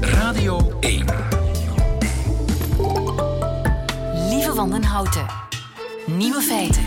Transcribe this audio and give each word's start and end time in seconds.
Radio 0.00 0.78
1. 0.80 1.04
Lieve 4.28 4.52
Wandenhouten. 4.54 5.26
Nieuwe 6.06 6.40
feiten. 6.40 6.82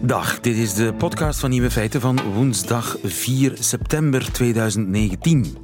Dag, 0.00 0.40
dit 0.40 0.56
is 0.56 0.74
de 0.74 0.94
podcast 0.94 1.40
van 1.40 1.50
Nieuwe 1.50 1.70
Feiten 1.70 2.00
van 2.00 2.32
woensdag 2.34 2.96
4 3.02 3.56
september 3.60 4.32
2019. 4.32 5.56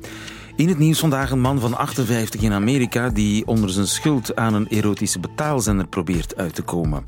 In 0.57 0.69
het 0.69 0.79
nieuws 0.79 0.99
vandaag 0.99 1.31
een 1.31 1.41
man 1.41 1.61
van 1.61 1.77
58 1.77 2.41
in 2.41 2.53
Amerika 2.53 3.09
die 3.09 3.47
onder 3.47 3.71
zijn 3.71 3.87
schuld 3.87 4.37
aan 4.37 4.55
een 4.55 4.69
erotische 4.69 5.21
betaalzender 5.21 5.87
probeert 5.87 6.37
uit 6.37 6.55
te 6.55 6.63
komen. 6.63 7.05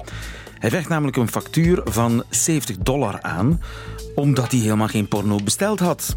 Hij 0.59 0.71
vecht 0.71 0.89
namelijk 0.89 1.17
een 1.17 1.29
factuur 1.29 1.81
van 1.85 2.25
70 2.31 2.79
dollar 2.79 3.23
aan, 3.23 3.61
omdat 4.15 4.51
hij 4.51 4.61
helemaal 4.61 4.89
geen 4.89 5.09
porno 5.09 5.39
besteld 5.45 5.81
had. 5.81 6.17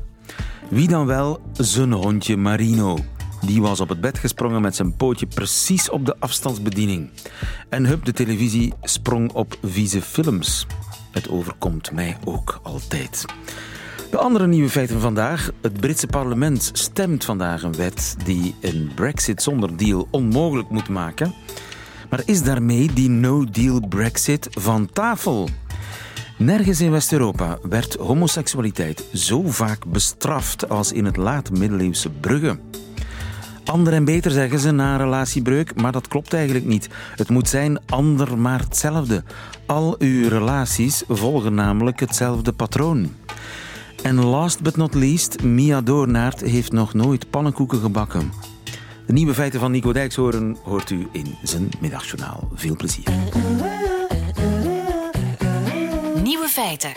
Wie 0.69 0.87
dan 0.87 1.05
wel? 1.05 1.41
Zijn 1.53 1.91
hondje 1.91 2.37
Marino. 2.37 2.97
Die 3.41 3.61
was 3.61 3.79
op 3.79 3.89
het 3.89 4.01
bed 4.01 4.17
gesprongen 4.17 4.61
met 4.61 4.75
zijn 4.75 4.95
pootje 4.95 5.25
precies 5.25 5.89
op 5.89 6.05
de 6.05 6.15
afstandsbediening. 6.19 7.09
En 7.69 7.85
hup, 7.85 8.05
de 8.05 8.13
televisie 8.13 8.73
sprong 8.81 9.31
op 9.31 9.57
vieze 9.63 10.01
films. 10.01 10.67
Het 11.11 11.29
overkomt 11.29 11.91
mij 11.91 12.17
ook 12.25 12.59
altijd. 12.63 13.25
De 14.11 14.17
andere 14.17 14.47
nieuwe 14.47 14.69
feiten 14.69 14.93
van 14.93 15.03
vandaag. 15.03 15.51
Het 15.61 15.79
Britse 15.79 16.07
parlement 16.07 16.69
stemt 16.73 17.25
vandaag 17.25 17.63
een 17.63 17.75
wet 17.75 18.15
die 18.25 18.55
een 18.61 18.91
brexit 18.95 19.41
zonder 19.41 19.77
deal 19.77 20.07
onmogelijk 20.09 20.69
moet 20.69 20.89
maken. 20.89 21.33
Maar 22.09 22.21
is 22.25 22.43
daarmee 22.43 22.93
die 22.93 23.09
no-deal 23.09 23.87
brexit 23.87 24.47
van 24.51 24.89
tafel? 24.93 25.49
Nergens 26.41 26.81
in 26.81 26.91
West-Europa 26.91 27.57
werd 27.61 27.95
homoseksualiteit 27.95 29.03
zo 29.13 29.43
vaak 29.45 29.85
bestraft 29.85 30.69
als 30.69 30.91
in 30.91 31.05
het 31.05 31.17
laat-middeleeuwse 31.17 32.09
Brugge. 32.09 32.59
Ander 33.65 33.93
en 33.93 34.05
beter 34.05 34.31
zeggen 34.31 34.59
ze 34.59 34.71
na 34.71 34.91
een 34.91 34.97
relatiebreuk, 34.97 35.81
maar 35.81 35.91
dat 35.91 36.07
klopt 36.07 36.33
eigenlijk 36.33 36.65
niet. 36.65 36.89
Het 37.15 37.29
moet 37.29 37.49
zijn 37.49 37.79
ander 37.85 38.37
maar 38.37 38.59
hetzelfde. 38.59 39.23
Al 39.65 39.95
uw 39.99 40.29
relaties 40.29 41.03
volgen 41.07 41.53
namelijk 41.53 41.99
hetzelfde 41.99 42.51
patroon. 42.51 43.15
En 44.03 44.23
last 44.23 44.61
but 44.61 44.75
not 44.75 44.93
least, 44.93 45.43
Mia 45.43 45.81
Doornaert 45.81 46.41
heeft 46.41 46.71
nog 46.71 46.93
nooit 46.93 47.29
pannenkoeken 47.29 47.79
gebakken. 47.79 48.31
De 49.05 49.13
nieuwe 49.13 49.33
feiten 49.33 49.59
van 49.59 49.71
Nico 49.71 49.93
Dijkshoorn 49.93 50.57
hoort 50.63 50.89
u 50.89 51.07
in 51.11 51.35
zijn 51.43 51.69
middagjournaal. 51.79 52.49
Veel 52.53 52.75
plezier. 52.75 53.09
Nieuwe 56.31 56.47
feiten. 56.47 56.93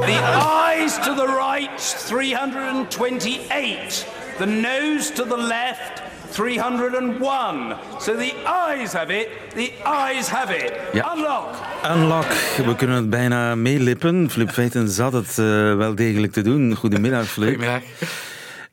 The 0.00 0.18
eyes 0.76 0.94
to 0.94 1.14
the 1.14 1.26
right, 1.26 1.80
328. 2.06 4.06
The 4.38 4.46
nose 4.46 5.12
to 5.14 5.26
the 5.26 5.36
left, 5.36 6.02
301. 6.30 7.76
So 8.00 8.16
the 8.16 8.32
eyes 8.44 8.92
have 8.92 9.20
it, 9.20 9.28
the 9.54 9.72
eyes 9.84 10.28
have 10.28 10.56
it. 10.56 10.72
Ja. 10.92 11.12
Unlock. 11.14 11.54
Unlock, 11.84 12.26
we 12.64 12.76
kunnen 12.76 12.96
het 12.96 13.10
bijna 13.10 13.54
meelippen. 13.54 14.30
Flip 14.30 14.50
Feiten 14.50 14.88
zat 14.88 15.12
het 15.12 15.38
eh, 15.38 15.76
wel 15.76 15.94
degelijk 15.94 16.32
te 16.32 16.42
doen. 16.42 16.74
Goedemiddag, 16.74 17.26
Flip. 17.26 17.48
Goedemiddag. 17.48 17.82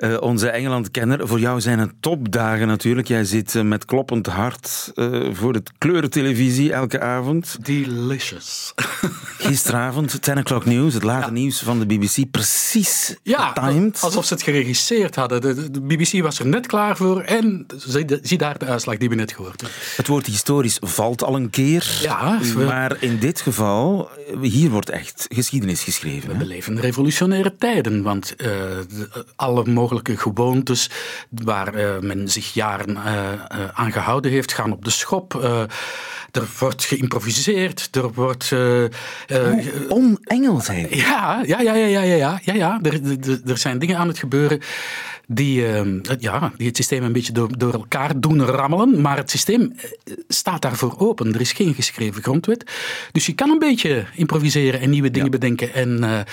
Eh, 0.02 0.18
onze 0.20 0.50
Engeland-kenner. 0.50 1.28
Voor 1.28 1.40
jou 1.40 1.62
zijn 1.62 1.80
het 1.80 1.92
topdagen 2.00 2.68
natuurlijk. 2.68 3.08
Jij 3.08 3.24
zit 3.24 3.56
eh, 3.56 3.62
met 3.62 3.86
kloppend 3.86 4.28
hart 4.28 4.92
eh, 4.96 5.28
voor 5.34 5.54
het 5.54 5.72
kleurentelevisie 5.78 6.74
elke 6.74 7.00
avond. 7.02 7.58
Delicious. 7.66 8.74
Gisteravond, 9.38 10.22
10 10.22 10.38
o'clock 10.38 10.66
nieuws, 10.66 10.94
het 10.94 11.04
late 11.04 11.32
nieuws 11.32 11.60
van 11.62 11.80
de 11.80 11.86
BBC. 11.86 12.32
Precies 12.32 13.16
Ja, 13.24 13.48
getimed. 13.48 14.00
alsof 14.02 14.26
ze 14.26 14.34
het 14.34 14.44
geregisseerd 14.44 15.16
hadden. 15.16 15.42
De, 15.42 15.54
de- 15.54 15.72
de 15.72 15.82
BBC 15.82 16.22
was 16.22 16.40
er 16.40 16.46
net 16.48 16.68
klaar 16.68 16.98
voor 16.98 17.22
en 17.22 17.66
zie, 17.78 18.06
zie 18.22 18.38
daar 18.38 18.58
de 18.58 18.66
uitslag 18.66 18.98
die 18.98 19.10
we 19.10 19.16
net 19.16 19.32
gehoord 19.34 19.62
hebben. 19.62 19.80
Het 19.96 20.08
woord 20.08 20.26
historisch 20.26 20.78
valt 20.82 21.24
al 21.24 21.36
een 21.36 21.50
keer. 21.50 22.00
Ja, 22.02 22.40
we- 22.56 22.64
maar 22.64 22.98
in 23.00 23.20
dit 23.20 23.42
geval, 23.42 24.10
hier 24.42 24.70
wordt 24.70 24.90
echt 24.90 25.26
geschiedenis 25.30 25.84
geschreven. 25.84 26.28
We 26.28 26.34
Hè? 26.34 26.40
beleven 26.40 26.80
revolutionaire 26.80 27.56
tijden, 27.56 28.02
want 28.04 28.34
de- 28.38 29.26
alle 29.36 29.66
mogelijke 29.66 29.90
gewoontes 30.00 30.90
waar 31.30 31.74
eh, 31.74 32.00
men 32.00 32.30
zich 32.30 32.54
jaren 32.54 32.98
eh, 32.98 33.32
eh, 33.34 33.40
aan 33.74 33.92
gehouden 33.92 34.32
heeft, 34.32 34.54
gaan 34.54 34.72
op 34.72 34.86
de 34.86 34.90
schop. 34.90 35.34
er 36.32 36.48
wordt 36.60 36.86
geïmproviseerd, 36.86 37.90
er 37.92 38.14
wordt... 38.14 38.52
Oh, 38.52 38.84
onengelsheid. 39.90 40.96
Ja, 40.96 41.44
ja, 41.46 41.62
ja, 41.62 41.74
ja, 41.74 41.86
ja, 41.86 42.02
ja, 42.02 42.40
ja, 42.44 42.54
ja. 42.54 42.80
Er, 42.82 43.00
er, 43.46 43.58
zijn 43.58 43.80
dingen 43.80 43.98
aan 43.98 44.08
het 44.08 44.18
gebeuren 44.18 44.60
die, 45.28 45.66
ja, 46.20 46.52
die 46.58 46.68
het 46.68 46.76
systeem 46.76 47.04
een 47.04 47.12
beetje 47.12 47.34
door, 47.34 47.58
door 47.58 47.74
elkaar 47.74 48.20
doen 48.20 48.46
rammelen, 48.46 49.02
maar 49.02 49.18
het 49.18 49.30
systeem 49.30 49.76
staat 50.28 50.62
daarvoor 50.62 50.96
open. 50.98 51.34
Er 51.34 51.42
is 51.42 51.52
geen 51.52 51.74
geschreven 51.74 52.24
grondwet. 52.24 52.72
Dus 53.12 53.26
je 53.26 53.34
kan 53.34 53.50
een 53.50 53.60
beetje 53.60 54.06
improviseren 54.16 54.80
en 54.80 54.90
nieuwe 54.90 55.12
dingen 55.12 55.32
bedenken 55.32 55.74
en 55.74 56.26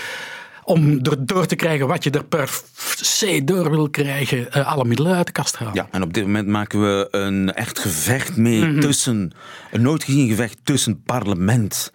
om 0.68 0.98
er 1.02 1.26
door 1.26 1.46
te 1.46 1.56
krijgen 1.56 1.86
wat 1.86 2.04
je 2.04 2.10
er 2.10 2.24
per 2.24 2.60
se 3.00 3.44
door 3.44 3.70
wil 3.70 3.90
krijgen, 3.90 4.52
eh, 4.52 4.66
alle 4.72 4.84
middelen 4.84 5.16
uit 5.16 5.26
de 5.26 5.32
kast 5.32 5.56
halen. 5.56 5.74
Ja, 5.74 5.88
en 5.90 6.02
op 6.02 6.12
dit 6.12 6.24
moment 6.24 6.46
maken 6.48 6.80
we 6.80 7.08
een 7.10 7.54
echt 7.54 7.78
gevecht 7.78 8.36
mee 8.36 8.64
Mhm. 8.64 8.80
tussen, 8.80 9.32
een 9.70 9.82
nooit 9.82 10.04
gezien 10.04 10.28
gevecht 10.28 10.58
tussen 10.62 11.02
parlement 11.02 11.92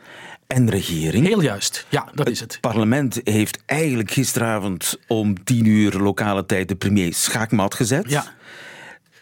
en 0.47 0.69
regering. 0.69 1.27
Heel 1.27 1.41
juist. 1.41 1.85
Ja, 1.89 2.07
dat 2.13 2.29
is 2.29 2.39
het. 2.39 2.51
Het 2.51 2.61
parlement 2.61 3.21
heeft 3.23 3.59
eigenlijk 3.65 4.11
gisteravond 4.11 4.97
om 5.07 5.43
tien 5.43 5.65
uur 5.65 5.91
lokale 5.91 6.45
tijd 6.45 6.67
de 6.67 6.75
premier 6.75 7.13
schaakmat 7.13 7.75
gezet. 7.75 8.09
Ja. 8.09 8.25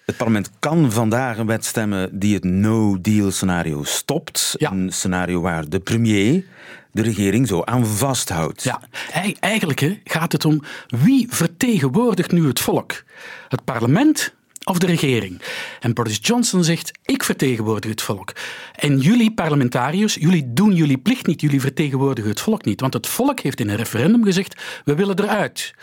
Het 0.06 0.18
parlement 0.18 0.50
kan 0.59 0.91
vandaag 0.91 1.38
een 1.38 1.45
wet 1.47 1.66
stemmen 1.66 2.19
die 2.19 2.33
het 2.33 2.44
no-deal 2.44 3.31
scenario 3.31 3.83
stopt. 3.83 4.56
Ja. 4.57 4.72
Een 4.72 4.91
scenario 4.91 5.41
waar 5.41 5.69
de 5.69 5.79
premier 5.79 6.44
de 6.91 7.02
regering 7.02 7.47
zo 7.47 7.62
aan 7.63 7.85
vasthoudt. 7.85 8.63
Ja, 8.63 8.81
ei- 9.12 9.35
eigenlijk 9.40 10.00
gaat 10.03 10.31
het 10.31 10.46
om 10.46 10.62
wie 10.88 11.28
vertegenwoordigt 11.29 12.31
nu 12.31 12.47
het 12.47 12.59
volk? 12.59 13.03
Het 13.47 13.63
parlement 13.63 14.34
of 14.63 14.78
de 14.79 14.85
regering? 14.85 15.41
En 15.80 15.94
Boris 15.94 16.19
Johnson 16.22 16.63
zegt, 16.63 16.91
ik 17.06 17.24
vertegenwoordig 17.24 17.90
het 17.90 18.01
volk. 18.01 18.34
En 18.75 18.97
jullie 19.00 19.34
parlementariërs, 19.34 20.13
jullie 20.13 20.53
doen 20.53 20.74
jullie 20.74 20.97
plicht 20.97 21.25
niet, 21.28 21.41
jullie 21.41 21.62
vertegenwoordigen 21.62 22.30
het 22.30 22.41
volk 22.41 22.66
niet. 22.66 22.81
Want 22.81 22.94
het 22.94 23.07
volk 23.07 23.40
heeft 23.40 23.59
in 23.59 23.69
een 23.69 23.75
referendum 23.75 24.24
gezegd, 24.24 24.62
we 24.85 24.96
willen 24.96 25.19
eruit. 25.19 25.74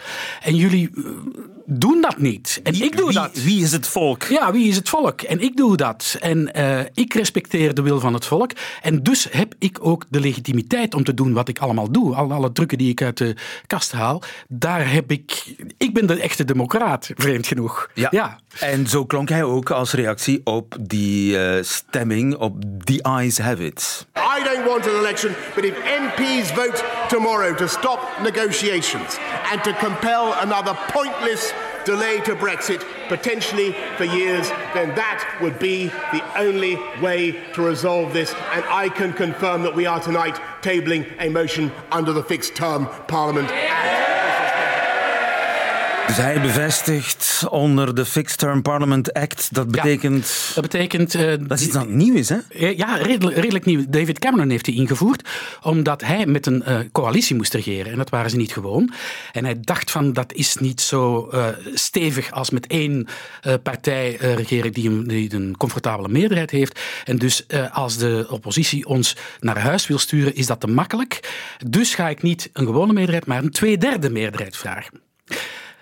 En 0.43 0.57
jullie 0.57 0.91
eh, 0.95 1.03
doen 1.71 2.01
dat 2.01 2.19
niet. 2.19 2.61
En 2.63 2.75
ik 2.83 2.97
doe 2.97 3.07
wie, 3.07 3.15
dat. 3.15 3.43
Wie 3.43 3.63
is 3.63 3.73
het 3.73 3.87
volk? 3.87 4.23
Ja, 4.23 4.53
wie 4.53 4.69
is 4.69 4.77
het 4.77 4.89
volk? 4.89 5.23
En 5.23 5.41
ik 5.41 5.57
doe 5.57 5.77
dat. 5.77 6.17
En 6.21 6.55
eh, 6.55 6.81
ik 6.95 7.15
respecteer 7.15 7.75
de 7.75 7.83
wil 7.83 8.01
van 8.01 8.15
het 8.15 8.27
volk. 8.27 8.51
En 8.83 9.03
dus 9.03 9.27
heb 9.31 9.55
ik 9.59 9.79
ook 9.81 10.05
de 10.09 10.21
legitimiteit 10.21 10.95
om 10.95 11.05
te 11.05 11.15
doen 11.15 11.33
wat 11.33 11.49
ik 11.49 11.59
allemaal 11.59 11.91
doe. 11.91 12.15
Al 12.15 12.33
alle 12.33 12.53
drukken 12.53 12.79
die 12.79 12.91
ik 12.91 13.03
uit 13.03 13.17
de 13.17 13.37
kast 13.67 13.93
haal, 13.93 14.23
daar 14.49 14.93
heb 14.93 15.11
ik... 15.11 15.55
Ik 15.77 15.95
ben 15.95 16.07
de 16.07 16.21
echte 16.21 16.45
democraat, 16.45 17.11
vreemd 17.15 17.47
genoeg. 17.47 17.91
ja. 17.95 18.39
En 18.61 18.87
zo 18.87 19.05
klonk 19.05 19.29
hij 19.29 19.43
ook 19.43 19.71
als 19.71 19.93
reactie 19.93 20.41
op 20.45 20.77
die 20.81 21.39
eh, 21.39 21.63
stemming 21.63 22.37
op 22.37 22.65
The 22.85 23.03
Eyes 23.03 23.39
Have 23.39 23.65
It. 23.65 24.07
I 24.17 24.45
don't 24.45 24.67
want 24.67 24.87
an 24.89 24.95
election, 24.99 25.35
but 25.55 25.65
if 25.65 25.75
MPs 25.85 26.53
vote 26.53 26.85
tomorrow 27.09 27.55
to 27.55 27.69
stop 27.69 28.23
negotiations 28.23 29.19
and 29.51 29.63
to 29.65 29.73
compel 29.75 30.35
another 30.41 30.75
pointless 30.89 31.53
delay 31.85 32.21
to 32.21 32.37
Brexit, 32.37 32.85
potentially 33.09 33.75
for 33.97 34.05
years, 34.05 34.49
then 34.75 34.95
that 34.95 35.39
would 35.41 35.59
be 35.59 35.87
the 36.13 36.23
only 36.37 36.77
way 37.01 37.33
to 37.55 37.63
resolve 37.63 38.13
this. 38.13 38.35
And 38.53 38.65
I 38.67 38.91
can 38.91 39.13
confirm 39.13 39.63
that 39.63 39.75
we 39.75 39.87
are 39.87 40.01
tonight 40.01 40.35
tabling 40.61 41.11
a 41.19 41.31
motion 41.31 41.73
under 41.91 42.13
the 42.13 42.23
Fixed 42.23 42.55
Term 42.55 42.87
Parliament 43.07 43.49
Act. 43.51 44.08
Hij 46.13 46.41
bevestigt 46.41 47.45
onder 47.51 47.95
de 47.95 48.05
Fixed 48.05 48.39
Term 48.39 48.63
Parliament 48.63 49.13
Act. 49.13 49.55
Dat 49.55 49.71
betekent. 49.71 50.51
Dat 50.55 50.63
betekent... 50.63 51.15
eh, 51.15 51.33
Dat 51.41 51.59
is 51.59 51.65
iets 51.65 51.75
dat 51.75 51.89
nieuw 51.89 52.15
is, 52.15 52.29
hè? 52.29 52.37
Eh, 52.51 52.77
Ja, 52.77 52.97
redelijk, 52.97 53.37
redelijk 53.37 53.65
nieuw. 53.65 53.85
David 53.89 54.19
Cameron 54.19 54.51
heeft 54.51 54.65
die 54.65 54.75
ingevoerd, 54.75 55.29
omdat 55.63 56.01
hij 56.01 56.27
met 56.27 56.47
een 56.47 56.63
eh, 56.63 56.79
coalitie 56.93 57.37
moest 57.37 57.55
regeren. 57.55 57.93
En 57.93 57.99
dat 57.99 58.11
waren 58.11 58.31
ze 58.31 58.37
niet 58.37 58.53
gewoon. 58.53 58.93
En 59.33 59.45
hij 59.45 59.57
dacht 59.61 59.91
van, 59.91 60.13
dat 60.13 60.33
is 60.33 60.57
niet 60.57 60.81
zo 60.81 61.31
stevig 61.75 62.31
als 62.31 62.51
met 62.51 62.67
één 62.67 63.07
partij 63.63 64.15
regeren 64.17 64.73
die 64.73 64.89
een, 64.91 65.07
die 65.07 65.35
een 65.35 65.57
comfortabele 65.57 66.09
meerderheid 66.09 66.51
heeft. 66.51 66.81
En 67.05 67.19
dus 67.19 67.47
als 67.73 67.97
de 67.97 68.27
oppositie 68.31 68.87
ons 68.87 69.17
naar 69.41 69.59
huis 69.59 69.87
wil 69.87 69.99
sturen, 69.99 70.35
is 70.35 70.47
dat 70.47 70.61
te 70.61 70.67
makkelijk. 70.67 71.31
Dus 71.67 71.95
ga 71.95 72.09
ik 72.09 72.23
niet 72.23 72.51
een 72.53 72.67
gewone 72.67 72.93
meerderheid, 72.93 73.27
maar 73.27 73.43
een 73.43 73.51
tweederde 73.51 74.11
meerderheid 74.11 74.57
vragen. 74.57 75.01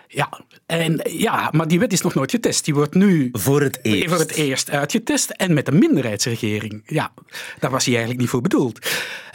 Ja, 0.08 0.40
en, 0.66 1.00
ja, 1.10 1.48
maar 1.52 1.68
die 1.68 1.78
wet 1.78 1.92
is 1.92 2.00
nog 2.00 2.14
nooit 2.14 2.30
getest. 2.30 2.64
Die 2.64 2.74
wordt 2.74 2.94
nu 2.94 3.28
Voor 3.32 3.60
het 3.60 3.78
eerst. 3.82 4.08
voor 4.08 4.18
het 4.18 4.32
eerst 4.32 4.70
uitgetest 4.70 5.30
en 5.30 5.54
met 5.54 5.68
een 5.68 5.78
minderheidsregering. 5.78 6.82
Ja, 6.86 7.12
daar 7.58 7.70
was 7.70 7.84
hij 7.84 7.92
eigenlijk 7.94 8.20
niet 8.22 8.30
voor 8.30 8.40
bedoeld. 8.40 8.78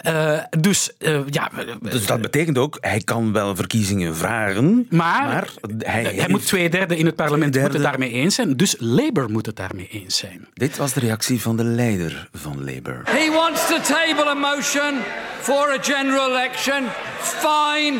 Eh, 0.02 0.40
dus 0.60 0.92
uh, 1.00 1.20
ja. 1.30 1.52
Dus 1.82 2.06
dat 2.06 2.22
betekent 2.22 2.58
ook, 2.58 2.78
hij 2.80 3.00
kan 3.00 3.34
wel 3.34 3.56
verkiezingen 3.56 4.16
vragen, 4.16 4.88
maar, 4.90 5.24
maar 5.24 5.54
hij, 5.78 6.04
hij 6.04 6.30
moet 6.30 6.46
twee 6.46 6.70
derde 6.70 6.98
in 6.98 7.06
het 7.06 7.16
parlement 7.16 7.54
derde... 7.54 7.74
het 7.74 7.84
daarmee 7.84 8.12
eens 8.12 8.36
zijn. 8.36 8.58
Dus 8.58 8.76
Labour 8.80 9.30
moet 9.30 9.46
het 9.46 9.56
daarmee 9.56 9.88
eens 9.88 10.18
zijn. 10.18 10.48
Dit 10.54 10.78
was 10.78 10.94
de 10.94 11.00
reactie 11.00 11.42
van 11.42 11.58
de 11.58 11.64
leider 11.64 12.30
van 12.34 12.58
Labour. 12.66 13.02
He 13.06 13.32
wants 13.32 13.68
to 13.68 13.76
table 13.82 14.30
a 14.30 14.34
motion 14.34 15.00
for 15.40 15.78
a 15.80 15.84
general 15.84 16.30
election. 16.30 16.84
Fine. 17.20 18.00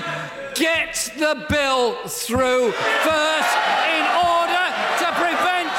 Get 0.62 1.12
the 1.18 1.46
bill 1.48 1.96
through 2.06 2.72
first 3.02 3.54
in 3.98 4.06
order 4.34 4.66
to 5.02 5.08
prevent, 5.22 5.72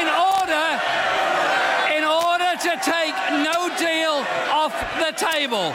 in 0.00 0.08
order, 0.32 0.66
in 1.96 2.04
order 2.04 2.52
to 2.66 2.72
take 2.80 3.14
no 3.48 3.68
deal 3.76 4.16
off 4.62 4.72
the 4.98 5.12
table. 5.14 5.72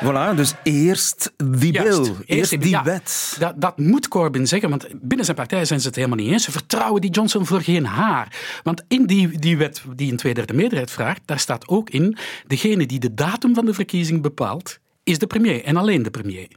Voilà, 0.00 0.34
dus 0.34 0.54
eerst 0.62 1.32
die 1.36 1.72
Juist, 1.72 2.02
bill, 2.02 2.14
eerst, 2.26 2.60
die 2.60 2.70
ja, 2.70 2.82
wet. 2.82 3.36
Dat, 3.38 3.54
dat 3.56 3.78
moet 3.78 4.08
Corbyn 4.08 4.46
zeggen, 4.46 4.70
want 4.70 4.86
binnen 5.00 5.24
zijn 5.24 5.36
partij 5.36 5.64
zijn 5.64 5.80
ze 5.80 5.86
het 5.86 5.96
helemaal 5.96 6.18
niet 6.18 6.32
eens. 6.32 6.44
Ze 6.44 6.50
vertrouwen 6.50 7.00
die 7.00 7.10
Johnson 7.10 7.46
voor 7.46 7.60
geen 7.60 7.86
haar. 7.86 8.60
Want 8.62 8.82
in 8.88 9.06
die, 9.06 9.38
die 9.38 9.56
wet 9.56 9.82
die 9.96 10.10
een 10.10 10.16
tweederde 10.16 10.52
meerderheid 10.52 10.90
vraagt, 10.90 11.20
daar 11.24 11.38
staat 11.38 11.68
ook 11.68 11.90
in, 11.90 12.16
degene 12.46 12.86
die 12.86 12.98
de 12.98 13.14
datum 13.14 13.54
van 13.54 13.64
de 13.64 13.74
verkiezing 13.74 14.22
bepaalt, 14.22 14.78
is 15.04 15.18
de 15.18 15.26
premier 15.26 15.64
en 15.64 15.76
alleen 15.76 16.02
de 16.02 16.10
premier. 16.10 16.48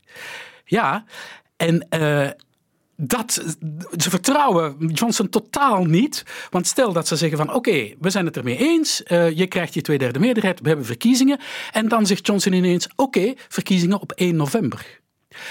Ja, 0.66 1.06
en 1.58 1.88
uh, 1.90 2.30
dat, 2.96 3.34
ze 3.98 4.10
vertrouwen 4.10 4.88
Johnson 4.88 5.30
totaal 5.30 5.86
niet. 5.86 6.24
Want 6.50 6.68
stel 6.68 6.94
dat 6.94 7.08
ze 7.08 7.16
zeggen 7.16 7.38
van 7.38 7.54
oké, 7.54 7.94
we 8.00 8.10
zijn 8.10 8.26
het 8.26 8.38
ermee 8.38 8.58
eens. 8.58 9.04
Uh, 9.08 9.32
je 9.32 9.48
krijgt 9.48 9.74
je 9.74 9.82
tweederde 9.82 10.20
meerderheid, 10.20 10.60
we 10.60 10.68
hebben 10.68 10.86
verkiezingen. 10.86 11.40
En 11.72 11.88
dan 11.88 12.06
zegt 12.06 12.28
Johnson 12.28 12.54
ineens 12.54 12.88
oké, 12.96 13.34
verkiezingen 13.48 14.02
op 14.02 14.12
1 14.12 14.36
november. 14.36 15.02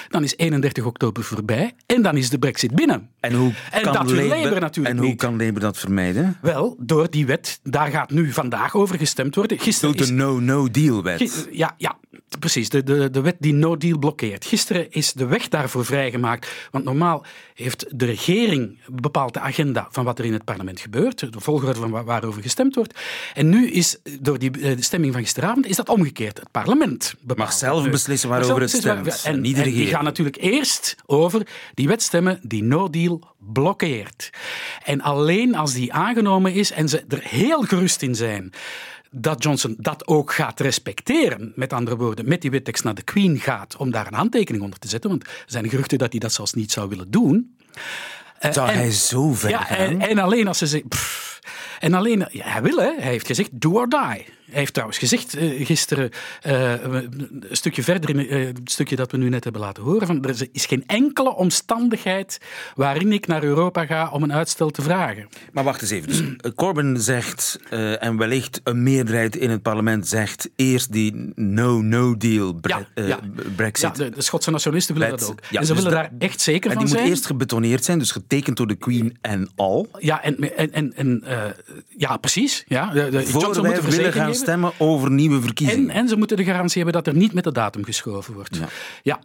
Dan 0.09 0.23
is 0.25 0.37
31 0.37 0.85
oktober 0.85 1.25
voorbij 1.25 1.73
en 1.87 2.03
dan 2.03 2.17
is 2.17 2.31
de 2.31 2.39
brexit 2.39 2.75
binnen. 2.75 3.11
En 3.21 3.33
hoe 3.33 3.53
en 3.71 3.83
kan 3.83 3.93
dat 3.93 4.11
wil 4.11 4.15
Labour, 4.23 4.43
Labour 4.43 4.61
natuurlijk 4.61 4.95
En 4.95 5.01
hoe 5.01 5.09
niet. 5.11 5.19
kan 5.19 5.31
Labour 5.37 5.61
dat 5.61 5.79
vermijden? 5.79 6.37
Wel, 6.43 6.77
door 6.81 7.11
die 7.11 7.27
wet, 7.27 7.61
daar 7.63 7.91
gaat 7.91 8.11
nu 8.11 8.33
vandaag 8.33 8.75
over 8.75 8.99
gestemd 8.99 9.35
worden. 9.35 9.59
Gisteren 9.59 9.97
Door 9.97 10.07
de 10.07 10.13
no-no-deal-wet. 10.13 11.49
ja, 11.51 11.75
ja, 11.79 11.99
precies. 12.39 12.69
De, 12.69 12.83
de, 12.83 13.11
de 13.11 13.21
wet 13.21 13.37
die 13.39 13.53
no 13.53 13.77
deal 13.77 13.99
blokkeert. 13.99 14.45
Gisteren 14.45 14.91
is 14.91 15.13
de 15.13 15.27
weg 15.27 15.49
daarvoor 15.49 15.85
vrijgemaakt. 15.85 16.49
Want 16.71 16.85
normaal 16.85 17.25
heeft 17.55 17.87
de 17.99 18.05
regering 18.05 18.79
bepaald 18.87 19.35
de 19.35 19.41
agenda 19.41 19.87
van 19.91 20.05
wat 20.05 20.19
er 20.19 20.25
in 20.25 20.33
het 20.33 20.45
parlement 20.45 20.81
gebeurt. 20.81 21.19
De 21.33 21.41
volgorde 21.41 21.81
van 21.81 21.91
waar- 21.91 22.05
waarover 22.05 22.43
gestemd 22.43 22.75
wordt. 22.75 23.01
En 23.35 23.49
nu 23.49 23.71
is 23.71 23.99
door 24.21 24.39
die 24.39 24.51
eh, 24.51 24.77
de 24.77 24.83
stemming 24.83 25.13
van 25.13 25.23
gisteravond 25.23 25.67
is 25.67 25.77
dat 25.77 25.89
omgekeerd. 25.89 26.39
Het 26.39 26.51
parlement 26.51 27.15
bepaalt. 27.21 27.39
Mag 27.39 27.53
zelf 27.53 27.85
Nu. 27.85 27.91
beslissen 27.91 28.29
waarover 28.29 28.61
het 28.61 28.71
stemt. 28.71 29.23
En, 29.25 29.41
Niet 29.41 29.57
de 29.57 29.63
die 29.75 29.87
gaan 29.87 30.05
natuurlijk 30.05 30.37
eerst 30.37 30.97
over 31.07 31.47
die 31.75 31.89
wet 31.89 32.03
stemmen 32.03 32.41
die 32.43 32.63
no 32.63 32.91
deal 32.91 33.35
blokkeert. 33.39 34.31
En 34.85 35.01
alleen 35.01 35.55
als 35.55 35.73
die 35.73 35.93
aangenomen 35.93 36.53
is 36.53 36.71
en 36.71 36.89
ze 36.89 37.05
er 37.09 37.23
heel 37.23 37.63
gerust 37.63 38.03
in 38.03 38.15
zijn 38.15 38.53
dat 39.15 39.43
Johnson 39.43 39.75
dat 39.79 40.07
ook 40.07 40.33
gaat 40.33 40.61
respecteren, 40.61 41.53
met 41.57 41.73
andere 41.73 41.97
woorden, 41.97 42.29
met 42.29 42.41
die 42.43 42.51
wettekst 42.51 42.85
naar 42.85 42.95
de 42.95 43.03
Queen 43.03 43.41
gaat 43.41 43.77
om 43.77 43.91
daar 43.91 44.07
een 44.07 44.15
handtekening 44.15 44.65
onder 44.65 44.79
te 44.79 44.89
zetten, 44.89 45.11
want 45.11 45.25
er 45.25 45.31
zijn 45.47 45.69
geruchten 45.69 45.99
dat 45.99 46.11
hij 46.11 46.21
dat 46.21 46.33
zelfs 46.33 46.53
niet 46.53 46.73
zou 46.73 46.89
willen 46.89 47.11
doen. 47.11 47.57
Eh, 48.39 48.53
Zou 48.53 48.69
en- 48.69 48.75
hij 48.75 48.91
zo 48.91 49.33
ver 49.33 49.51
ja, 49.51 49.63
gaan? 49.63 49.77
en, 49.77 50.01
en 50.01 50.19
alleen 50.19 50.49
als 50.49 50.59
ze 50.59 50.67
zeggen. 50.67 50.89
pff, 50.89 51.39
en 51.81 51.95
alleen, 51.95 52.27
ja, 52.31 52.45
hij 52.45 52.63
wil, 52.63 52.77
hè. 52.77 52.93
Hij 52.99 53.11
heeft 53.11 53.27
gezegd, 53.27 53.61
do 53.61 53.71
or 53.73 53.89
die. 53.89 54.25
Hij 54.53 54.61
heeft 54.61 54.73
trouwens 54.73 54.99
gezegd 54.99 55.35
eh, 55.37 55.67
gisteren, 55.67 56.11
eh, 56.43 56.73
een 56.83 57.41
stukje 57.51 57.83
verder 57.83 58.11
in 58.11 58.29
eh, 58.29 58.45
het 58.47 58.61
stukje 58.65 58.97
dat 58.97 59.11
we 59.11 59.17
nu 59.17 59.29
net 59.29 59.45
hebben 59.45 59.63
laten 59.63 59.83
horen, 59.83 60.07
van, 60.07 60.25
er 60.25 60.49
is 60.53 60.67
geen 60.67 60.85
enkele 60.87 61.35
omstandigheid 61.35 62.39
waarin 62.75 63.13
ik 63.13 63.27
naar 63.27 63.43
Europa 63.43 63.87
ga 63.87 64.09
om 64.13 64.23
een 64.23 64.33
uitstel 64.33 64.71
te 64.71 64.83
vragen. 64.83 65.29
Maar 65.53 65.65
wacht 65.65 65.83
eens 65.83 65.91
even. 65.91 66.09
Dus, 66.09 66.21
eh, 66.21 66.51
Corbyn 66.55 67.01
zegt, 67.01 67.59
eh, 67.71 68.03
en 68.03 68.17
wellicht 68.17 68.61
een 68.65 68.83
meerderheid 68.83 69.37
in 69.37 69.51
het 69.51 69.63
parlement 69.63 70.09
zegt, 70.09 70.49
eerst 70.57 70.93
die 70.93 71.33
no-no-deal 71.35 72.53
bre- 72.55 72.69
Ja, 72.75 72.87
eh, 72.95 73.09
ja. 73.09 73.19
Brexit. 73.57 73.97
Ja, 73.97 74.05
de, 74.05 74.11
de 74.11 74.23
Schotse 74.23 74.51
nationalisten 74.51 74.95
willen 74.95 75.11
dat 75.11 75.31
ook. 75.31 75.41
Ja, 75.51 75.61
en 75.61 75.67
ze 75.67 75.73
dus 75.75 75.83
willen 75.83 75.99
daar 75.99 76.13
echt 76.19 76.41
zeker 76.41 76.71
en 76.71 76.77
van 76.77 76.85
die 76.85 76.93
moet 76.95 77.03
zijn. 77.03 77.11
eerst 77.13 77.27
gebetoneerd 77.27 77.85
zijn, 77.85 77.99
dus 77.99 78.11
getekend 78.11 78.57
door 78.57 78.67
de 78.67 78.75
Queen 78.75 79.17
en 79.21 79.51
al. 79.57 79.89
Ja, 79.99 80.23
en, 80.23 80.57
en, 80.57 80.73
en, 80.73 80.93
en 80.97 81.23
eh, 81.25 81.43
ja, 81.97 82.17
precies. 82.17 82.65
Ja, 82.67 82.91
de, 82.93 83.09
de, 83.11 83.27
Voor 83.27 83.41
Johnson 83.43 83.63
wij 83.63 83.73
moet 83.73 83.83
de 83.83 83.87
willen 83.91 84.13
verzekering 84.13 84.15
gaan. 84.15 84.35
Stemmen 84.43 84.73
over 84.79 85.11
nieuwe 85.11 85.37
En, 85.37 85.43
verkiezingen. 85.43 85.91
en 85.91 86.09
ze 86.09 86.17
moeten 86.17 86.37
de 86.37 86.45
garantie 86.45 86.83
hebben 86.83 87.03
dat 87.03 87.15
er 87.15 87.21
niet 87.21 87.33
met 87.33 87.45
de 87.45 87.53
datum 87.53 87.85
geschoven 87.85 88.35
wordt. 88.35 88.57
Ja. 88.57 88.69
Ja, 89.03 89.21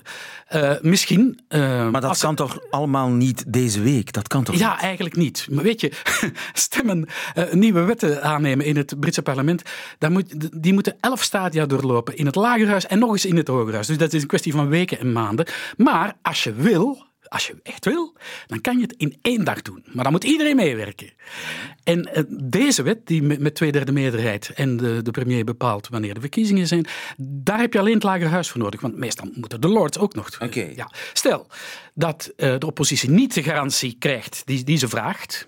Eh, 0.48 0.72
misschien. 0.81 1.40
eh, 1.48 1.90
maar 1.90 2.02
dat 2.02 2.18
kan 2.18 2.36
toch 2.36 2.60
allemaal 2.69 3.10
niet 3.10 3.44
deze 3.54 3.81
week? 3.81 4.14
Dat 4.14 4.28
kan 4.28 4.44
toch 4.44 4.56
Ja, 4.58 4.72
niet? 4.74 4.81
eigenlijk 4.81 5.16
niet. 5.16 5.48
Maar 5.52 5.64
weet 5.64 5.81
je, 5.81 5.92
stemmen, 6.54 7.06
eh, 7.34 7.52
nieuwe 7.54 7.81
wetten 7.84 8.24
aannemen 8.24 8.66
in 8.66 8.78
het 8.78 9.00
Britse 9.00 9.22
parlement, 9.22 9.62
dan 9.98 10.12
moet, 10.12 10.62
die 10.64 10.74
moeten 10.74 10.96
elf 11.00 11.24
stadia 11.24 11.66
doorlopen 11.66 12.16
in 12.18 12.25
het 12.25 12.36
lagerhuis 12.36 12.86
en 12.86 13.00
nog 13.00 13.12
eens 13.12 13.25
in 13.25 13.38
het 13.38 13.48
hogerhuis. 13.48 13.88
Dus 13.88 13.98
dat 13.98 14.13
is 14.13 14.22
een 14.22 14.28
kwestie 14.28 14.52
van 14.52 14.68
weken 14.70 15.00
en 15.00 15.12
maanden. 15.12 15.48
Maar 15.78 16.13
als 16.22 16.44
je 16.44 16.54
wil, 16.54 17.06
als 17.29 17.47
je 17.47 17.56
echt 17.63 17.85
wil, 17.85 18.15
dan 18.47 18.62
kan 18.62 18.75
je 18.75 18.81
het 18.81 18.94
in 18.97 19.18
één 19.21 19.44
dag 19.44 19.62
doen. 19.62 19.83
Maar 19.94 20.03
dan 20.03 20.13
moet 20.13 20.24
iedereen 20.24 20.56
meewerken. 20.56 21.13
En 21.83 22.13
eh, 22.13 22.24
deze 22.29 22.83
wet, 22.83 23.07
die 23.07 23.21
met, 23.21 23.56
twee 23.56 23.71
derde 23.71 23.91
meerderheid 23.91 24.51
en 24.56 24.77
de, 24.77 25.01
de 25.01 25.12
premier 25.12 25.44
bepaalt 25.44 25.88
wanneer 25.88 26.13
de 26.13 26.19
verkiezingen 26.19 26.68
zijn, 26.68 26.85
daar 27.18 27.59
heb 27.59 27.74
je 27.74 27.79
alleen 27.79 27.94
het 27.94 28.03
lagerhuis 28.03 28.50
voor 28.50 28.62
nodig. 28.62 28.81
Want 28.81 28.97
meestal 28.97 29.29
moeten 29.33 29.62
de 29.62 29.68
lords 29.68 29.97
ook 29.97 30.15
nog. 30.15 30.29
Oké. 30.39 30.71
Ja. 30.75 30.91
Stel 31.13 31.47
dat 31.94 32.33
eh, 32.35 32.56
de 32.57 32.65
oppositie 32.65 33.09
niet 33.09 33.33
de 33.33 33.44
garantie 33.44 33.95
krijgt 34.00 34.41
die, 34.45 34.63
die 34.63 34.77
ze 34.77 34.88
vraagt, 34.88 35.47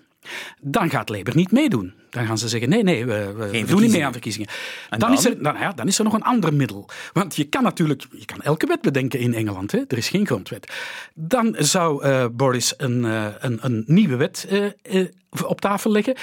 dan 0.60 0.90
gaat 0.90 1.08
Labour 1.08 1.36
niet 1.36 1.52
meedoen. 1.52 1.94
Dan 2.10 2.26
gaan 2.26 2.38
ze 2.38 2.48
zeggen, 2.48 2.68
nee, 2.68 2.82
nee, 2.82 3.06
we, 3.06 3.32
we 3.32 3.64
doen 3.64 3.80
niet 3.80 3.90
mee 3.90 4.04
aan 4.04 4.12
verkiezingen. 4.12 4.48
En 4.90 4.98
Dan, 4.98 5.08
dan? 5.08 5.18
Is 5.18 5.24
er, 5.24 5.42
dan, 5.42 5.56
ja, 5.58 5.72
dan 5.72 5.86
is 5.86 5.98
er 5.98 6.04
nog 6.04 6.12
een 6.12 6.22
ander 6.22 6.54
middel. 6.54 6.88
Want 7.12 7.36
je 7.36 7.44
kan 7.44 7.62
natuurlijk, 7.62 8.06
je 8.10 8.24
kan 8.24 8.40
elke 8.40 8.66
wet 8.66 8.80
bedenken 8.80 9.18
in 9.18 9.34
Engeland. 9.34 9.72
Hè? 9.72 9.78
Er 9.88 9.96
is 9.96 10.08
geen 10.08 10.26
grondwet. 10.26 10.72
Dan 11.14 11.54
zou 11.58 12.02
eh, 12.04 12.26
Boris 12.32 12.74
een, 12.76 13.04
eh, 13.04 13.26
een, 13.38 13.58
een 13.60 13.82
nieuwe 13.86 14.16
wet 14.16 14.46
eh, 14.82 15.04
op 15.44 15.60
tafel 15.60 15.90
leggen, 15.90 16.14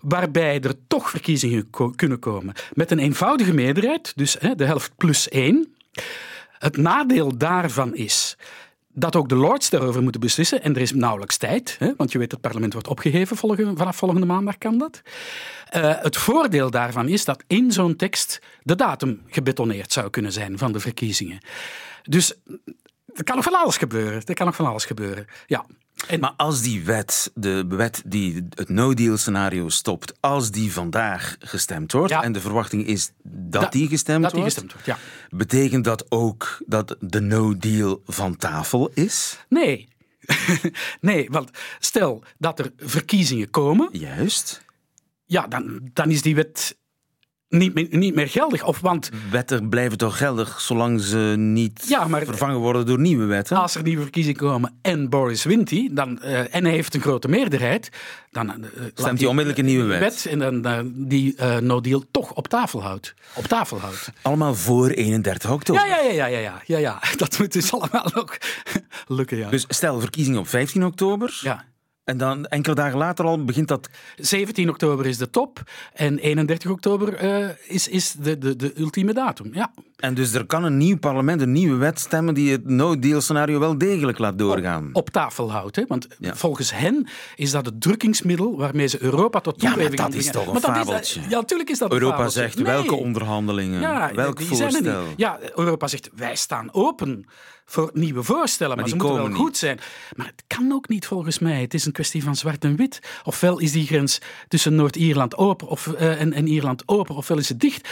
waarbij 0.00 0.60
er 0.60 0.74
toch 0.86 1.10
verkiezingen 1.10 1.70
ko- 1.70 1.92
kunnen 1.96 2.18
komen. 2.18 2.54
Met 2.72 2.90
een 2.90 2.98
eenvoudige 2.98 3.54
meerderheid, 3.54 4.12
dus 4.16 4.36
de 4.56 4.64
helft 4.64 4.92
plus 4.96 5.28
één. 5.28 5.74
Het 6.58 6.76
nadeel 6.76 7.38
daarvan 7.38 7.94
is 7.94 8.36
dat 8.98 9.16
ook 9.16 9.28
de 9.28 9.34
lords 9.34 9.70
daarover 9.70 10.02
moeten 10.02 10.20
beslissen. 10.20 10.62
En 10.62 10.74
er 10.74 10.80
is 10.80 10.92
nauwelijks 10.92 11.36
tijd, 11.36 11.76
hè, 11.78 11.92
want 11.96 12.12
je 12.12 12.18
weet, 12.18 12.30
het 12.30 12.40
parlement 12.40 12.72
wordt 12.72 12.88
opgeheven 12.88 13.36
volgende, 13.36 13.76
vanaf 13.76 13.96
volgende 13.96 14.26
maandag 14.26 14.58
kan 14.58 14.78
dat. 14.78 15.02
Eh, 15.68 15.94
het 16.02 16.16
voordeel 16.16 16.70
daarvan 16.70 17.08
is 17.08 17.24
dat 17.24 17.42
in 17.46 17.72
zo'n 17.72 17.96
tekst 17.96 18.40
de 18.62 18.74
datum 18.74 19.22
gebetoneerd 19.26 19.92
zou 19.92 20.10
kunnen 20.10 20.32
zijn 20.32 20.58
van 20.58 20.72
de 20.72 20.80
verkiezingen. 20.80 21.38
Dus 22.02 22.34
er 23.14 23.24
kan 23.24 23.36
nog 23.36 23.44
van 23.44 23.54
alles 23.54 23.76
gebeuren. 23.76 24.22
Er 24.24 24.34
kan 24.34 24.46
nog 24.46 24.56
van 24.56 24.66
alles 24.66 24.84
gebeuren. 24.84 25.26
Ja. 25.46 25.64
En, 26.08 26.20
Maar 26.20 26.32
als 26.36 26.62
die 26.62 26.84
wet, 26.84 27.30
de 27.34 27.66
wet 27.68 28.02
die 28.06 28.46
het 28.54 28.68
no-deal 28.68 29.16
scenario 29.16 29.68
stopt, 29.68 30.12
als 30.20 30.50
die 30.50 30.72
vandaag 30.72 31.36
gestemd 31.38 31.92
wordt, 31.92 32.10
Ja. 32.10 32.22
en 32.22 32.32
de 32.32 32.40
verwachting 32.40 32.86
is 32.86 33.10
dat, 33.22 33.72
die 33.72 33.88
gestemd 33.88 34.22
dat 34.22 34.30
die 34.32 34.40
wordt, 34.40 34.54
gestemd 34.54 34.72
wordt, 34.72 34.86
ja. 34.86 34.98
betekent 35.36 35.84
dat 35.84 36.06
ook 36.10 36.62
dat 36.66 36.96
de 37.00 37.20
no-deal 37.20 38.02
van 38.06 38.36
tafel 38.36 38.90
is? 38.94 39.38
nee. 39.48 39.88
nee, 41.00 41.28
want 41.30 41.50
stel 41.78 42.22
dat 42.38 42.58
er 42.58 42.72
verkiezingen 42.76 43.50
komen, 43.50 43.88
Juist. 43.92 44.64
ja, 45.26 45.46
dan, 45.46 45.90
dan 45.92 46.10
is 46.10 46.22
die 46.22 46.34
wet 46.34 46.76
niet 47.48 47.74
meer, 47.74 47.86
niet 47.90 48.14
meer 48.14 48.28
geldig. 48.28 48.64
Of 48.64 48.80
want 48.80 49.10
Wetten 49.30 49.68
blijven 49.68 49.98
toch 49.98 50.16
geldig 50.18 50.60
zolang 50.60 51.00
ze 51.00 51.34
niet 51.38 51.84
Ja, 51.88 52.08
maar- 52.08 52.24
vervangen 52.24 52.56
worden 52.58 52.86
door 52.86 52.98
nieuwe 52.98 53.24
wetten? 53.24 53.56
als 53.56 53.74
er 53.74 53.82
nieuwe 53.82 54.02
verkiezingen 54.02 54.38
komen 54.40 54.78
en 54.82 55.08
Boris 55.08 55.44
wint 55.44 55.68
die, 55.68 55.92
dan, 55.92 56.22
eh, 56.22 56.54
en 56.54 56.64
hij 56.64 56.72
heeft 56.72 56.94
een 56.94 57.00
grote 57.00 57.28
meerderheid, 57.28 57.88
dan 58.30 58.48
eh, 58.50 58.56
laat 58.94 59.18
hij 59.18 59.26
onmiddellijk 59.28 59.58
een 59.58 59.64
nieuwe 59.64 59.98
wet. 59.98 60.26
en 60.30 60.38
dan 60.38 60.64
eh, 60.64 60.78
die 60.94 61.34
no 61.60 61.80
deal 61.80 62.04
toch 62.10 62.32
op 62.32 62.48
tafel 62.48 62.82
houdt. 62.82 63.14
Op 63.34 63.44
tafel 63.44 63.78
houdt. 63.80 64.10
Allemaal 64.22 64.54
voor 64.54 64.88
31 64.88 65.50
oktober. 65.50 65.86
Ja, 65.86 65.96
ja, 65.96 66.10
ja, 66.10 66.26
ja, 66.26 66.26
ja, 66.26 66.38
ja, 66.38 66.60
ja, 66.66 66.78
ja. 66.78 67.02
Dat 67.16 67.38
moet 67.38 67.52
dus 67.52 67.72
allemaal 67.72 68.10
nog 68.14 68.36
lukken, 69.06 69.36
ja. 69.38 69.48
Dus 69.50 69.64
stel 69.68 70.00
verkiezingen 70.00 70.38
op 70.40 70.48
15 70.48 70.84
oktober. 70.84 71.40
ja. 71.42 71.64
En 72.06 72.18
dan 72.18 72.46
enkele 72.46 72.74
dagen 72.74 72.98
later 72.98 73.24
al 73.24 73.44
begint 73.44 73.68
dat... 73.68 73.88
17 74.16 74.68
oktober 74.68 75.06
is 75.06 75.18
de 75.18 75.30
top 75.30 75.62
en 75.92 76.18
31 76.18 76.70
oktober 76.70 77.14
eh, 77.14 77.48
is, 77.68 77.88
is 77.88 78.12
de, 78.12 78.38
de, 78.38 78.56
de 78.56 78.72
ultieme 78.76 79.12
datum. 79.12 79.50
Ja. 79.54 79.72
En 79.96 80.14
dus 80.14 80.32
er 80.34 80.46
kan 80.46 80.64
een 80.64 80.76
nieuw 80.76 80.98
parlement, 80.98 81.40
een 81.40 81.52
nieuwe 81.52 81.76
wet 81.76 82.00
stemmen 82.00 82.34
die 82.34 82.50
het 82.52 82.68
no-deal 82.68 83.20
scenario 83.20 83.58
wel 83.58 83.78
degelijk 83.78 84.18
laat 84.18 84.38
doorgaan. 84.38 84.90
Op 84.92 85.10
tafel 85.10 85.50
houdt. 85.52 85.76
Hè? 85.76 85.84
Want 85.88 86.06
Ja. 86.18 86.34
volgens 86.34 86.72
hen 86.74 87.06
is 87.36 87.50
dat 87.50 87.66
het 87.66 87.80
drukkingsmiddel 87.80 88.56
waarmee 88.56 88.86
ze 88.86 89.02
Europa 89.02 89.40
tot 89.40 89.54
Ja, 89.56 89.62
maar 89.62 89.72
toeleving 89.72 90.00
dat 90.00 90.10
gaan 90.10 90.20
is 90.20 90.30
toch 90.30 90.54
een 90.54 90.60
fabeltje? 90.60 91.20
ja, 91.20 91.28
natuurlijk 91.28 91.70
is 91.70 91.78
dat 91.78 91.88
een 91.90 91.94
Europa 91.96 92.16
fabeltje. 92.16 92.40
zegt 92.40 92.54
Nee. 92.56 92.64
welke 92.64 92.94
onderhandelingen, 92.94 93.80
Ja, 93.80 94.10
welk 94.14 94.40
voorstel. 94.42 95.04
Ja, 95.16 95.38
Europa 95.54 95.86
zegt 95.88 96.10
wij 96.14 96.36
staan 96.36 96.68
open 96.72 97.26
voor 97.68 97.90
nieuwe 97.92 98.22
voorstellen, 98.22 98.76
maar, 98.76 98.84
die 98.84 98.94
ze 98.94 98.98
moeten 99.00 99.16
wel 99.22 99.26
niet. 99.28 99.36
goed 99.36 99.56
zijn. 99.56 99.78
Maar 100.16 100.26
het 100.26 100.44
kan 100.46 100.72
ook 100.72 100.88
niet 100.88 101.06
volgens 101.06 101.38
mij. 101.38 101.60
Het 101.60 101.74
is 101.74 101.84
een 101.86 101.92
kwestie 101.92 102.22
van 102.22 102.36
zwart 102.36 102.64
en 102.64 102.76
wit. 102.76 102.98
Ofwel 103.24 103.58
is 103.58 103.72
die 103.72 103.86
grens 103.86 104.20
tussen 104.48 104.74
Noord-Ierland 104.74 105.36
open 105.36 105.68
of, 105.68 105.86
eh, 105.86 106.20
en, 106.20 106.32
en 106.32 106.46
Ierland 106.46 106.82
open, 106.86 107.14
ofwel 107.14 107.38
is 107.38 107.48
het 107.48 107.60
dicht. 107.60 107.88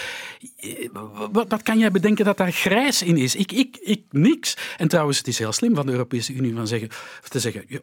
Eh, 0.57 0.89
Wat, 1.33 1.45
wat 1.49 1.63
kan 1.63 1.79
jij 1.79 1.91
bedenken 1.95 2.25
dat 2.25 2.37
daar 2.37 2.53
grijs 2.53 3.03
in 3.03 3.17
is? 3.17 3.35
Ik, 3.35 3.53
ik, 3.53 3.77
ik 3.77 4.05
niks. 4.11 4.57
En 4.77 4.89
trouwens, 4.89 5.19
het 5.19 5.29
is 5.29 5.39
heel 5.39 5.53
slim 5.53 5.75
van 5.75 5.87
de 5.87 5.93
Europese 5.93 6.33
Unie 6.33 6.55
van 6.55 6.67
zeggen, 6.67 6.89
te 7.29 7.41
zeggen, 7.41 7.65
"Ja, 7.69 7.81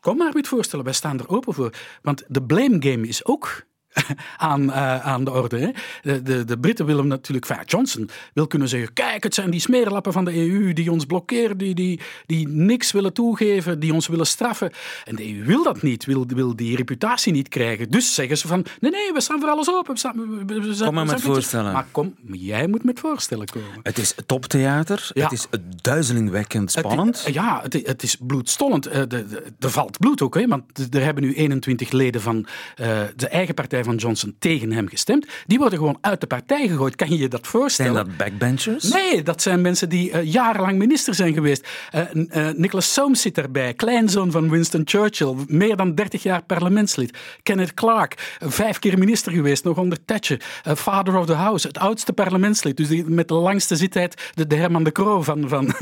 kom 0.00 0.16
maar 0.16 0.32
met 0.34 0.48
voorstellen, 0.48 0.84
wij 0.84 0.94
staan 0.94 1.18
er 1.18 1.28
open 1.28 1.54
voor. 1.54 1.72
Want 2.02 2.24
de 2.28 2.42
blame 2.42 2.76
game 2.78 3.06
is 3.06 3.24
ook 3.24 3.64
aan, 4.36 4.72
eh, 4.72 5.06
aan 5.06 5.24
de 5.24 5.30
orde. 5.30 5.58
Hè. 5.58 5.68
De, 6.02 6.22
de, 6.22 6.44
de 6.44 6.58
Britten 6.58 6.86
willen 6.86 7.06
natuurlijk, 7.06 7.46
Johnson 7.66 8.08
wil 8.34 8.46
kunnen 8.46 8.68
zeggen, 8.68 8.92
kijk, 8.92 9.22
het 9.22 9.34
zijn 9.34 9.50
die 9.50 9.60
smeerlappen 9.60 10.12
van 10.12 10.24
de 10.24 10.34
EU 10.36 10.72
die 10.72 10.90
ons 10.92 11.04
blokkeren, 11.04 11.58
die, 11.58 11.74
die, 11.74 12.00
die 12.26 12.48
niks 12.48 12.92
willen 12.92 13.12
toegeven, 13.12 13.80
die 13.80 13.92
ons 13.92 14.06
willen 14.08 14.26
straffen. 14.26 14.70
En 15.04 15.16
de 15.16 15.34
EU 15.34 15.44
wil 15.44 15.62
dat 15.62 15.82
niet, 15.82 16.04
wil, 16.04 16.24
wil 16.26 16.56
die 16.56 16.76
reputatie 16.76 17.32
niet 17.32 17.48
krijgen. 17.48 17.90
Dus 17.90 18.14
zeggen 18.14 18.38
ze 18.38 18.46
van, 18.46 18.64
nee, 18.80 18.90
nee, 18.90 19.12
we 19.12 19.20
staan 19.20 19.40
voor 19.40 19.48
alles 19.48 19.70
open. 19.74 19.92
We 19.92 19.98
staan, 19.98 20.16
we- 20.16 20.44
we- 20.54 20.60
we 20.60 20.74
zijn- 20.74 20.86
Kom 20.86 20.94
maar 20.94 21.06
met 21.06 21.20
voorstellen. 21.20 21.72
Maar 21.72 21.86
kom, 21.90 22.14
jij 22.32 22.66
moet 22.66 22.84
met 22.84 23.00
voorstellen 23.00 23.46
komen. 23.46 23.68
Het 23.82 23.98
is 23.98 24.14
toptheater, 24.26 25.10
Ja. 25.14 25.22
het 25.22 25.32
is 25.32 25.46
duizelingwekkend 25.82 26.70
spannend. 26.70 27.24
Het, 27.24 27.34
ja, 27.34 27.60
het, 27.62 27.72
het 27.86 28.02
is 28.02 28.16
bloedstollend. 28.20 28.86
Eh, 28.86 28.98
de- 29.00 29.06
de- 29.08 29.42
Er 29.60 29.70
valt 29.70 29.98
bloed 29.98 30.22
ook, 30.22 30.34
hè, 30.34 30.46
want 30.46 30.94
er 30.94 31.02
hebben 31.04 31.22
nu 31.22 31.34
21 31.34 31.90
leden 31.90 32.20
van 32.20 32.46
eh, 32.76 33.00
de 33.16 33.28
eigen 33.28 33.54
partij 33.54 33.81
van 33.84 33.96
Johnson 33.96 34.34
tegen 34.38 34.72
hem 34.72 34.88
gestemd. 34.88 35.26
Die 35.46 35.58
worden 35.58 35.78
gewoon 35.78 35.98
uit 36.00 36.20
de 36.20 36.26
partij 36.26 36.68
gegooid. 36.68 36.96
Kan 36.96 37.08
je 37.10 37.18
je 37.18 37.28
dat 37.28 37.40
Zijn 37.40 37.52
voorstellen? 37.52 37.94
dat 37.94 38.16
backbenchers? 38.16 38.92
Nee, 38.92 39.22
dat 39.22 39.42
zijn 39.42 39.60
mensen 39.60 39.88
die 39.88 40.10
eh, 40.10 40.32
jarenlang 40.32 40.78
minister 40.78 41.14
zijn 41.14 41.34
geweest. 41.34 41.68
Eh, 41.90 42.02
n- 42.16 42.26
eh, 42.30 42.48
Nicholas 42.54 42.92
Soames 42.92 43.20
zit 43.20 43.38
erbij, 43.38 43.74
kleinzoon 43.74 44.30
van 44.30 44.50
Winston 44.50 44.82
Churchill, 44.84 45.34
meer 45.46 45.76
dan 45.76 45.94
30 45.94 46.22
jaar 46.22 46.42
parlementslid. 46.42 47.18
Kenneth 47.42 47.74
Clark, 47.74 48.36
eh, 48.38 48.48
vijf 48.50 48.78
keer 48.78 48.98
minister 48.98 49.32
geweest, 49.32 49.64
nog 49.64 49.76
onder 49.78 49.98
Thatcher. 50.04 50.40
Eh, 50.62 50.74
Father 50.74 51.16
of 51.18 51.26
the 51.26 51.32
House, 51.32 51.66
het 51.66 51.78
oudste 51.78 52.12
parlementslid, 52.12 52.76
dus 52.76 52.88
die 52.88 53.04
met 53.04 53.28
de 53.28 53.34
langste 53.34 53.76
zittijd, 53.76 54.30
de, 54.34 54.46
de 54.46 54.56
Herman 54.56 54.84
de 54.84 54.92
Croo 54.92 55.22
van, 55.22 55.48
van 55.48 55.72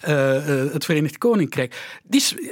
eh, 0.00 0.36
eh, 0.64 0.72
het 0.72 0.84
Verenigd 0.84 1.18
Koninkrijk. 1.18 1.98
Die 2.02 2.20
is, 2.20 2.34
eh, 2.36 2.48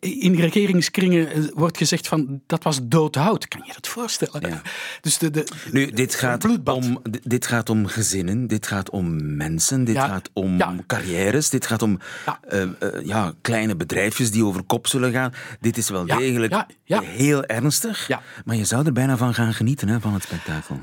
in 0.00 0.34
regeringskringen 0.34 1.30
eh, 1.32 1.42
wordt 1.54 1.76
gezegd 1.76 2.08
van 2.08 2.40
dat 2.46 2.62
was 2.62 2.78
doodhout. 2.82 3.48
Kan 3.48 3.62
je 3.66 3.72
dat 3.72 3.88
voorstellen? 3.88 4.50
Ja. 4.50 4.62
Dus 5.00 5.18
de, 5.18 5.30
de, 5.30 5.44
Nu, 5.72 5.90
dit 5.90 6.14
gaat, 6.14 6.38
bloedbad. 6.38 6.74
om, 6.76 7.02
dit 7.22 7.46
gaat 7.46 7.70
om 7.70 7.86
gezinnen, 7.86 8.46
dit 8.46 8.66
gaat 8.66 8.90
om 8.90 9.36
mensen, 9.36 9.84
dit 9.84 9.94
Ja. 9.94 10.06
gaat 10.08 10.30
om 10.32 10.56
Ja. 10.58 10.74
carrières, 10.86 11.48
dit 11.50 11.66
gaat 11.66 11.82
om 11.82 11.98
Ja. 12.26 12.40
eh, 12.48 12.68
ja, 13.04 13.32
kleine 13.40 13.76
bedrijfjes 13.76 14.30
die 14.30 14.44
over 14.44 14.62
kop 14.62 14.86
zullen 14.86 15.12
gaan. 15.12 15.32
Dit 15.60 15.76
is 15.76 15.88
wel 15.88 16.06
degelijk 16.06 16.64
heel 17.04 17.44
ernstig, 17.44 18.10
maar 18.44 18.56
je 18.56 18.64
zou 18.64 18.86
er 18.86 18.92
bijna 18.92 19.16
van 19.16 19.34
gaan 19.34 19.54
genieten 19.54 19.88
hè, 19.88 20.00
van 20.00 20.14
het 20.14 20.22
spektakel. 20.22 20.80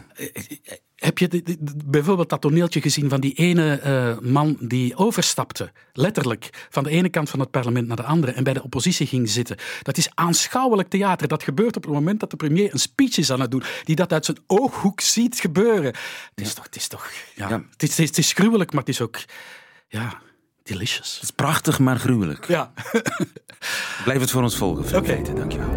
Heb 0.96 1.18
je 1.18 1.28
de- 1.28 1.44
de- 1.44 1.58
de- 1.60 1.74
bijvoorbeeld 1.86 2.30
dat 2.30 2.42
toneeltje 2.42 2.82
gezien 2.82 3.10
van 3.10 3.20
die 3.22 3.34
ene 3.34 3.80
eh, 3.80 4.18
man 4.20 4.58
die 4.60 4.96
overstapte, 4.96 5.72
letterlijk, 5.94 6.68
van 6.70 6.84
de 6.84 6.90
ene 6.90 7.10
kant 7.10 7.30
van 7.30 7.40
het 7.40 7.52
parlement 7.52 7.88
naar 7.88 7.96
de 7.96 8.04
andere 8.04 8.27
en 8.36 8.44
bij 8.44 8.54
de 8.54 8.64
oppositie 8.64 9.08
ging 9.08 9.30
zitten? 9.30 9.58
Dat 9.82 9.98
is 9.98 10.10
aanschouwelijk 10.14 10.90
theater. 10.90 11.28
Dat 11.28 11.44
gebeurt 11.44 11.76
op 11.78 11.84
het 11.84 11.94
moment 11.94 12.20
dat 12.20 12.30
de 12.30 12.38
premier 12.38 12.74
een 12.74 12.80
speech 12.80 13.18
is 13.18 13.32
aan 13.32 13.42
het 13.42 13.52
doen, 13.52 13.64
die 13.84 13.96
dat 13.96 14.14
uit 14.14 14.26
zijn 14.26 14.38
ooghoek 14.48 15.02
ziet 15.02 15.40
gebeuren. 15.40 15.94
Het 16.36 16.46
is 16.46 16.54
toch, 16.54 16.64
het 16.64 16.76
is 16.76 16.88
toch, 16.88 17.10
ja, 17.36 17.50
Ja. 17.50 17.64
Het, 17.72 17.84
is, 17.84 17.98
het 17.98 18.18
is 18.18 18.34
gruwelijk, 18.34 18.72
maar 18.72 18.80
het 18.80 18.90
is 18.90 19.02
ook, 19.02 19.20
ja, 19.88 20.22
delicious. 20.64 21.14
Het 21.14 21.24
is 21.24 21.32
prachtig, 21.32 21.80
maar 21.80 21.98
gruwelijk. 21.98 22.48
Ja. 22.48 22.72
Blijf 24.04 24.20
het 24.20 24.32
voor 24.32 24.44
ons 24.44 24.58
volgen, 24.58 24.98
Oké. 24.98 25.06
Feiten, 25.06 25.36
dankjewel. 25.36 25.70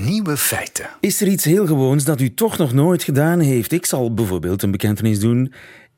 Nieuwe 0.00 0.36
feiten. 0.36 0.86
Is 1.00 1.20
er 1.20 1.28
iets 1.28 1.44
heel 1.44 1.66
gewoons 1.66 2.04
dat 2.04 2.20
u 2.20 2.34
toch 2.34 2.58
nog 2.58 2.72
nooit 2.72 3.02
gedaan 3.02 3.40
heeft? 3.40 3.72
Ik 3.72 3.86
zal 3.86 4.14
bijvoorbeeld 4.14 4.62
een 4.62 4.70
bekentenis 4.70 5.20
doen. 5.20 5.52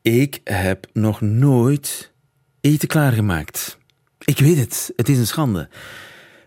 Ik 0.05 0.41
heb 0.45 0.87
nog 0.93 1.21
nooit 1.21 2.13
eten 2.61 2.89
klaargemaakt. 2.89 3.79
Ik 4.25 4.39
weet 4.39 4.57
het, 4.57 4.93
het 4.97 5.09
is 5.09 5.19
een 5.19 5.27
schande. 5.27 5.69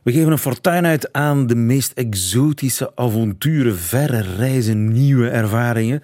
We 0.03 0.11
geven 0.11 0.31
een 0.31 0.37
fortuin 0.37 0.85
uit 0.85 1.13
aan 1.13 1.47
de 1.47 1.55
meest 1.55 1.91
exotische 1.91 2.95
avonturen, 2.95 3.77
verre 3.77 4.21
reizen, 4.21 4.91
nieuwe 4.91 5.29
ervaringen. 5.29 6.03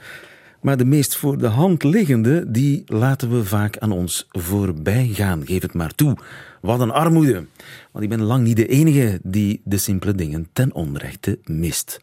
Maar 0.62 0.78
de 0.78 0.86
meest 0.86 1.16
voor 1.16 1.38
de 1.38 1.48
hand 1.48 1.84
liggende, 1.84 2.52
die 2.52 2.84
laten 2.86 3.30
we 3.30 3.46
vaak 3.46 3.78
aan 3.78 3.92
ons 3.92 4.28
voorbij 4.30 5.08
gaan. 5.08 5.46
Geef 5.46 5.62
het 5.62 5.74
maar 5.74 5.96
toe. 5.96 6.18
Wat 6.62 6.80
een 6.80 6.92
armoede. 6.92 7.46
Want 7.92 8.04
ik 8.04 8.10
ben 8.10 8.22
lang 8.22 8.44
niet 8.44 8.56
de 8.56 8.68
enige 8.68 9.20
die 9.24 9.62
de 9.64 9.78
simpele 9.78 10.16
dingen 10.16 10.48
ten 10.54 10.74
onrechte 10.74 11.40
mist. 11.44 12.02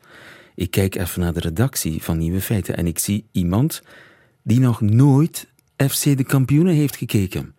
Ik 0.55 0.71
kijk 0.71 0.95
even 0.95 1.21
naar 1.21 1.33
de 1.33 1.41
redactie 1.41 2.03
van 2.03 2.19
Nieuwe 2.19 2.41
Feiten 2.41 2.77
en 2.77 2.87
ik 2.87 2.99
zie 2.99 3.25
iemand 3.33 3.83
die 4.43 4.61
nog 4.61 4.81
nooit 4.81 5.49
FC 5.77 6.17
de 6.17 6.25
kampioenen 6.25 6.75
heeft 6.75 6.97
gekeken. 6.97 7.55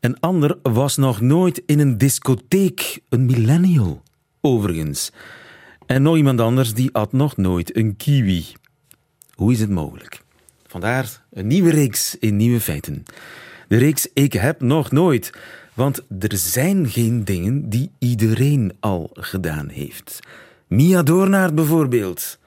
Een 0.00 0.20
ander 0.20 0.58
was 0.62 0.96
nog 0.96 1.20
nooit 1.20 1.62
in 1.66 1.78
een 1.78 1.98
discotheek, 1.98 3.00
een 3.08 3.26
millennial, 3.26 4.02
overigens. 4.40 5.12
En 5.86 6.02
nog 6.02 6.16
iemand 6.16 6.40
anders 6.40 6.74
die 6.74 6.94
at 6.94 7.12
nog 7.12 7.36
nooit 7.36 7.76
een 7.76 7.96
kiwi. 7.96 8.46
Hoe 9.34 9.52
is 9.52 9.60
het 9.60 9.70
mogelijk? 9.70 10.22
Vandaar 10.66 11.24
een 11.30 11.46
nieuwe 11.46 11.70
reeks 11.70 12.18
in 12.18 12.36
Nieuwe 12.36 12.60
Feiten. 12.60 13.04
De 13.68 13.76
reeks 13.76 14.08
Ik 14.14 14.32
heb 14.32 14.60
nog 14.60 14.90
nooit. 14.90 15.32
Want 15.74 16.02
er 16.18 16.36
zijn 16.36 16.88
geen 16.88 17.24
dingen 17.24 17.68
die 17.68 17.90
iedereen 17.98 18.72
al 18.80 19.10
gedaan 19.12 19.68
heeft. 19.68 20.20
Mia 20.66 21.02
Doornaert 21.02 21.54
bijvoorbeeld. 21.54 22.38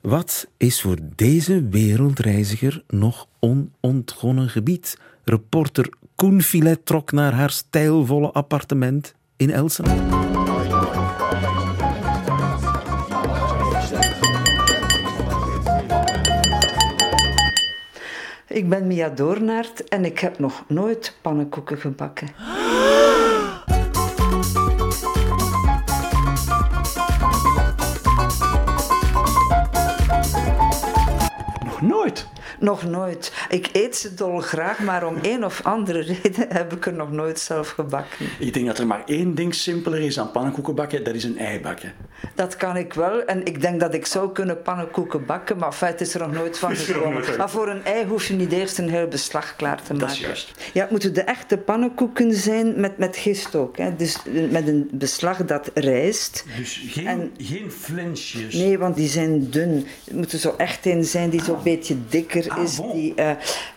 Wat 0.00 0.46
is 0.56 0.80
voor 0.80 0.96
deze 1.16 1.68
wereldreiziger 1.68 2.82
nog 2.88 3.26
onontgonnen 3.38 4.48
gebied? 4.48 4.98
Reporter 5.24 5.88
Koen 6.14 6.42
Filet 6.42 6.86
trok 6.86 7.12
naar 7.12 7.32
haar 7.32 7.50
stijlvolle 7.50 8.30
appartement 8.30 9.14
in 9.36 9.50
Elseneur. 9.50 10.02
Ik 18.48 18.68
ben 18.68 18.86
Mia 18.86 19.08
Doornaert 19.08 19.88
en 19.88 20.04
ik 20.04 20.18
heb 20.18 20.38
nog 20.38 20.64
nooit 20.68 21.16
pannenkoeken 21.22 21.78
gebakken. 21.78 22.28
Nog 32.60 32.84
nooit. 32.84 33.32
Ik 33.48 33.68
eet 33.72 33.96
ze 33.96 34.14
dolgraag, 34.14 34.78
maar 34.78 35.06
om 35.06 35.16
een 35.22 35.44
of 35.44 35.60
andere 35.64 36.00
reden 36.22 36.46
heb 36.48 36.72
ik 36.72 36.86
er 36.86 36.92
nog 36.92 37.10
nooit 37.12 37.38
zelf 37.40 37.68
gebakken. 37.68 38.26
Ik 38.38 38.54
denk 38.54 38.66
dat 38.66 38.78
er 38.78 38.86
maar 38.86 39.02
één 39.06 39.34
ding 39.34 39.54
simpeler 39.54 40.00
is 40.00 40.14
dan 40.14 40.30
pannenkoeken 40.30 40.74
bakken, 40.74 41.04
dat 41.04 41.14
is 41.14 41.24
een 41.24 41.38
ei 41.38 41.60
bakken. 41.60 41.92
Dat 42.34 42.56
kan 42.56 42.76
ik 42.76 42.92
wel 42.94 43.24
en 43.24 43.44
ik 43.44 43.60
denk 43.60 43.80
dat 43.80 43.94
ik 43.94 44.06
zou 44.06 44.32
kunnen 44.32 44.62
pannenkoeken 44.62 45.26
bakken, 45.26 45.56
maar 45.56 45.72
feit 45.72 46.00
is 46.00 46.14
er 46.14 46.20
nog 46.20 46.32
nooit 46.32 46.58
van 46.58 46.76
gekomen. 46.76 47.22
Maar 47.38 47.50
voor 47.50 47.68
een 47.68 47.84
ei 47.84 48.06
hoef 48.06 48.26
je 48.26 48.34
niet 48.34 48.52
eerst 48.52 48.78
een 48.78 48.88
heel 48.90 49.08
beslag 49.08 49.56
klaar 49.56 49.76
te 49.82 49.92
maken. 49.92 49.98
Dat 50.06 50.10
is 50.10 50.20
juist. 50.20 50.52
Ja, 50.72 50.80
het 50.82 50.90
moeten 50.90 51.14
de 51.14 51.22
echte 51.22 51.56
pannenkoeken 51.58 52.34
zijn 52.34 52.80
met, 52.80 52.98
met 52.98 53.16
gist 53.16 53.54
ook. 53.54 53.76
Hè. 53.76 53.96
Dus 53.96 54.16
met 54.50 54.68
een 54.68 54.88
beslag 54.92 55.44
dat 55.44 55.70
rijst. 55.74 56.44
Dus 56.56 56.82
geen, 56.86 57.06
En- 57.06 57.32
geen 57.38 57.70
flensjes. 57.70 58.54
Nee, 58.54 58.78
want 58.78 58.96
die 58.96 59.08
zijn 59.08 59.50
dun. 59.50 59.86
Het 60.04 60.14
moet 60.14 60.32
er 60.32 60.38
zo 60.38 60.54
echt 60.56 60.86
een 60.86 61.04
zijn 61.04 61.30
die 61.30 61.42
zo'n 61.42 61.62
beetje 61.62 61.96
dikker 62.08 62.49
Ah, 62.56 62.62
is. 62.62 62.76
bon. 62.76 62.92
Die, 62.92 63.14
eh, 63.14 63.30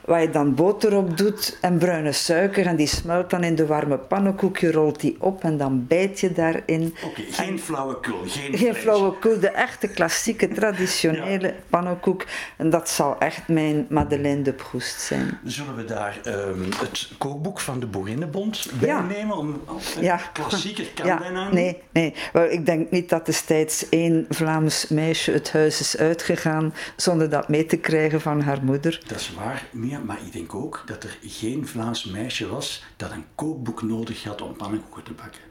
waar 0.06 0.22
je 0.22 0.30
dan 0.30 0.56
boter 0.56 0.98
op 0.98 1.18
doet 1.18 1.58
en 1.62 1.78
bruine 1.78 2.12
suiker. 2.12 2.66
En 2.66 2.76
die 2.76 2.88
smelt 2.88 3.30
dan 3.30 3.44
in 3.44 3.56
de 3.56 3.66
warme 3.66 3.98
pannenkoek. 3.98 4.58
Je 4.58 4.72
rolt 4.72 5.00
die 5.00 5.16
op 5.20 5.44
en 5.44 5.58
dan 5.58 5.86
bijt 5.88 6.20
je 6.20 6.32
daarin. 6.32 6.96
Oké, 7.06 7.22
geen 7.32 7.60
flauwekul. 7.60 8.18
Geen 8.26 8.58
geen 8.58 8.76
flauwekul, 8.76 9.40
de 9.40 9.50
echte 9.50 9.88
klassieke, 9.88 10.48
traditionele 10.48 11.54
pannenkoek. 11.70 12.26
En 12.58 12.70
dat 12.70 12.90
zal 12.90 13.16
echt 13.20 13.48
mijn 13.48 13.86
Madeleine 13.90 14.42
de 14.42 14.54
Proust 14.54 15.00
zijn. 15.02 15.40
Zullen 15.44 15.76
we 15.76 15.86
daar 15.86 16.20
ehm, 16.24 16.64
het 16.78 17.10
kookboek 17.18 17.60
van 17.60 17.80
de 17.80 17.86
Boerinnenbond 17.86 18.68
bij 18.80 18.88
Ja. 18.88 19.02
nemen? 19.02 19.38
Om, 19.38 19.62
Ja. 20.00 20.20
Klassieker 20.34 20.86
kan 20.96 21.06
ja, 21.12 21.18
bijna 21.18 21.44
niet. 21.44 21.54
Nee, 21.54 21.82
nee. 21.92 22.14
Wel, 22.34 22.50
ik 22.52 22.66
denk 22.66 22.92
niet 22.92 23.10
dat 23.10 23.26
destijds 23.26 23.90
één 23.90 24.26
Vlaams 24.30 24.88
meisje 24.88 25.32
het 25.32 25.52
huis 25.52 25.80
is 25.80 25.98
uitgegaan 25.98 26.74
zonder 26.96 27.30
dat 27.30 27.48
mee 27.50 27.66
te 27.66 27.78
krijgen 27.78 28.22
van 28.22 28.42
haar 28.42 28.63
moeder. 28.64 29.02
Dat 29.08 29.20
is 29.20 29.34
waar, 29.34 29.66
Mia, 29.72 30.00
maar 30.00 30.18
ik 30.26 30.32
denk 30.34 30.54
ook 30.56 30.84
dat 30.86 31.04
er 31.04 31.18
geen 31.22 31.68
Vlaams 31.68 32.06
meisje 32.06 32.48
was 32.48 32.84
dat 32.98 33.12
een 33.12 33.26
kookboek 33.36 33.82
nodig 33.82 34.24
had 34.24 34.42
om 34.42 34.56
pannenkoeken 34.56 35.04
te 35.04 35.12
bakken. 35.14 35.42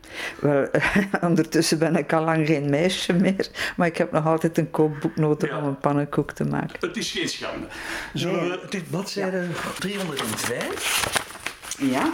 Wel, 0.40 0.68
ondertussen 1.30 1.78
ben 1.78 1.96
ik 1.96 2.12
al 2.12 2.24
lang 2.24 2.46
geen 2.46 2.70
meisje 2.70 3.12
meer, 3.12 3.48
maar 3.76 3.86
ik 3.86 3.96
heb 3.96 4.12
nog 4.12 4.26
altijd 4.26 4.58
een 4.58 4.70
kookboek 4.70 5.16
nodig 5.16 5.50
Ja. 5.50 5.58
om 5.58 5.64
een 5.64 5.78
pannenkoek 5.78 6.32
te 6.32 6.44
maken. 6.44 6.76
Het 6.88 6.96
is 6.96 7.10
geen 7.10 7.28
schande. 7.28 7.66
Zullen 8.14 8.48
Nee. 8.48 8.58
is 8.70 8.82
bladzijde 8.90 9.46
305. 9.78 11.76
Ja. 11.78 12.12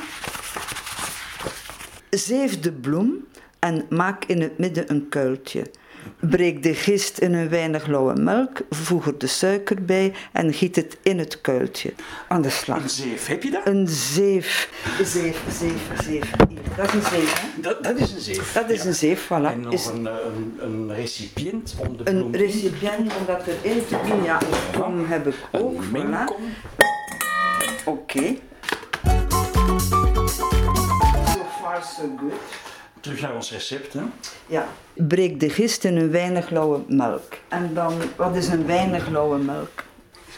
Zeef 2.11 2.61
de 2.61 2.73
bloem 2.73 3.27
en 3.59 3.87
maak 3.89 4.25
in 4.25 4.41
het 4.43 4.59
midden 4.59 4.91
een 4.91 5.09
kuiltje. 5.09 5.67
Breek 6.21 6.63
de 6.63 6.75
gist 6.75 7.19
in 7.19 7.33
een 7.35 7.49
weinig 7.49 7.87
lauwe 7.87 8.15
melk, 8.15 8.59
voeg 8.71 9.07
er 9.07 9.19
de 9.19 9.27
suiker 9.27 9.85
bij 9.85 10.13
en 10.33 10.53
giet 10.53 10.77
het 10.77 10.97
in 11.03 11.19
het 11.19 11.41
kuiltje. 11.41 11.93
Aan 12.29 12.43
de 12.43 12.51
slag. 12.51 12.83
Een 12.83 12.91
zeef, 12.91 13.27
heb 13.27 13.43
je 13.43 13.51
dat? 13.51 13.67
Een 13.67 13.89
zeef. 13.89 14.71
Zeef, 15.03 15.43
zeef, 15.59 16.03
zeef. 16.05 16.31
Dat 16.77 16.87
is 16.87 16.93
een 16.95 17.03
zeef, 17.03 17.41
hè? 17.41 17.61
Dat, 17.61 17.85
dat 17.85 17.99
is 17.99 18.13
een 18.13 18.21
zeef. 18.21 18.53
Dat 18.53 18.71
is 18.71 18.83
ja. 18.83 18.87
een 18.89 18.95
zeef, 18.95 19.25
voilà. 19.27 19.29
En 19.53 19.61
nog 19.61 19.73
Is 19.73 19.87
een, 19.87 20.07
eh, 20.07 20.13
een, 20.25 20.59
een 20.61 20.95
recipiënt 20.95 21.75
om 21.79 21.97
de 21.97 22.11
een 22.11 22.17
bloem 22.19 22.35
in- 22.35 22.41
recipiënt 22.41 23.17
om 23.19 23.27
dat 23.27 23.43
erin 23.47 23.87
te 23.87 23.97
doen. 24.09 24.23
Ja, 24.23 24.41
een 24.43 24.81
kom 24.81 25.05
heb 25.07 25.27
ik 25.27 25.35
ook. 25.53 25.77
Een 25.81 25.85
voilà. 25.89 25.91
mengkom. 25.91 26.43
Oké. 27.85 28.35
So 31.35 31.45
far 31.63 31.83
so 31.83 32.03
good. 32.21 32.68
Terug 33.09 33.23
naar 33.23 33.35
ons 33.35 33.53
recept. 33.53 33.93
Hè. 33.93 34.01
Ja. 34.47 34.69
Breek 34.95 35.41
de 35.41 35.51
gist 35.51 35.85
in 35.85 35.97
een 35.97 36.11
weinig 36.11 36.51
lauwe 36.51 36.81
melk. 36.89 37.33
En 37.49 37.71
dan, 37.75 37.95
wat 38.17 38.37
is 38.37 38.49
een 38.49 38.67
weinig 38.67 39.09
lauwe 39.09 39.39
melk? 39.39 39.85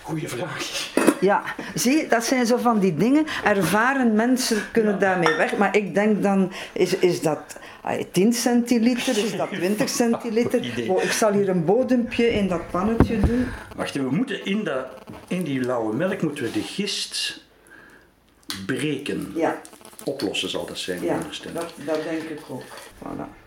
Goeie 0.02 0.28
vraag. 0.28 0.92
Ja, 1.20 1.42
zie, 1.74 2.06
dat 2.06 2.24
zijn 2.24 2.46
zo 2.46 2.56
van 2.56 2.78
die 2.78 2.94
dingen. 2.94 3.26
Ervaren 3.44 4.14
mensen 4.14 4.62
kunnen 4.72 4.98
daarmee 4.98 5.34
weg. 5.34 5.56
Maar 5.56 5.76
ik 5.76 5.94
denk 5.94 6.22
dan, 6.22 6.52
is, 6.72 6.96
is 6.96 7.20
dat 7.20 7.58
ah, 7.82 8.02
10 8.12 8.32
centiliter, 8.32 9.18
is 9.18 9.36
dat 9.36 9.50
20 9.50 9.88
centiliter? 10.02 10.90
Oh, 10.90 11.02
ik 11.02 11.12
zal 11.12 11.32
hier 11.32 11.48
een 11.48 11.64
bodempje 11.64 12.32
in 12.32 12.48
dat 12.48 12.70
pannetje 12.70 13.20
doen. 13.20 13.46
Wacht, 13.76 13.94
we 13.94 14.10
moeten 14.10 14.44
in, 14.44 14.64
dat, 14.64 14.86
in 15.28 15.42
die 15.42 15.60
lauwe 15.60 15.94
melk 15.94 16.22
moeten 16.22 16.44
we 16.44 16.50
de 16.50 16.62
gist 16.62 17.40
breken. 18.66 19.32
Ja, 19.34 19.60
Oplossen 20.04 20.48
zal 20.48 20.66
dat 20.66 20.78
zijn, 20.78 21.02
ja 21.02 21.18
dat, 21.52 21.72
dat 21.84 22.02
denk 22.02 22.22
ik 22.22 22.40
ook. 22.48 22.62
Voilà. 22.98 23.40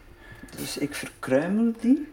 Dus 0.58 0.78
ik 0.78 0.96
verkruimel 0.96 1.74
die. 1.80 2.12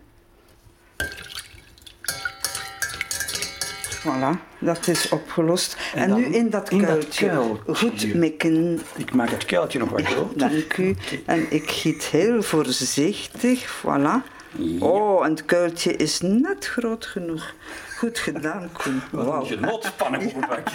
Voilà, 4.00 4.58
dat 4.58 4.86
is 4.86 5.08
opgelost. 5.08 5.76
En, 5.94 6.14
nu 6.14 6.24
in 6.24 6.50
dat 6.50 6.70
in 6.70 6.80
dat. 6.80 7.22
Goed 7.66 8.14
mikken. 8.14 8.80
Ik 8.96 9.12
maak 9.12 9.30
het 9.30 9.44
kuiltje 9.44 9.78
nog 9.78 9.90
wat 9.90 10.02
groter. 10.02 10.38
Dank 10.38 10.76
u. 10.76 10.96
En 11.26 11.52
ik 11.52 11.70
giet 11.70 12.04
heel 12.04 12.42
voorzichtig, 12.42 13.82
voilà. 13.82 14.38
Oh, 14.78 15.24
en 15.24 15.30
het 15.30 15.44
kuiltje 15.44 15.96
is 15.96 16.20
net 16.20 16.66
groot 16.66 17.06
genoeg. 17.06 17.54
Goed 17.96 18.18
gedaan, 18.18 18.70
Koen. 18.72 19.02
Wat 19.10 19.26
Wauw. 19.26 19.40
een 19.40 19.46
genot, 19.46 19.92
pannenkoeken 19.96 20.48
bakken. 20.48 20.72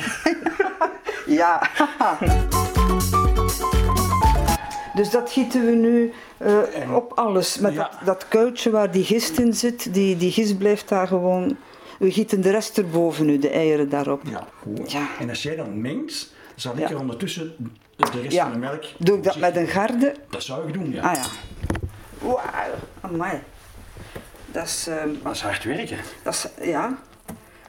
Ja. 1.26 1.70
Dus 4.96 5.10
dat 5.10 5.32
gieten 5.32 5.66
we 5.66 5.72
nu 5.72 6.14
eh, 6.38 6.96
op 6.96 7.12
alles. 7.16 7.58
Met 7.58 7.74
Ja. 7.74 7.78
dat, 7.80 8.06
dat 8.06 8.28
kuiltje 8.28 8.70
waar 8.70 8.92
die 8.92 9.04
gist 9.04 9.38
in 9.40 9.54
zit, 9.54 9.94
die, 9.94 10.18
die 10.18 10.32
gist 10.32 10.58
blijft 10.58 10.90
daar 10.90 11.08
gewoon... 11.08 11.58
We 12.00 12.12
gieten 12.12 12.42
de 12.42 12.52
rest 12.52 12.78
erboven 12.78 13.26
nu, 13.26 13.40
de 13.40 13.50
eieren 13.50 13.90
daarop. 13.90 14.22
Ja, 14.30 14.48
goed. 14.62 14.92
Ja. 14.92 15.08
En 15.20 15.30
als 15.30 15.44
jij 15.44 15.56
dan 15.56 15.82
mengt, 15.82 16.34
zal 16.56 16.78
ik 16.78 16.90
er 16.90 17.00
ondertussen 17.00 17.56
de 17.96 18.22
rest 18.22 18.38
van 18.38 18.52
de 18.52 18.58
melk... 18.58 18.84
Doe 18.98 19.18
ik 19.18 19.24
dat 19.24 19.36
met 19.38 19.56
een 19.56 19.68
garde? 19.68 20.16
Dat 20.30 20.44
zou 20.44 20.68
ik 20.68 20.74
doen, 20.74 20.92
ja. 20.92 21.02
Ah 21.02 21.16
ja. 21.16 21.24
Wauw, 22.20 22.40
amai. 23.02 23.40
Dat 24.52 24.66
is... 24.66 24.88
ehm, 24.88 25.10
Dat 25.24 25.34
is 25.36 25.42
hard 25.42 25.64
werken. 25.64 25.98
Dat 26.24 26.34
is, 26.34 26.68
ja. 26.68 26.98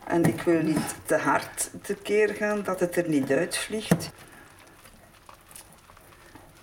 En 0.05 0.25
ik 0.25 0.41
wil 0.43 0.63
niet 0.63 0.95
te 1.05 1.17
hard 1.17 1.71
tekeer 1.83 2.35
gaan, 2.35 2.63
dat 2.65 2.81
het 2.81 2.97
er 2.97 3.09
niet 3.09 3.31
uitvliegt. 3.31 4.11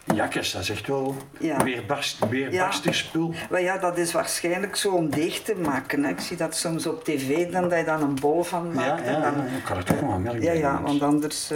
Jakkers, 0.03 0.51
dat 0.51 0.61
is 0.61 0.69
echt 0.69 0.87
wel 0.87 1.15
Ja. 1.39 1.63
weerbarst, 1.63 2.29
weerbarstig 2.29 2.95
spul. 2.95 3.33
Maar 3.49 3.61
ja, 3.61 3.77
dat 3.77 3.97
is 3.97 4.11
waarschijnlijk 4.11 4.75
zo 4.75 4.91
om 4.91 5.09
deeg 5.09 5.41
te 5.41 5.55
maken. 5.55 6.03
Hè. 6.03 6.09
Ik 6.09 6.19
zie 6.19 6.37
dat 6.37 6.55
soms 6.55 6.85
op 6.87 7.03
tv, 7.03 7.51
dan 7.51 7.69
dat 7.69 7.79
je 7.79 7.85
dan 7.85 8.01
een 8.01 8.15
bol 8.15 8.43
van 8.43 8.65
Ja, 8.67 8.73
maakt. 8.73 9.05
ja, 9.05 9.13
en 9.13 9.21
dan, 9.21 9.45
ja, 9.45 9.57
ik 9.57 9.63
kan 9.63 9.77
er 9.77 9.83
toch 9.83 10.01
aan 10.01 10.21
melk 10.21 10.41
ja, 10.41 10.51
ja, 10.51 10.81
want 10.81 11.01
anders... 11.01 11.51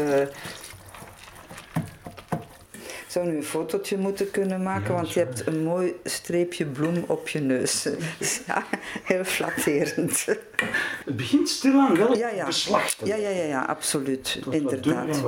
ik 2.76 3.14
zou 3.14 3.28
nu 3.28 3.36
een 3.36 3.44
fotootje 3.44 3.98
moeten 3.98 4.32
kunnen 4.32 4.64
maken, 4.64 4.94
want 4.94 5.12
je 5.14 5.20
hebt 5.20 5.48
een 5.48 5.64
mooi 5.64 5.94
streepje 6.04 6.66
bloem 6.66 7.04
op 7.08 7.28
je 7.30 7.40
neus. 7.40 7.82
Dus 8.20 8.42
ja, 8.48 8.64
heel 9.04 9.24
flatterend. 9.24 10.26
Het 10.26 11.16
begint 11.16 11.50
stilaan 11.50 11.96
wel 11.98 12.18
Ja, 12.18 12.30
ja. 12.30 12.48
Ja, 13.04 13.16
ja, 13.16 13.30
ja, 13.30 13.44
ja 13.44 13.62
absoluut. 13.62 14.40
Inderdaad. 14.50 15.24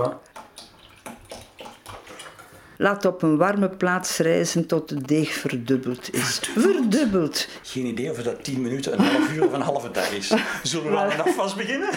Laat 2.82 3.06
op 3.06 3.22
een 3.22 3.38
warme 3.38 3.70
plaats 3.70 4.18
rijzen 4.18 4.66
tot 4.66 4.90
het 4.90 5.08
deeg 5.08 5.34
verdubbeld 5.34 6.14
is. 6.14 6.40
Verdubbeld. 6.58 7.48
Geen 7.62 7.86
idee 7.86 8.12
of 8.12 8.18
dat 8.18 8.44
10 8.44 8.62
minuten, 8.62 8.94
een 8.94 9.06
half 9.06 9.34
uur 9.34 9.46
of 9.46 9.54
een 9.54 9.62
halve 9.62 9.92
dag 9.92 10.12
is. 10.12 10.34
Zullen 10.64 10.92
we 10.92 11.16
de 11.16 11.24
afwas 11.24 11.56
beginnen? 11.56 11.90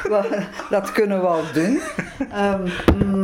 Dat 0.70 0.92
kunnen 0.92 1.20
we 1.20 1.26
al 1.26 1.42
doen. 1.52 1.80
Ehm, 2.30 2.68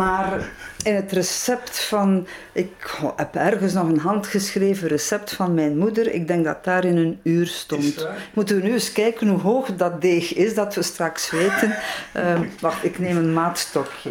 maar 0.01 0.51
in 0.85 0.95
het 0.95 1.13
recept 1.13 1.81
van... 1.81 2.27
Ik 2.53 3.01
heb 3.17 3.35
ergens 3.35 3.73
nog 3.73 3.89
een 3.89 3.99
handgeschreven 3.99 4.89
recept 4.89 5.33
van 5.33 5.55
mijn 5.55 5.79
moeder. 5.79 6.13
Ik 6.13 6.27
denk 6.27 6.45
dat 6.45 6.65
daar 6.65 6.85
in 6.85 6.97
een 6.97 7.21
uur 7.23 7.47
stond. 7.47 8.07
Moeten 8.35 8.57
we 8.57 8.63
nu 8.63 8.73
eens 8.73 8.93
kijken 8.93 9.29
hoe 9.29 9.41
hoog 9.41 9.77
dat 9.77 10.01
deeg 10.01 10.35
is, 10.35 10.55
dat 10.55 10.75
we 10.75 10.83
straks 10.83 11.31
weten. 11.31 11.77
Ehm, 12.13 12.45
wacht, 12.61 12.85
ik 12.85 12.99
neem 12.99 13.17
een 13.17 13.33
maatstokje. 13.33 14.11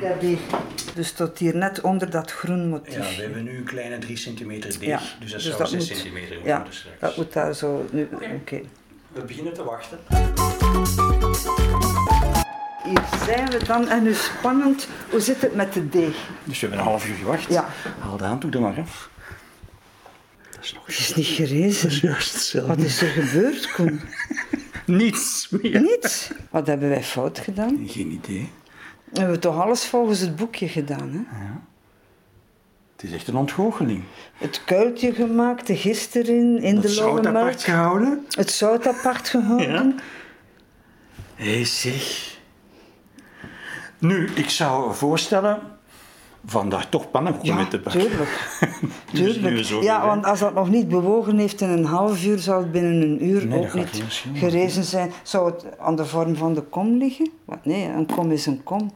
Heb 0.00 0.20
hier, 0.20 0.38
dus 0.94 1.12
tot 1.12 1.38
hier 1.38 1.56
net 1.56 1.80
onder 1.80 2.10
dat 2.10 2.32
groen 2.32 2.68
motief. 2.68 2.94
Ja, 2.94 3.16
we 3.16 3.22
hebben 3.22 3.44
nu 3.44 3.56
een 3.56 3.64
kleine 3.64 3.98
3 3.98 4.16
centimeter 4.16 4.78
deeg, 4.78 4.88
Ja, 4.88 5.00
dus 5.20 5.30
dat 5.30 5.40
dus 5.40 5.42
zou 5.44 5.58
dat 5.58 5.68
6 5.68 5.88
moet- 5.88 5.96
centimeter 5.98 6.36
Ja, 6.44 6.56
worden 6.56 6.74
straks. 6.74 7.00
dat 7.00 7.16
moet 7.16 7.32
daar 7.32 7.54
zo... 7.54 7.84
Nu, 7.90 8.08
Oké. 8.40 8.60
We 9.12 9.20
beginnen 9.20 9.52
te 9.52 9.64
wachten. 9.64 9.98
Hier 12.88 13.02
zijn 13.24 13.50
we 13.50 13.64
dan. 13.64 13.88
En 13.88 14.02
nu 14.02 14.14
spannend, 14.14 14.88
hoe 15.10 15.20
zit 15.20 15.40
het 15.40 15.54
met 15.54 15.72
de 15.72 15.88
deeg? 15.88 16.16
Dus 16.44 16.60
we 16.60 16.66
hebben 16.66 16.78
een 16.78 16.90
half 16.90 17.08
uur 17.08 17.14
gewacht. 17.14 17.48
Ja. 17.48 17.68
Haal 17.98 18.16
de 18.16 18.24
handdoek 18.24 18.54
er 18.54 18.60
maar 18.60 18.78
af. 18.80 19.10
Dat 20.50 20.64
is 20.64 20.72
nog 20.72 20.86
Het 20.86 20.98
is 20.98 21.14
niet 21.14 21.26
gerezen. 21.26 21.90
juist 21.90 22.32
hetzelfde. 22.32 22.68
Wat 22.74 22.84
is 22.84 23.02
er 23.02 23.08
gebeurd, 23.08 23.72
Koen? 23.72 24.00
Niets 24.98 25.48
meer. 25.50 25.80
Niets. 25.80 26.30
Wat 26.50 26.66
hebben 26.66 26.88
wij 26.88 27.02
fout 27.02 27.38
gedaan? 27.38 27.84
Geen 27.86 28.10
idee. 28.10 28.50
We 29.04 29.20
hebben 29.20 29.40
toch 29.40 29.60
alles 29.62 29.84
volgens 29.84 30.20
het 30.20 30.36
boekje 30.36 30.68
gedaan, 30.68 31.10
hè? 31.12 31.20
Het 32.92 33.06
is 33.06 33.12
echt 33.12 33.28
een 33.28 33.36
ontgoocheling. 33.36 34.02
Het 34.34 34.62
kuiltje 34.64 35.12
gemaakt, 35.12 35.66
de 35.66 35.76
gist 35.76 36.14
erin, 36.14 36.62
in 36.62 36.74
de 36.74 36.80
Het 36.80 36.90
zout 36.90 37.26
apart 37.26 37.62
gehouden. 37.62 38.26
Het 38.30 38.50
zout 38.50 38.86
apart 38.86 39.28
gehouden. 39.28 39.98
Hé 41.34 41.54
hey, 41.54 41.64
zeg. 41.64 42.36
Nu, 43.98 44.28
ik 44.34 44.50
zou 44.50 44.94
voorstellen 44.94 45.60
van 46.46 46.68
daar 46.68 46.88
toch 46.88 47.10
pannenkoeken 47.10 47.48
Ja, 47.48 47.54
mee 47.54 47.68
te 47.68 47.78
bakken. 47.78 48.00
tuurlijk. 48.00 49.80
Ja, 49.82 50.06
want 50.06 50.24
als 50.24 50.38
dat 50.40 50.54
nog 50.54 50.68
niet 50.68 50.88
bewogen 50.88 51.38
heeft 51.38 51.60
in 51.60 51.68
een 51.68 51.84
half 51.84 52.24
uur, 52.24 52.38
zal 52.38 52.58
het 52.58 52.72
binnen 52.72 53.02
een 53.02 53.24
uur 53.24 53.46
Nee, 53.46 53.58
ook 53.66 53.74
niet 53.74 54.24
gerezen 54.34 54.84
zijn. 54.84 55.12
Zou 55.22 55.50
het 55.50 55.78
aan 55.78 55.96
de 55.96 56.06
vorm 56.06 56.36
van 56.36 56.54
de 56.54 56.60
kom 56.62 56.96
liggen? 56.96 57.30
Wat? 57.44 57.64
Nee, 57.64 57.88
een 57.88 58.06
kom 58.06 58.30
is 58.32 58.46
een 58.46 58.62
kom. 58.62 58.92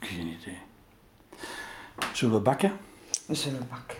Geen 0.00 0.26
idee. 0.40 0.58
Zullen 2.12 2.34
we 2.34 2.40
bakken? 2.40 2.72
We 3.26 3.34
zullen 3.34 3.68
bakken. 3.70 3.96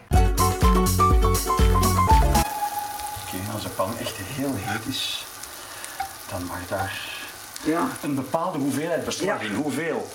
Oké, 3.26 3.52
als 3.52 3.62
de 3.62 3.68
pan 3.76 3.90
echt 4.00 4.16
heel 4.16 4.52
heet 4.54 4.86
is, 4.86 5.24
dan 6.30 6.44
mag 6.44 6.66
daar 6.68 7.11
Ja, 7.64 7.86
een 8.02 8.14
bepaalde 8.14 8.58
hoeveelheid 8.58 9.04
beslag 9.04 9.42
Ja. 9.42 9.48
in. 9.48 9.54
Hoeveel? 9.54 10.08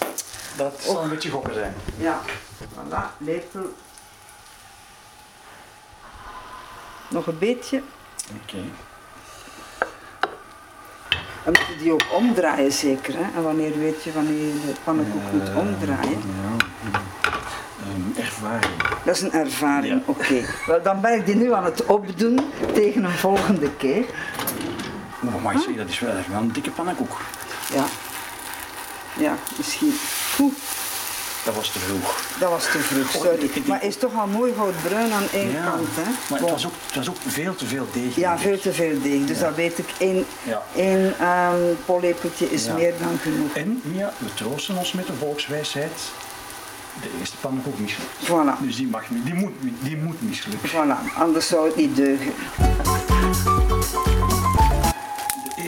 Dat 0.58 0.74
zal 0.82 1.04
een 1.04 1.10
beetje 1.10 1.30
gokken 1.30 1.54
zijn. 1.54 1.74
ja. 1.98 2.22
Voilà, 2.64 3.18
lepel. 3.18 3.74
Nog 7.10 7.28
een 7.28 7.38
beetje. 7.38 7.82
Oké. 8.44 8.58
Dan 11.44 11.56
moet 11.60 11.66
je 11.68 11.78
die 11.84 11.92
ook 11.94 12.02
omdraaien 12.14 12.72
zeker. 12.72 13.14
Hè? 13.18 13.24
En 13.36 13.44
wanneer 13.44 13.80
weet 13.80 14.04
je 14.04 14.12
wanneer 14.14 14.34
je 14.46 14.62
de 14.66 14.74
pannenkoek 14.84 15.32
moet 15.32 15.56
omdraaien? 15.56 16.22
Ja. 16.22 16.92
Ehm, 17.82 18.20
ervaring. 18.26 18.74
Dat 19.06 19.16
is 19.16 19.22
een 19.22 19.32
ervaring, 19.34 20.02
oké. 20.08 20.42
Wel, 20.66 20.82
dan 20.82 21.02
ben 21.02 21.14
ik 21.14 21.26
die 21.26 21.36
nu 21.36 21.54
aan 21.54 21.64
het 21.64 21.86
opdoen 21.86 22.40
tegen 22.74 23.04
een 23.04 23.12
volgende 23.18 23.72
keer. 23.72 24.06
Oh, 25.26 25.44
maar 25.44 25.60
zie, 25.60 25.76
dat 25.76 25.90
is 25.90 26.00
wel, 26.00 26.12
dat 26.12 26.20
is 26.20 26.28
wel 26.28 26.40
een 26.42 26.52
dikke 26.52 26.72
pannenkoek. 26.72 27.18
Ja. 27.74 27.86
Ja, 29.18 29.36
misschien. 29.58 29.94
Oeh, 30.40 30.54
Dat 31.46 31.56
was 31.56 31.72
te 31.72 31.80
vroeg. 31.80 32.22
dat 32.40 32.50
was 32.50 32.64
te 32.64 32.80
vroeg, 32.80 33.12
sorry. 33.12 33.50
Maar 33.66 33.84
is 33.84 33.98
toch 33.98 34.16
al 34.20 34.28
mooi 34.28 34.54
goudbruin 34.58 35.12
aan 35.12 35.28
één 35.34 35.52
Ja, 35.52 35.64
kant, 35.70 35.88
hè? 35.96 36.12
maar 36.30 36.40
het 36.40 36.50
was, 36.50 36.66
ook, 36.66 36.72
het 36.86 36.96
was 36.96 37.10
ook 37.10 37.16
veel 37.28 37.56
te 37.56 37.66
veel 37.66 37.88
deeg. 37.94 38.16
Ja, 38.16 38.38
veel 38.38 38.60
te 38.60 38.74
veel 38.74 39.02
deeg. 39.02 39.26
Dus 39.26 39.40
dat 39.40 39.56
weet 39.56 39.78
ik. 39.78 39.90
Eén, 40.00 40.26
Ja. 40.44 40.62
één 40.76 41.20
ehm, 41.20 41.56
pollepeltje 41.86 42.52
is 42.52 42.66
Ja. 42.66 42.74
meer 42.74 42.94
dan 43.02 43.18
genoeg. 43.22 43.54
En 43.54 43.82
Mia, 43.84 44.14
we 44.18 44.34
troosten 44.34 44.76
ons 44.78 44.92
met 44.94 45.08
de 45.08 45.14
volkswijsheid. 45.20 45.92
De 47.02 47.10
eerste 47.20 47.38
pannenkoek 47.38 47.80
mislukt. 47.80 48.12
Voilà. 48.26 48.62
Dus 48.62 48.76
die, 48.76 48.88
mag, 48.88 49.10
niet- 49.10 49.26
die, 49.26 49.34
moet, 49.34 49.54
die 49.80 49.98
moet 49.98 50.22
mislukken. 50.22 50.70
Voilà, 50.70 51.14
anders 51.16 51.48
zou 51.48 51.66
het 51.68 51.76
niet 51.76 51.96
deugen. 51.96 52.34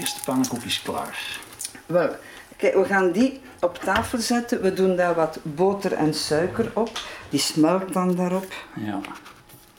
De 0.10 0.16
eerste 0.16 0.32
pannenkoek 0.32 0.64
is 0.64 0.82
klaar. 0.82 1.40
Wel, 1.86 2.16
kijk, 2.58 2.74
we 2.74 2.86
gaan 2.86 3.12
die 3.12 3.40
op 3.60 3.78
tafel 3.78 4.18
zetten. 4.20 4.62
We 4.62 4.74
doen 4.74 4.96
daar 4.96 5.16
wat 5.16 5.40
boter 5.44 5.94
en 5.94 6.14
suiker 6.14 6.72
op. 6.74 7.00
Die 7.30 7.40
smelt 7.40 7.94
dan 7.94 8.16
daarop. 8.16 8.54
Ja. 8.76 9.00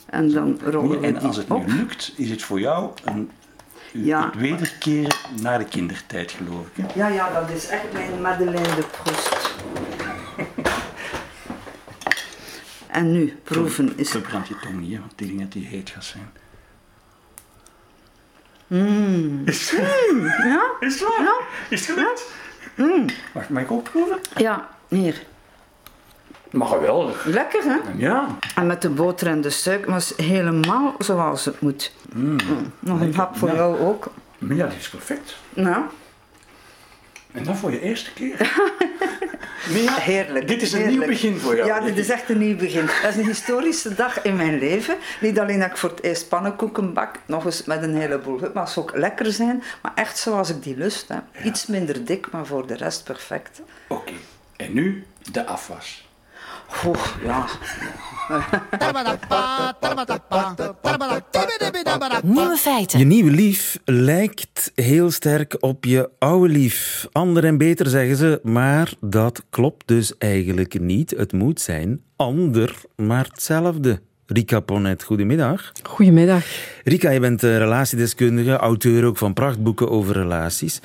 En 0.06 0.30
dan 0.30 0.60
rollen 0.64 1.00
we 1.00 1.06
En 1.06 1.14
die 1.14 1.26
als 1.26 1.36
het 1.36 1.50
op. 1.50 1.66
nu 1.66 1.72
lukt, 1.72 2.12
is 2.16 2.30
het 2.30 2.42
voor 2.42 2.60
jou 2.60 2.90
een, 3.04 3.30
Ja. 3.92 4.24
het 4.24 4.34
wederkeren 4.34 5.16
naar 5.40 5.58
de 5.58 5.64
kindertijd, 5.64 6.32
geloof 6.32 6.66
ik. 6.74 6.84
Hè? 6.84 6.98
Ja, 7.00 7.08
ja, 7.08 7.40
dat 7.40 7.50
is 7.50 7.66
echt 7.68 7.92
mijn 7.92 8.20
Madeleine 8.20 8.74
de 8.74 8.84
Proust. 9.02 9.50
En 12.86 13.12
nu, 13.12 13.38
proeven 13.42 13.98
is... 13.98 14.10
Verbrand 14.10 14.48
je 14.48 14.56
tong 14.62 14.80
niet, 14.80 14.92
hè, 14.92 14.98
want 14.98 15.18
denk 15.18 15.38
dat 15.38 15.52
die 15.52 15.66
heet 15.66 15.90
gaat 15.90 16.04
zijn. 16.04 16.30
Mm. 18.70 19.42
Is 19.44 19.70
het 19.70 19.80
Ja? 20.42 20.62
Is 20.80 21.00
het 21.00 21.08
waar? 21.08 21.24
Ja. 21.24 21.34
Is 21.68 21.86
het 21.86 21.98
gelukt? 21.98 23.12
Mag, 23.34 23.48
mag 23.48 23.62
ik 23.62 23.70
ook 23.70 23.82
proeven? 23.82 24.18
Ja, 24.36 24.68
hier. 24.88 25.22
Mag 26.50 26.78
wel. 26.78 27.10
Lekker, 27.24 27.62
hè? 27.62 27.76
Ja. 27.96 28.26
En 28.54 28.66
met 28.66 28.82
de 28.82 28.88
boter 28.88 29.26
en 29.26 29.40
de 29.40 29.50
suiker, 29.50 29.96
is 29.96 30.12
helemaal 30.16 30.94
zoals 30.98 31.44
het 31.44 31.60
moet. 31.60 31.92
Mm. 32.12 32.36
Nog 32.78 33.00
een 33.00 33.14
hap 33.14 33.36
voor 33.36 33.52
jou 33.54 33.78
ook. 33.78 34.10
Ja, 34.38 34.66
dit 34.66 34.78
is 34.78 34.88
perfect. 34.88 35.36
Nou, 35.54 35.82
En 37.32 37.44
dat 37.44 37.56
voor 37.56 37.70
je 37.70 37.80
eerste 37.80 38.12
keer. 38.12 38.38
Mia, 39.72 39.94
heerlijk. 39.94 40.48
Dit 40.48 40.62
is 40.62 40.72
een 40.72 40.78
heerlijk. 40.78 40.98
nieuw 40.98 41.08
begin 41.08 41.38
voor 41.38 41.56
jou. 41.56 41.68
Ja, 41.68 41.80
dit 41.80 41.98
is 41.98 42.08
echt 42.08 42.28
een 42.28 42.38
nieuw 42.38 42.56
begin. 42.56 42.86
Dat 43.02 43.10
is 43.10 43.16
een 43.16 43.26
historische 43.26 43.94
dag 43.94 44.22
in 44.22 44.36
mijn 44.36 44.58
leven. 44.58 44.96
Niet 45.20 45.38
alleen 45.38 45.58
dat 45.58 45.70
ik 45.70 45.76
voor 45.76 45.90
het 45.90 46.02
eerst 46.02 46.28
pannenkoeken 46.28 46.92
bak, 46.92 47.18
nog 47.26 47.44
eens 47.44 47.64
met 47.64 47.82
een 47.82 47.96
heleboel 47.96 48.38
maar 48.54 48.62
het 48.62 48.72
zou 48.72 48.86
ook 48.88 48.96
lekker 48.96 49.32
zijn. 49.32 49.62
Maar 49.82 49.92
echt 49.94 50.18
zoals 50.18 50.50
ik 50.50 50.62
die 50.62 50.76
lust 50.76 51.08
heb. 51.08 51.22
Iets 51.44 51.66
minder 51.66 52.04
dik, 52.04 52.30
maar 52.30 52.46
voor 52.46 52.66
de 52.66 52.76
rest 52.76 53.04
perfect. 53.04 53.60
Oké. 53.88 54.12
En 54.56 54.72
nu 54.72 55.06
de 55.32 55.46
afwas. 55.46 56.08
Oeh, 56.86 57.06
ja. 57.22 57.46
Nieuwe 62.22 62.56
feiten. 62.56 62.98
Je 62.98 63.04
nieuwe 63.04 63.30
lief 63.30 63.78
lijkt 63.84 64.72
heel 64.74 65.10
sterk 65.10 65.56
op 65.60 65.84
je 65.84 66.10
oude 66.18 66.52
lief. 66.52 67.06
Ander 67.12 67.44
en 67.44 67.58
beter 67.58 67.86
zeggen 67.86 68.16
ze, 68.16 68.40
maar 68.42 68.92
dat 69.00 69.42
klopt 69.50 69.88
dus 69.88 70.18
eigenlijk 70.18 70.80
niet. 70.80 71.10
Het 71.10 71.32
moet 71.32 71.60
zijn 71.60 72.00
ander, 72.16 72.74
maar 72.96 73.24
hetzelfde. 73.24 74.00
Rika 74.32 74.60
Ponet, 74.60 75.02
goedemiddag. 75.02 75.72
Goedemiddag. 75.82 76.44
Rika, 76.84 77.10
je 77.10 77.20
bent 77.20 77.42
eh, 77.42 77.56
relatiedeskundige, 77.56 78.56
auteur 78.56 79.04
ook 79.04 79.16
van 79.16 79.32
prachtboeken 79.32 79.90
over 79.90 80.14
relaties. 80.14 80.80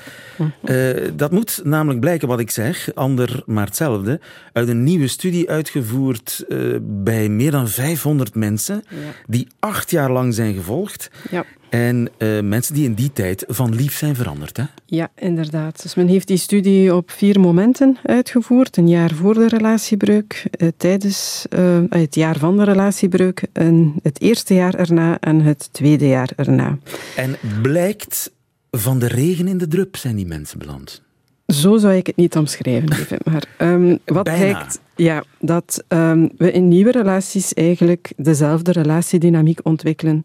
Eh, 0.64 0.90
dat 1.14 1.30
moet 1.30 1.60
namelijk 1.64 2.00
blijken 2.00 2.28
wat 2.28 2.40
ik 2.40 2.50
zeg, 2.50 2.94
ander 2.94 3.42
maar 3.44 3.66
hetzelfde, 3.66 4.20
uit 4.52 4.68
een 4.68 4.82
nieuwe 4.82 5.08
studie 5.08 5.50
uitgevoerd 5.50 6.44
eh, 6.48 6.58
bij 6.80 7.28
meer 7.28 7.50
dan 7.50 7.68
500 7.68 8.34
mensen, 8.34 8.84
die 9.26 9.48
acht 9.58 9.90
jaar 9.90 10.10
lang 10.10 10.34
zijn 10.34 10.54
gevolgd. 10.54 11.10
Ja. 11.30 11.44
En 11.76 12.08
eh, 12.18 12.40
mensen 12.40 12.74
die 12.74 12.84
in 12.84 12.94
die 12.94 13.12
tijd 13.12 13.44
van 13.48 13.74
lief 13.74 13.96
zijn 13.96 14.14
veranderd. 14.14 14.56
Hè? 14.56 14.64
Ja, 14.86 15.10
inderdaad. 15.14 15.82
Dus 15.82 15.94
men 15.94 16.08
heeft 16.08 16.26
die 16.26 16.36
studie 16.36 16.94
op 16.94 17.10
vier 17.10 17.40
momenten 17.40 17.96
uitgevoerd. 18.02 18.76
Een 18.76 18.88
jaar 18.88 19.14
voor 19.14 19.34
de 19.34 19.48
relatiebreuk, 19.48 20.46
eh, 20.50 20.68
tijdens 20.76 21.46
eh, 21.48 21.78
het 21.88 22.14
jaar 22.14 22.38
van 22.38 22.56
de 22.56 22.64
relatiebreuk, 22.64 23.42
en 23.52 23.94
het 24.02 24.20
eerste 24.20 24.54
jaar 24.54 24.74
erna 24.74 25.20
en 25.20 25.40
het 25.40 25.68
tweede 25.72 26.08
jaar 26.08 26.30
erna. 26.36 26.78
En 27.16 27.36
blijkt, 27.62 28.32
van 28.70 28.98
de 28.98 29.08
regen 29.08 29.48
in 29.48 29.58
de 29.58 29.68
drup 29.68 29.96
zijn 29.96 30.16
die 30.16 30.26
mensen 30.26 30.58
beland. 30.58 31.02
Zo 31.46 31.76
zou 31.76 31.94
ik 31.94 32.06
het 32.06 32.16
niet 32.16 32.36
omschrijven, 32.36 32.88
lieve. 32.88 33.18
Maar 33.30 33.44
ehm, 33.58 33.96
wat 34.04 34.24
Bijna. 34.24 34.38
blijkt, 34.38 34.80
ja, 34.94 35.24
dat 35.40 35.84
ehm, 35.88 36.28
we 36.36 36.52
in 36.52 36.68
nieuwe 36.68 36.90
relaties 36.92 37.54
eigenlijk 37.54 38.12
dezelfde 38.16 38.72
relatiedynamiek 38.72 39.60
ontwikkelen 39.62 40.24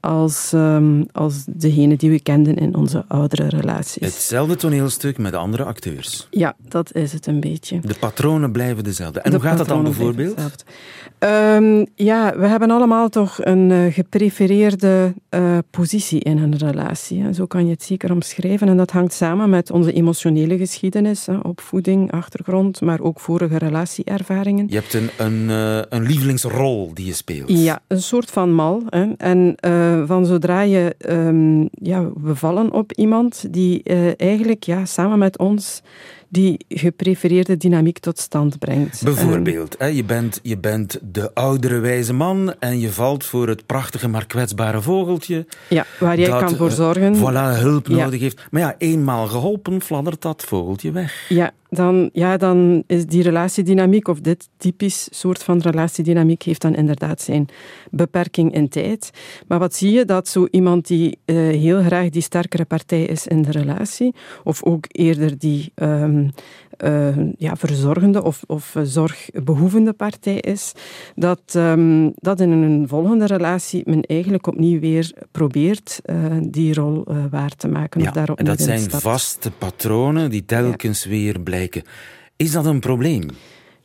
als, 0.00 0.52
ehm, 0.52 1.02
als 1.12 1.44
degene 1.46 1.96
die 1.96 2.10
we 2.10 2.20
kenden 2.20 2.56
in 2.56 2.74
onze 2.74 3.04
oudere 3.08 3.48
relaties. 3.48 4.02
Hetzelfde 4.02 4.56
toneelstuk 4.56 5.18
met 5.18 5.34
andere 5.34 5.64
acteurs. 5.64 6.26
Ja, 6.30 6.56
dat 6.68 6.94
is 6.94 7.12
het 7.12 7.26
een 7.26 7.40
beetje. 7.40 7.80
De 7.80 7.96
patronen 8.00 8.52
blijven 8.52 8.84
dezelfde. 8.84 9.20
En 9.20 9.30
De 9.30 9.36
hoe 9.36 9.46
gaat 9.46 9.58
dat 9.58 9.68
dan 9.68 9.82
bijvoorbeeld? 9.82 10.64
Ehm, 11.18 11.84
ja, 11.94 12.38
we 12.38 12.46
hebben 12.46 12.70
allemaal 12.70 13.08
toch 13.08 13.38
een 13.44 13.70
eh, 13.70 13.92
geprefereerde 13.92 15.14
eh, 15.28 15.58
positie 15.70 16.20
in 16.20 16.38
een 16.38 16.56
relatie. 16.56 17.22
Hè. 17.22 17.32
Zo 17.32 17.46
kan 17.46 17.64
je 17.64 17.70
het 17.70 17.82
zeker 17.82 18.12
omschrijven. 18.12 18.68
En 18.68 18.76
dat 18.76 18.90
hangt 18.90 19.12
samen 19.12 19.50
met 19.50 19.70
onze 19.70 19.92
emotionele 19.92 20.58
geschiedenis, 20.58 21.26
hè, 21.26 21.36
opvoeding, 21.36 22.12
achtergrond, 22.12 22.80
maar 22.80 23.00
ook 23.00 23.20
vorige 23.20 23.58
relatieervaringen. 23.58 24.66
Je 24.68 24.74
hebt 24.74 24.94
een, 24.94 25.10
een, 25.16 25.50
eh, 25.50 25.82
een 25.88 26.02
lievelingsrol 26.02 26.90
die 26.94 27.06
je 27.06 27.12
speelt. 27.12 27.48
Ja, 27.48 27.80
een 27.86 28.02
soort 28.02 28.30
van 28.30 28.52
mal. 28.52 28.82
Hè. 28.88 29.12
En 29.16 29.54
eh, 29.92 30.02
van 30.06 30.26
zodra 30.26 30.60
je, 30.60 30.94
ehm, 30.98 31.60
ja, 31.70 32.10
we 32.22 32.34
vallen 32.34 32.72
op 32.72 32.92
iemand 32.92 33.44
die 33.50 33.82
eh, 33.82 34.20
eigenlijk 34.20 34.64
ja, 34.64 34.84
samen 34.84 35.18
met 35.18 35.38
ons 35.38 35.82
die 36.28 36.64
geprefereerde 36.68 37.56
dynamiek 37.56 37.98
tot 37.98 38.18
stand 38.18 38.58
brengt. 38.58 39.02
Bijvoorbeeld, 39.04 39.74
hè, 39.78 39.86
je, 39.86 40.04
bent, 40.04 40.40
je 40.42 40.58
bent 40.58 40.98
de 41.02 41.34
oudere 41.34 41.78
wijze 41.78 42.12
man 42.12 42.54
en 42.58 42.78
je 42.78 42.92
valt 42.92 43.24
voor 43.24 43.48
het 43.48 43.66
prachtige 43.66 44.08
maar 44.08 44.26
kwetsbare 44.26 44.82
vogeltje. 44.82 45.46
Ja, 45.68 45.86
waar 46.00 46.18
jij 46.18 46.28
dat, 46.28 46.40
kan 46.40 46.56
voor 46.56 46.68
eh, 46.68 46.74
zorgen. 46.74 47.16
Voilà, 47.16 47.60
hulp 47.60 47.86
Ja. 47.86 48.04
nodig 48.04 48.20
heeft. 48.20 48.42
Maar 48.50 48.60
ja, 48.60 48.74
eenmaal 48.78 49.26
geholpen, 49.26 49.80
fladdert 49.80 50.22
dat 50.22 50.44
vogeltje 50.44 50.90
weg. 50.90 51.26
Ja 51.28 51.52
dan, 51.76 52.10
ja, 52.12 52.36
dan 52.36 52.82
is 52.86 53.06
die 53.06 53.22
relatiedynamiek, 53.22 54.08
of 54.08 54.20
dit 54.20 54.48
typisch 54.56 55.08
soort 55.10 55.42
van 55.42 55.58
relatiedynamiek, 55.60 56.42
heeft 56.42 56.60
dan 56.60 56.74
inderdaad 56.74 57.20
zijn 57.20 57.48
beperking 57.90 58.54
in 58.54 58.68
tijd. 58.68 59.10
Maar 59.46 59.58
wat 59.58 59.74
zie 59.74 59.92
je? 59.92 60.04
Dat 60.04 60.28
zo 60.28 60.46
iemand 60.50 60.86
die 60.86 61.18
eh, 61.24 61.36
heel 61.36 61.82
graag 61.82 62.08
die 62.08 62.22
sterkere 62.22 62.64
partij 62.64 63.02
is 63.02 63.26
in 63.26 63.42
de 63.42 63.50
relatie, 63.50 64.14
of 64.44 64.64
ook 64.64 64.84
eerder 64.88 65.38
die 65.38 65.72
ehm, 65.74 66.28
eh, 66.76 67.16
ja, 67.38 67.56
verzorgende 67.56 68.22
of, 68.22 68.42
of 68.46 68.74
eh, 68.74 68.82
zorgbehoevende 68.84 69.92
partij 69.92 70.36
is, 70.36 70.72
dat, 71.14 71.40
ehm, 71.46 72.10
dat 72.14 72.40
in 72.40 72.50
een 72.50 72.88
volgende 72.88 73.26
relatie 73.26 73.82
men 73.84 74.02
eigenlijk 74.02 74.46
opnieuw 74.46 74.80
weer 74.80 75.12
probeert 75.30 76.00
eh, 76.04 76.16
die 76.40 76.74
rol 76.74 77.06
waar 77.30 77.56
te 77.56 77.68
maken. 77.68 78.00
of 78.00 78.06
Ja, 78.06 78.12
daarop 78.12 78.38
en 78.38 78.44
dat 78.44 78.60
zijn 78.60 78.90
vaste 78.90 79.50
patronen 79.50 80.30
die 80.30 80.44
telkens 80.44 81.04
weer 81.04 81.40
blijken. 81.40 81.82
Is 82.36 82.52
dat 82.52 82.66
een 82.66 82.80
probleem? 82.80 83.28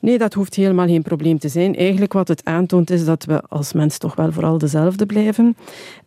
Nee, 0.01 0.17
dat 0.17 0.34
hoeft 0.34 0.56
helemaal 0.56 0.88
geen 0.88 1.01
probleem 1.01 1.39
te 1.39 1.49
zijn. 1.49 1.75
Eigenlijk 1.75 2.13
wat 2.13 2.27
het 2.27 2.45
aantoont 2.45 2.89
is 2.89 3.06
dat 3.06 3.25
we 3.25 3.41
als 3.41 3.73
mens 3.73 3.97
toch 3.97 4.15
wel 4.15 4.32
vooral 4.32 4.58
dezelfde 4.58 5.06
blijven. 5.06 5.56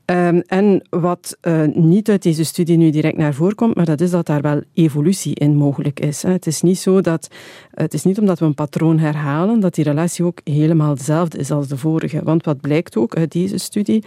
Ehm, 0.04 0.40
en 0.46 0.82
wat 0.90 1.36
uh, 1.42 1.62
niet 1.74 2.10
uit 2.10 2.22
deze 2.22 2.44
studie 2.44 2.76
nu 2.76 2.90
direct 2.90 3.16
naar 3.16 3.34
voren 3.34 3.54
komt, 3.54 3.74
maar 3.74 3.84
dat 3.84 4.00
is 4.00 4.10
dat 4.10 4.26
daar 4.26 4.40
wel 4.40 4.60
evolutie 4.74 5.34
in 5.34 5.56
mogelijk 5.56 6.00
is. 6.00 6.22
Hè. 6.22 6.30
Het 6.30 6.46
is 6.46 6.62
niet 6.62 6.78
zo 6.78 7.00
dat, 7.00 7.28
het 7.70 7.94
is 7.94 8.04
niet 8.04 8.18
omdat 8.18 8.38
we 8.38 8.44
een 8.44 8.54
patroon 8.54 8.98
herhalen, 8.98 9.60
dat 9.60 9.74
die 9.74 9.84
relatie 9.84 10.24
ook 10.24 10.40
helemaal 10.44 10.90
hetzelfde 10.90 11.38
is 11.38 11.50
als 11.50 11.68
de 11.68 11.76
vorige. 11.76 12.20
Want 12.24 12.44
wat 12.44 12.60
blijkt 12.60 12.96
ook 12.96 13.16
uit 13.16 13.32
deze 13.32 13.58
studie, 13.58 14.04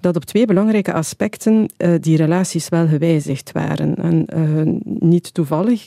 dat 0.00 0.16
op 0.16 0.24
twee 0.24 0.46
belangrijke 0.46 0.92
aspecten 0.92 1.70
uh, 1.78 1.94
die 2.00 2.16
relaties 2.16 2.68
wel 2.68 2.86
gewijzigd 2.86 3.52
waren. 3.52 3.94
En 3.94 4.26
uh, 4.36 4.74
niet 4.84 5.34
toevallig 5.34 5.84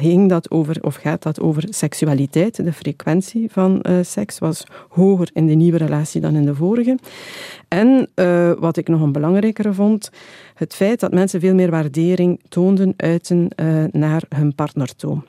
ging 0.00 0.28
dat 0.28 0.50
over, 0.50 0.78
of 0.80 0.94
gaat 0.94 1.22
dat 1.22 1.40
over 1.40 1.64
seksualiteit. 1.68 2.64
De 2.64 2.72
frequentie 2.72 3.48
van 3.50 3.84
seks 4.02 4.38
was 4.38 4.64
hoger 4.88 5.30
in 5.32 5.46
de 5.46 5.54
nieuwe 5.54 5.78
relatie 5.78 6.20
dan 6.20 6.34
in 6.34 6.44
de 6.44 6.54
vorige. 6.54 6.98
En 7.68 8.08
wat 8.60 8.76
ik 8.76 8.88
nog 8.88 9.01
een 9.02 9.12
belangrijkere 9.12 9.72
vond, 9.72 10.10
het 10.54 10.74
feit 10.74 11.00
dat 11.00 11.12
mensen 11.12 11.40
veel 11.40 11.54
meer 11.54 11.70
waardering 11.70 12.40
toonden, 12.48 12.94
uiten 12.96 13.48
uh, 13.56 13.84
naar 13.90 14.22
hun 14.28 14.54
partner 14.54 14.96
toe. 14.96 15.22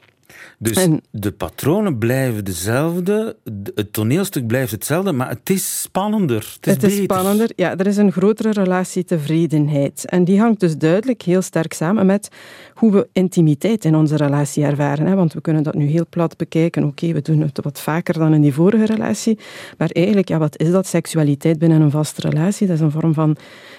Dus 0.60 0.88
de 1.12 1.32
patronen 1.32 1.98
blijven 1.98 2.46
dezelfde, 2.46 3.36
het 3.76 3.94
toneelstuk 3.94 4.48
blijft 4.48 4.72
hetzelfde, 4.72 5.12
maar 5.12 5.30
het 5.30 5.50
is 5.50 5.82
spannender. 5.82 6.56
Het 6.56 6.68
is, 6.68 6.74
het 6.74 6.84
is 6.84 7.04
spannender, 7.04 7.52
ja. 7.56 7.78
Er 7.78 7.88
is 7.88 7.98
een 7.98 8.12
grotere 8.12 8.52
relatietevredenheid. 8.52 10.06
En 10.06 10.24
die 10.24 10.40
hangt 10.40 10.60
dus 10.60 10.78
duidelijk 10.78 11.22
heel 11.22 11.42
sterk 11.42 11.74
samen 11.74 12.06
met 12.06 12.30
hoe 12.74 12.92
we 12.92 13.08
intimiteit 13.14 13.86
in 13.86 13.96
onze 13.96 14.16
relatie 14.16 14.64
ervaren. 14.64 15.08
Hè? 15.08 15.16
Want 15.16 15.34
we 15.34 15.42
kunnen 15.42 15.64
dat 15.64 15.74
nu 15.74 15.86
heel 15.86 16.06
plat 16.10 16.38
bekijken. 16.38 16.84
Oké, 16.84 17.14
we 17.14 17.22
doen 17.22 17.42
het 17.42 17.60
wat 17.62 17.80
vaker 17.80 18.14
dan 18.14 18.34
in 18.34 18.42
die 18.42 18.54
vorige 18.54 18.86
relatie. 18.86 19.40
Maar 19.78 19.90
eigenlijk, 19.90 20.28
ja, 20.28 20.38
wat 20.38 20.60
is 20.60 20.72
dat? 20.72 20.88
Seksualiteit 20.88 21.60
binnen 21.60 21.82
een 21.82 21.92
vaste 21.92 22.30
relatie. 22.30 22.68
Dat 22.68 22.76
is 22.76 22.82
een 22.82 22.92
vorm 22.92 23.14
van 23.14 23.36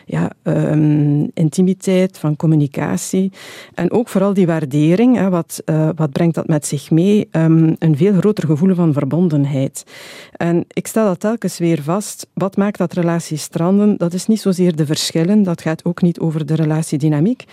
ja, 0.06 0.30
um, 0.42 1.30
intimiteit, 1.34 2.18
van 2.18 2.36
communicatie. 2.36 3.32
En 3.74 3.90
ook 3.90 4.08
vooral 4.08 4.34
die 4.34 4.46
waardering. 4.46 5.16
Hè? 5.16 5.30
Wat, 5.30 5.62
uh, 5.64 5.88
wat 5.94 6.12
brengt 6.12 6.34
dat 6.34 6.46
met 6.54 6.66
zich 6.66 6.90
mee? 6.90 7.28
Um, 7.32 7.76
een 7.78 7.96
veel 7.96 8.12
groter 8.12 8.46
gevoel 8.46 8.74
van 8.74 8.92
verbondenheid. 8.92 9.84
En 10.32 10.64
ik 10.68 10.86
stel 10.86 11.04
dat 11.04 11.20
telkens 11.20 11.58
weer 11.58 11.82
vast. 11.82 12.26
Wat 12.34 12.56
maakt 12.56 12.78
dat 12.78 12.92
relaties 12.92 13.42
stranden? 13.42 13.96
Dat 13.96 14.12
is 14.12 14.26
niet 14.26 14.40
zozeer 14.40 14.76
de 14.76 14.86
verschillen. 14.86 15.42
Dat 15.42 15.62
gaat 15.62 15.84
ook 15.84 16.02
niet 16.02 16.18
over 16.18 16.46
de 16.46 16.54
relatiedynamiek. 16.54 17.44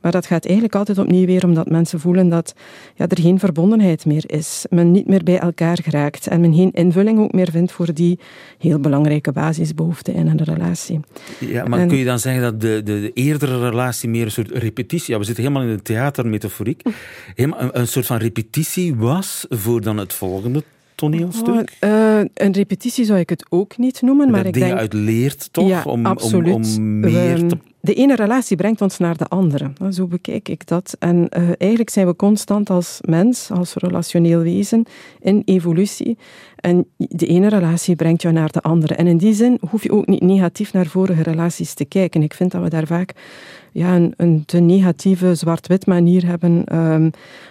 Maar 0.00 0.12
dat 0.12 0.26
gaat 0.26 0.44
eigenlijk 0.44 0.74
altijd 0.74 0.98
opnieuw 0.98 1.26
weer 1.26 1.44
omdat 1.44 1.70
mensen 1.70 2.00
voelen 2.00 2.28
dat 2.28 2.54
ja, 2.94 3.06
er 3.08 3.20
geen 3.20 3.38
verbondenheid 3.38 4.06
meer 4.06 4.24
is. 4.26 4.66
Men 4.70 4.90
niet 4.90 5.06
meer 5.06 5.22
bij 5.22 5.38
elkaar 5.38 5.78
geraakt 5.82 6.26
en 6.26 6.40
men 6.40 6.54
geen 6.54 6.72
invulling 6.72 7.18
ook 7.18 7.32
meer 7.32 7.50
vindt 7.50 7.72
voor 7.72 7.94
die 7.94 8.18
heel 8.58 8.78
belangrijke 8.78 9.32
basisbehoeften 9.32 10.14
in 10.14 10.26
een 10.26 10.44
relatie. 10.44 11.00
Ja, 11.38 11.64
maar 11.64 11.86
kun 11.86 11.98
je 11.98 12.04
dan 12.04 12.18
zeggen 12.18 12.42
dat 12.42 12.60
de, 12.60 12.80
de, 12.84 13.00
de, 13.00 13.10
eerdere 13.12 13.68
relatie 13.68 14.08
meer 14.08 14.24
een 14.24 14.30
soort 14.30 14.50
repetitie, 14.50 15.12
ja, 15.12 15.18
we 15.18 15.24
zitten 15.24 15.44
helemaal 15.44 15.68
in 15.68 15.76
de 15.76 15.82
theatermetaforiek, 15.82 16.82
helemaal 17.34 17.60
een, 17.60 17.80
een 17.80 17.88
soort 17.88 18.06
van 18.06 18.16
repetitie 18.16 18.48
was 18.96 19.46
voor 19.48 19.80
dan 19.80 19.96
het 19.96 20.12
volgende 20.12 20.64
toneelstuk? 20.94 21.76
Oh, 21.80 21.90
uh, 21.90 22.18
een 22.34 22.52
repetitie 22.52 23.04
zou 23.04 23.18
ik 23.18 23.28
het 23.28 23.46
ook 23.48 23.78
niet 23.78 24.02
noemen. 24.02 24.30
Maar 24.30 24.46
ik 24.46 24.52
denk... 24.52 24.78
uit 24.78 24.92
leert, 24.92 25.52
toch? 25.52 25.68
Ja, 25.68 25.82
om, 25.82 26.06
absoluut. 26.06 26.54
Om, 26.54 26.62
om 26.76 27.00
meer 27.00 27.48
te 27.48 27.56
de 27.82 27.94
ene 27.94 28.14
relatie 28.14 28.56
brengt 28.56 28.80
ons 28.80 28.98
naar 28.98 29.16
de 29.16 29.28
andere. 29.28 29.72
Zo 29.90 30.06
bekijk 30.06 30.48
ik 30.48 30.66
dat. 30.66 30.96
En 30.98 31.16
uh, 31.16 31.48
eigenlijk 31.58 31.90
zijn 31.90 32.06
we 32.06 32.16
constant 32.16 32.70
als 32.70 32.98
mens, 33.00 33.50
als 33.50 33.74
relationeel 33.74 34.40
wezen, 34.40 34.84
in 35.20 35.42
evolutie. 35.44 36.18
En 36.56 36.86
de 36.96 37.26
ene 37.26 37.48
relatie 37.48 37.96
brengt 37.96 38.22
jou 38.22 38.34
naar 38.34 38.50
de 38.50 38.60
andere. 38.60 38.94
En 38.94 39.06
in 39.06 39.16
die 39.16 39.34
zin 39.34 39.58
hoef 39.70 39.82
je 39.82 39.92
ook 39.92 40.06
niet 40.06 40.20
negatief 40.22 40.72
naar 40.72 40.86
vorige 40.86 41.22
relaties 41.22 41.74
te 41.74 41.84
kijken. 41.84 42.22
Ik 42.22 42.34
vind 42.34 42.52
dat 42.52 42.62
we 42.62 42.68
daar 42.68 42.86
vaak 42.86 43.12
ja, 43.72 43.96
een, 43.96 44.14
een 44.16 44.42
te 44.46 44.58
negatieve 44.58 45.34
zwart-wit 45.34 45.86
manier 45.86 46.26
hebben 46.26 46.76
um, 46.76 47.10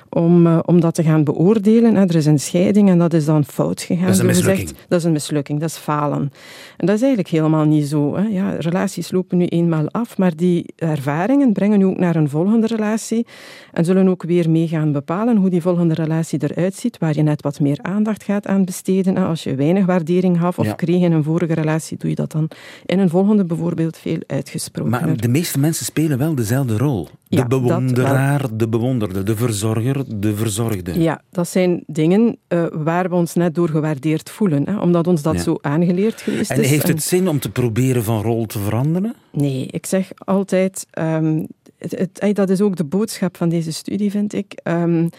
om, 0.10 0.48
uh, 0.48 0.60
om 0.66 0.80
dat 0.80 0.96
te 0.96 1.04
gaan 1.04 1.24
beoordelen. 1.24 1.96
Er 1.96 2.16
is 2.16 2.26
een 2.26 2.40
scheiding 2.40 2.90
en 2.90 2.98
dat 2.98 3.14
is 3.14 3.26
dan 3.26 3.46
fout 3.46 3.82
gegaan. 3.82 4.06
Dat 4.06 4.14
is 4.14 4.20
een 4.20 4.26
mislukking. 4.26 4.70
dat 4.88 5.00
is 5.00 5.06
een 5.06 5.12
mislukking, 5.12 5.60
dat 5.60 5.70
is 5.70 5.76
falen. 5.76 6.32
En 6.78 6.86
dat 6.86 6.96
is 6.96 7.02
eigenlijk 7.02 7.30
helemaal 7.30 7.66
niet 7.66 7.88
zo. 7.88 8.16
Hè. 8.16 8.28
Ja, 8.28 8.56
relaties 8.60 9.12
lopen 9.12 9.38
nu 9.38 9.46
eenmaal 9.46 9.90
af, 9.92 10.18
maar 10.18 10.36
die 10.36 10.74
ervaringen 10.76 11.54
brengen 11.54 11.82
u 11.82 11.84
ook 11.84 11.98
naar 11.98 12.16
een 12.16 12.30
volgende 12.30 12.68
relatie 12.68 13.26
en 13.74 13.86
zullen 13.86 14.08
ook 14.08 14.24
weer 14.24 14.50
mee 14.50 14.68
gaan 14.68 14.92
bepalen 14.92 15.38
hoe 15.38 15.50
die 15.50 15.62
volgende 15.62 15.94
relatie 15.94 16.44
eruit 16.44 16.76
ziet, 16.76 16.98
waar 16.98 17.16
je 17.16 17.22
net 17.22 17.42
wat 17.42 17.60
meer 17.60 17.80
aandacht 17.82 18.24
gaat 18.24 18.48
aan 18.48 18.66
besteden. 18.66 19.18
Als 19.18 19.44
je 19.44 19.56
weinig 19.56 19.86
waardering 19.86 20.40
gaf 20.40 20.60
of 20.60 20.66
ja. 20.66 20.74
kreeg 20.74 21.02
in 21.02 21.12
een 21.12 21.24
vorige 21.24 21.54
relatie, 21.54 21.98
doe 21.98 22.10
je 22.10 22.16
dat 22.16 22.32
dan 22.32 22.48
in 22.86 23.00
een 23.00 23.10
volgende 23.10 23.46
bijvoorbeeld 23.46 23.98
veel 23.98 24.20
uitgesproken. 24.28 24.92
Maar 24.92 25.18
de 25.18 25.28
meeste 25.28 25.60
mensen 25.60 25.86
spelen 25.86 26.18
wel 26.18 26.36
dezelfde 26.36 26.78
rol. 26.78 27.08
De 27.28 27.36
ja, 27.36 27.48
bewonderaar, 27.48 28.46
de 28.54 28.68
bewonderde, 28.68 29.24
de 29.24 29.36
verzorger, 29.36 29.99
de 30.08 30.36
verzorgde. 30.36 31.00
Ja, 31.02 31.22
dat 31.30 31.48
zijn 31.48 31.84
dingen 31.88 32.38
uh, 32.48 32.66
waar 32.72 33.10
we 33.10 33.16
ons 33.16 33.34
net 33.34 33.56
door 33.56 33.70
gewaardeerd 33.70 34.30
voelen, 34.30 34.70
hè, 34.70 34.80
omdat 34.80 35.08
ons 35.08 35.22
dat 35.22 35.36
ja. 35.36 35.42
zo 35.42 35.58
aangeleerd 35.62 36.22
geweest 36.22 36.52
en 36.52 36.62
is. 36.62 36.70
Heeft 36.70 36.88
het 36.88 37.04
zin 37.04 37.28
om 37.28 37.40
te 37.40 37.52
proberen 37.52 38.04
van 38.04 38.22
rol 38.22 38.46
te 38.46 38.60
veranderen? 38.60 39.16
Nee, 39.32 39.66
ik 39.66 39.86
zeg 39.86 40.12
altijd, 40.18 40.86
um, 41.00 41.48
het, 41.78 42.12
het, 42.14 42.36
dat 42.36 42.50
is 42.50 42.62
ook 42.62 42.76
de 42.76 42.84
boodschap 42.84 43.38
van 43.38 43.50
deze 43.50 43.74
studie, 43.74 44.12
vind 44.12 44.34
ik. 44.34 44.60
Um, 44.64 45.10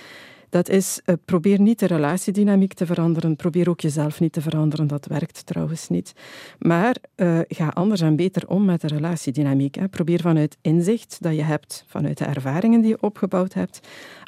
dat 0.50 0.68
is, 0.68 1.00
uh, 1.06 1.14
probeer 1.24 1.60
niet 1.60 1.78
de 1.78 1.86
relatiedynamiek 1.86 2.72
te 2.72 2.86
veranderen. 2.86 3.36
Probeer 3.36 3.68
ook 3.68 3.80
jezelf 3.80 4.20
niet 4.20 4.32
te 4.32 4.40
veranderen. 4.40 4.86
Dat 4.86 5.06
werkt 5.06 5.46
trouwens 5.46 5.88
niet. 5.88 6.12
Maar 6.58 6.96
uh, 7.16 7.38
ga 7.48 7.68
anders 7.68 8.00
en 8.00 8.16
beter 8.16 8.48
om 8.48 8.64
met 8.64 8.80
de 8.80 8.86
relatiedynamiek. 8.86 9.74
Hè. 9.74 9.88
Probeer 9.88 10.20
vanuit 10.20 10.56
inzicht 10.60 11.16
dat 11.20 11.34
je 11.34 11.42
hebt, 11.42 11.84
vanuit 11.86 12.18
de 12.18 12.24
ervaringen 12.24 12.80
die 12.80 12.90
je 12.90 13.02
opgebouwd 13.02 13.52
hebt, 13.52 13.80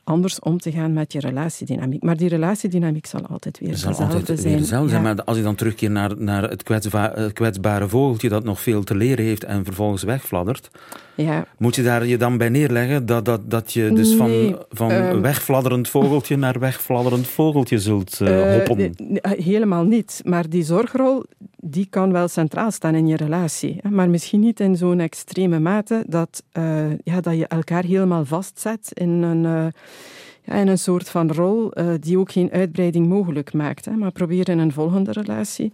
anders 0.04 0.38
om 0.38 0.58
te 0.58 0.72
gaan 0.72 0.92
met 0.92 1.12
je 1.12 1.20
relatiedynamiek. 1.20 2.02
Maar 2.02 2.16
die 2.16 2.28
relatiedynamiek 2.28 3.06
zal 3.06 3.26
altijd 3.26 3.58
weer 3.58 3.76
zal 3.76 3.90
dezelfde 3.90 4.14
altijd 4.14 4.40
zijn. 4.40 4.52
Weer 4.52 4.62
dezelfde 4.62 4.86
ja. 4.86 5.02
zijn. 5.02 5.02
Maar 5.02 5.24
als 5.24 5.36
je 5.36 5.42
dan 5.42 5.54
terugkeert 5.54 5.92
naar, 5.92 6.12
naar 6.16 6.42
het, 6.42 6.62
kwetsba 6.62 7.12
het 7.14 7.32
kwetsbare 7.32 7.88
vogeltje 7.88 8.28
dat 8.28 8.44
nog 8.44 8.60
veel 8.60 8.84
te 8.84 8.94
leren 8.94 9.24
heeft 9.24 9.44
en 9.44 9.64
vervolgens 9.64 10.02
wegfladdert, 10.02 10.70
ja. 11.14 11.46
moet 11.58 11.74
je 11.74 11.82
daar 11.82 12.06
je 12.06 12.16
dan 12.16 12.38
bij 12.38 12.48
neerleggen 12.48 13.06
dat, 13.06 13.24
dat, 13.24 13.50
dat 13.50 13.72
je 13.72 13.92
dus 13.92 14.08
nee, 14.08 14.18
van, 14.18 14.64
van 14.70 14.90
um, 14.90 15.20
wegfladderend 15.20 15.88
vogeltje 15.88 16.36
naar 16.36 16.58
wegfladderend 16.58 17.26
vogeltje 17.26 17.78
zult 17.78 18.18
uh, 18.22 18.54
hoppen? 18.54 18.94
Uh, 18.98 19.18
helemaal 19.22 19.84
niet. 19.84 20.20
Maar 20.24 20.48
die 20.48 20.64
zorgrol 20.64 21.24
die 21.64 21.86
kan 21.90 22.12
wel 22.12 22.28
centraal 22.28 22.70
staan 22.70 22.94
in 22.94 23.06
je 23.06 23.16
relatie. 23.16 23.80
Maar 23.90 24.10
misschien 24.10 24.40
niet 24.40 24.60
in 24.60 24.76
zo'n 24.76 25.00
extreme 25.00 25.58
mate 25.58 26.04
dat, 26.06 26.42
uh, 26.52 26.98
ja, 26.98 27.20
dat 27.20 27.36
je 27.36 27.46
elkaar 27.46 27.84
helemaal 27.84 28.24
vastzet 28.24 28.90
in 28.92 29.08
een, 29.08 29.44
uh, 29.44 29.66
ja, 30.44 30.54
in 30.54 30.68
een 30.68 30.78
soort 30.78 31.08
van 31.08 31.32
rol 31.32 31.78
uh, 31.78 31.94
die 32.00 32.18
ook 32.18 32.32
geen 32.32 32.50
uitbreiding 32.50 33.08
mogelijk 33.08 33.52
maakt. 33.52 33.84
Hè? 33.84 33.92
Maar 33.92 34.12
probeer 34.12 34.48
in 34.48 34.58
een 34.58 34.72
volgende 34.72 35.12
relatie 35.12 35.72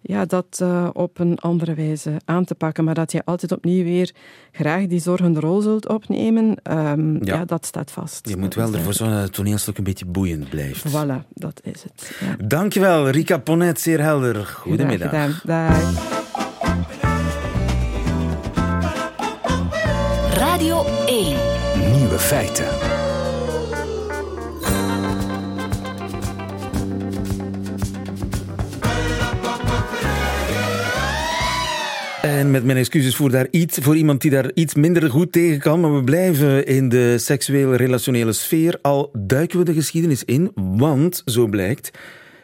ja, 0.00 0.24
dat 0.24 0.64
op 0.92 1.18
een 1.18 1.38
andere 1.38 1.74
wijze 1.74 2.12
aan 2.24 2.44
te 2.44 2.54
pakken. 2.54 2.84
Maar 2.84 2.94
dat 2.94 3.12
je 3.12 3.24
altijd 3.24 3.52
opnieuw 3.52 3.84
weer 3.84 4.14
graag 4.52 4.86
die 4.86 5.00
zorgende 5.00 5.40
rol 5.40 5.60
zult 5.60 5.88
opnemen, 5.88 6.56
um, 6.70 7.24
ja. 7.24 7.34
ja. 7.34 7.44
dat 7.44 7.66
staat 7.66 7.90
vast. 7.90 8.28
Je 8.28 8.36
moet 8.36 8.54
wel 8.54 8.74
ervoor 8.74 8.94
zorgen 8.94 9.16
dat 9.16 9.24
het 9.24 9.34
toneelstuk 9.34 9.78
een 9.78 9.84
beetje 9.84 10.06
boeiend 10.06 10.48
blijft. 10.48 10.88
Voilà, 10.88 11.28
dat 11.34 11.60
is 11.64 11.82
het. 11.82 12.12
Ja. 12.20 12.46
Dankjewel, 12.46 13.08
Rika 13.08 13.38
Ponet, 13.38 13.80
zeer 13.80 14.00
helder. 14.00 14.46
Goedemiddag. 14.46 15.42
Dag. 15.42 16.14
Radio 20.34 20.84
1. 21.06 21.36
Nieuwe 21.92 22.18
feiten. 22.18 23.05
En 32.36 32.50
met 32.50 32.64
mijn 32.64 32.78
excuses 32.78 33.16
voor, 33.16 33.30
daar 33.30 33.46
iets, 33.50 33.78
voor 33.78 33.96
iemand 33.96 34.20
die 34.20 34.30
daar 34.30 34.50
iets 34.54 34.74
minder 34.74 35.10
goed 35.10 35.32
tegen 35.32 35.58
kan, 35.58 35.80
maar 35.80 35.94
we 35.94 36.04
blijven 36.04 36.66
in 36.66 36.88
de 36.88 37.18
seksuele 37.18 37.76
relationele 37.76 38.32
sfeer. 38.32 38.78
Al 38.82 39.10
duiken 39.18 39.58
we 39.58 39.64
de 39.64 39.72
geschiedenis 39.72 40.24
in, 40.24 40.50
want 40.54 41.22
zo 41.24 41.46
blijkt, 41.46 41.90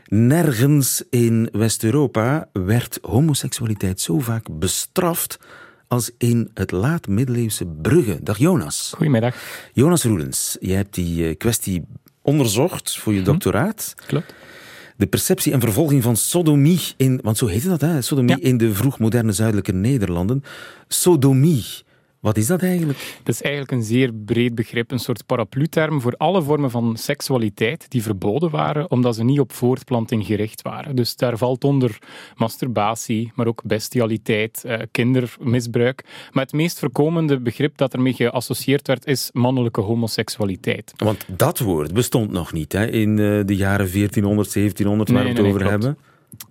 nergens 0.07 1.05
in 1.11 1.49
West-Europa 1.53 2.49
werd 2.53 2.99
homoseksualiteit 3.03 4.01
zo 4.01 4.19
vaak 4.19 4.47
bestraft 4.59 5.39
als 5.89 6.11
in 6.19 6.51
het 6.55 6.71
laat-middeleeuwse 6.71 7.67
Brugge. 7.67 8.19
Dag 8.23 8.39
Jonas. 8.39 8.93
Goedemiddag. 8.95 9.37
Jonas 9.73 10.05
Roelens, 10.05 10.57
jij 10.61 10.77
hebt 10.77 10.95
die 10.95 11.35
kwestie 11.35 11.85
onderzocht 12.23 12.99
voor 12.99 13.13
je 13.13 13.23
doctoraat. 13.23 13.95
Hm, 13.97 14.07
klopt. 14.07 14.35
De 15.03 15.09
perceptie 15.09 15.53
en 15.53 15.61
vervolging 15.61 16.03
van 16.03 16.17
sodomie 16.17 16.81
in, 16.97 17.21
want 17.23 17.39
zo 17.39 17.47
heette 17.47 17.69
dat, 17.69 17.81
hè? 17.81 18.03
sodomie 18.03 18.37
ja. 18.37 18.49
in 18.49 18.57
de 18.57 18.75
vroegmoderne 18.75 19.33
zuidelijke 19.33 19.73
Nederlanden. 19.73 20.43
Sodomie, 20.89 21.65
Wat 22.23 22.37
is 22.37 22.47
dat 22.47 22.63
eigenlijk? 22.63 22.99
Dat 23.23 23.35
is 23.35 23.43
eigenlijk 23.43 23.73
een 23.73 23.83
zeer 23.83 24.13
breed 24.15 24.55
begrip, 24.55 24.91
een 24.91 24.99
soort 24.99 25.27
paraplu-term 25.27 26.01
voor 26.01 26.15
alle 26.17 26.43
vormen 26.43 26.71
van 26.71 26.97
seksualiteit 26.97 27.91
die 27.91 28.03
verboden 28.03 28.51
waren, 28.51 28.91
omdat 28.91 29.15
ze 29.15 29.25
niet 29.25 29.41
op 29.41 29.53
voortplanting 29.53 30.27
gericht 30.27 30.63
waren. 30.63 30.97
Dus 30.97 31.17
daar 31.17 31.39
valt 31.39 31.65
onder 31.65 31.99
masturbatie, 32.35 33.33
maar 33.35 33.47
ook 33.47 33.63
bestialiteit, 33.65 34.65
eh, 34.65 34.81
kindermisbruik. 34.91 36.05
Maar 36.31 36.45
het 36.45 36.53
meest 36.53 36.79
voorkomende 36.79 37.41
begrip 37.41 37.77
dat 37.77 37.93
ermee 37.93 38.15
geassocieerd 38.15 38.87
werd, 38.87 39.07
is 39.07 39.31
mannelijke 39.33 39.81
homoseksualiteit. 39.81 40.93
Want 40.97 41.25
dat 41.37 41.59
woord 41.59 41.95
bestond 41.95 42.31
nog 42.31 42.53
niet 42.53 42.73
hè, 42.73 42.87
in 42.87 43.11
eh, 43.19 43.41
de 43.45 43.57
jaren 43.57 43.91
1400, 43.91 44.53
1700, 44.53 45.11
waar 45.11 45.23
we 45.23 45.29
het 45.29 45.41
over 45.41 45.71
hebben. 45.71 45.97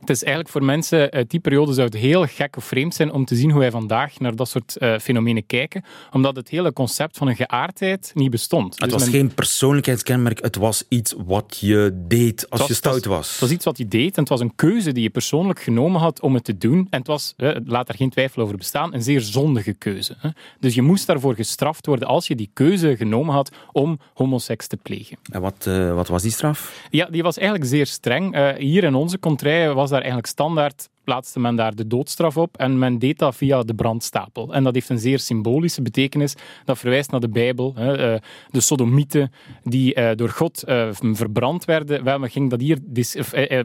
Het 0.02 0.10
is 0.10 0.24
eigenlijk 0.24 0.54
voor 0.54 0.64
mensen 0.64 1.12
uit 1.12 1.30
die 1.30 1.40
periode 1.40 1.74
zou 1.74 1.88
het 1.88 1.98
heel 1.98 2.26
gek 2.26 2.58
of 2.58 2.64
vreemd 2.64 2.96
zijn 2.96 3.12
om 3.12 3.26
te 3.26 3.36
zien 3.36 3.52
hoe 3.52 3.60
wij 3.60 3.72
vandaag 3.72 4.20
naar 4.20 4.36
dat 4.36 4.50
soort 4.50 4.76
uh, 4.80 4.98
fenomenen 5.00 5.46
kijken, 5.46 5.84
omdat 6.12 6.36
het 6.36 6.50
hele 6.50 6.74
concept 6.74 7.18
van 7.18 7.28
een 7.28 7.36
geaardheid 7.36 8.12
niet 8.14 8.32
bestond. 8.32 8.80
Het 8.80 8.90
dus 8.90 9.00
was 9.00 9.10
geen 9.10 9.34
persoonlijkheidskenmerk, 9.34 10.42
het 10.42 10.56
was 10.56 10.84
iets 10.88 11.16
wat 11.26 11.58
je 11.60 12.04
deed 12.08 12.50
als 12.50 12.68
je 12.68 12.74
stout 12.74 13.06
was. 13.06 13.32
Het 13.32 13.40
was 13.40 13.52
iets 13.52 13.66
wat 13.66 13.78
je 13.78 13.88
deed 13.88 14.16
en 14.16 14.20
het 14.20 14.30
was 14.30 14.40
een 14.40 14.56
keuze 14.56 14.92
die 14.92 15.04
je 15.04 15.10
persoonlijk 15.10 15.60
genomen 15.60 16.02
had 16.02 16.22
om 16.22 16.34
het 16.34 16.44
te 16.44 16.58
doen. 16.58 16.88
En 16.90 17.00
het 17.00 17.08
was, 17.08 17.34
uh, 17.38 17.56
laat 17.66 17.90
er 17.90 17.96
geen 17.96 18.10
twijfel 18.10 18.44
over 18.44 18.58
bestaan, 18.58 18.94
een 18.94 19.04
zeer 19.04 19.22
zondige 19.22 19.74
keuze. 19.74 20.16
Hè. 20.18 20.30
Dus 20.60 20.76
je 20.76 20.82
moest 20.82 21.08
daarvoor 21.08 21.36
gestraft 21.36 21.86
worden 21.86 22.08
als 22.08 22.28
je 22.28 22.36
die 22.36 22.50
keuze 22.54 22.96
genomen 22.96 23.34
had 23.34 23.52
om 23.72 24.00
homoseks 24.14 24.68
te 24.68 24.78
plegen. 24.78 25.18
En 25.32 25.42
wat, 25.42 25.66
uh, 25.68 25.94
wat 25.94 26.08
was 26.08 26.22
die 26.22 26.32
straf? 26.32 26.88
Ja, 26.90 27.06
die 27.06 27.24
was 27.24 27.38
eigenlijk 27.38 27.70
zeer 27.70 27.86
streng. 27.86 28.58
hier 28.58 28.84
in 28.84 28.96
onze 28.96 29.20
contrij 29.20 29.74
was 29.74 29.91
daar 29.92 30.02
eigenlijk 30.02 30.32
standaard, 30.32 30.90
plaatste 31.04 31.40
men 31.40 31.56
daar 31.56 31.76
de 31.76 31.88
doodstraf 31.88 32.38
op 32.38 32.58
en 32.58 32.80
men 32.80 33.00
deed 33.00 33.20
dat 33.20 33.36
via 33.36 33.64
de 33.64 33.74
brandstapel. 33.74 34.54
En 34.54 34.64
dat 34.64 34.74
heeft 34.74 34.90
een 34.90 35.00
zeer 35.00 35.20
symbolische 35.20 35.82
betekenis. 35.82 36.36
Dat 36.66 36.78
verwijst 36.78 37.12
naar 37.12 37.20
de 37.20 37.30
Bijbel. 37.30 37.74
Hè, 37.76 38.14
eh, 38.14 38.22
de 38.50 38.60
sodomieten 38.60 39.32
die 39.64 39.94
eh, 39.94 40.16
door 40.16 40.30
God 40.30 40.64
uh, 40.68 40.88
verbrand 40.92 41.66
werden. 41.66 42.04
Wel, 42.04 42.20
men 42.20 42.30
ging 42.30 42.50
dat 42.50 42.62
hier 42.62 42.80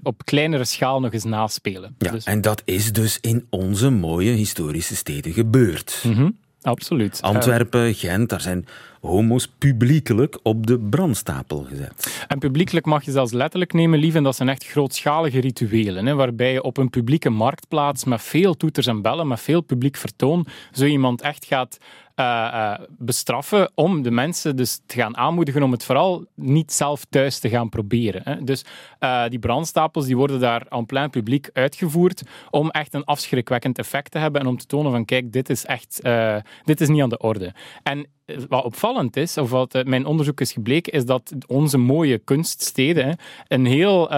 op 0.03 0.25
kleinere 0.25 0.65
schaal 0.65 1.01
nog 1.01 1.13
eens 1.13 1.25
naspelen. 1.25 1.95
Ja, 1.99 2.11
dus... 2.11 2.25
En 2.25 2.41
dat 2.41 2.63
is 2.65 2.93
dus 2.93 3.19
in 3.21 3.47
onze 3.51 3.91
mooie 3.91 4.31
historische 4.31 4.97
steden 4.97 5.33
gebeurd. 5.33 6.03
Mm 6.07 6.13
-hmm, 6.13 6.37
absoluut. 6.67 7.23
Antwerpen, 7.23 7.95
Gent, 7.95 8.29
daar 8.29 8.41
zijn 8.41 8.67
homo's 9.01 9.49
publiekelijk 9.59 10.39
op 10.43 10.67
de 10.67 10.79
brandstapel 10.79 11.67
gezet. 11.69 12.25
En 12.29 12.39
publiekelijk 12.39 12.87
mag 12.87 13.05
je 13.05 13.11
zelfs 13.11 13.33
letterlijk 13.33 13.73
nemen, 13.73 13.99
lief, 13.99 14.15
en 14.15 14.23
dat 14.23 14.37
zijn 14.37 14.49
echt 14.49 14.67
grootschalige 14.67 15.41
rituelen, 15.41 16.07
hè, 16.07 16.15
waarbij 16.15 16.53
je 16.53 16.63
op 16.63 16.77
een 16.77 16.91
publieke 16.91 17.31
marktplaats 17.31 18.05
met 18.05 18.23
veel 18.23 18.57
toeters 18.57 18.87
en 18.87 19.03
bellen, 19.03 19.29
met 19.29 19.41
veel 19.41 19.61
publiek 19.61 19.97
vertoon, 19.97 20.47
zo 20.73 20.85
iemand 20.85 21.21
echt 21.21 21.45
gaat 21.45 21.79
uh, 22.17 22.75
bestraffen 22.89 23.71
om 23.75 24.03
de 24.03 24.11
mensen 24.11 24.57
dus 24.57 24.81
te 24.87 24.97
gaan 24.97 25.17
aanmoedigen 25.17 25.63
om 25.63 25.73
het 25.73 25.85
vooral 25.85 26.27
niet 26.35 26.73
zelf 26.73 27.05
thuis 27.11 27.39
te 27.39 27.49
gaan 27.49 27.69
proberen. 27.69 28.21
Hè. 28.25 28.45
Dus 28.45 28.65
uh, 29.01 29.29
die 29.29 29.39
brandstapels 29.39 30.07
die 30.07 30.17
worden 30.17 30.41
daar 30.41 30.67
aan 30.69 30.87
plein 30.87 31.11
publiek 31.11 31.51
uitgevoerd 31.53 32.23
om 32.51 32.71
echt 32.71 32.95
een 32.95 33.05
afschrikwekkend 33.05 33.79
effect 33.79 34.11
te 34.11 34.19
hebben 34.19 34.41
en 34.41 34.47
om 34.47 34.57
te 34.57 34.67
tonen 34.67 34.93
van 34.93 35.05
kijk, 35.05 35.33
dit 35.33 35.51
is 35.51 35.65
echt 35.65 36.01
dit 36.65 36.81
is 36.81 36.89
niet 36.89 37.03
aan 37.03 37.09
de 37.09 37.19
orde. 37.19 37.55
En 37.83 38.07
wat 38.49 38.65
opvallend 38.65 39.17
is, 39.17 39.39
of 39.39 39.51
wat 39.51 39.85
mijn 39.85 40.07
onderzoek 40.07 40.41
is 40.41 40.53
gebleken, 40.53 40.93
is 40.93 41.05
dat 41.05 41.33
onze 41.47 41.79
mooie 41.79 42.19
kunststeden 42.19 43.17
een 43.49 43.67
heel 43.67 44.09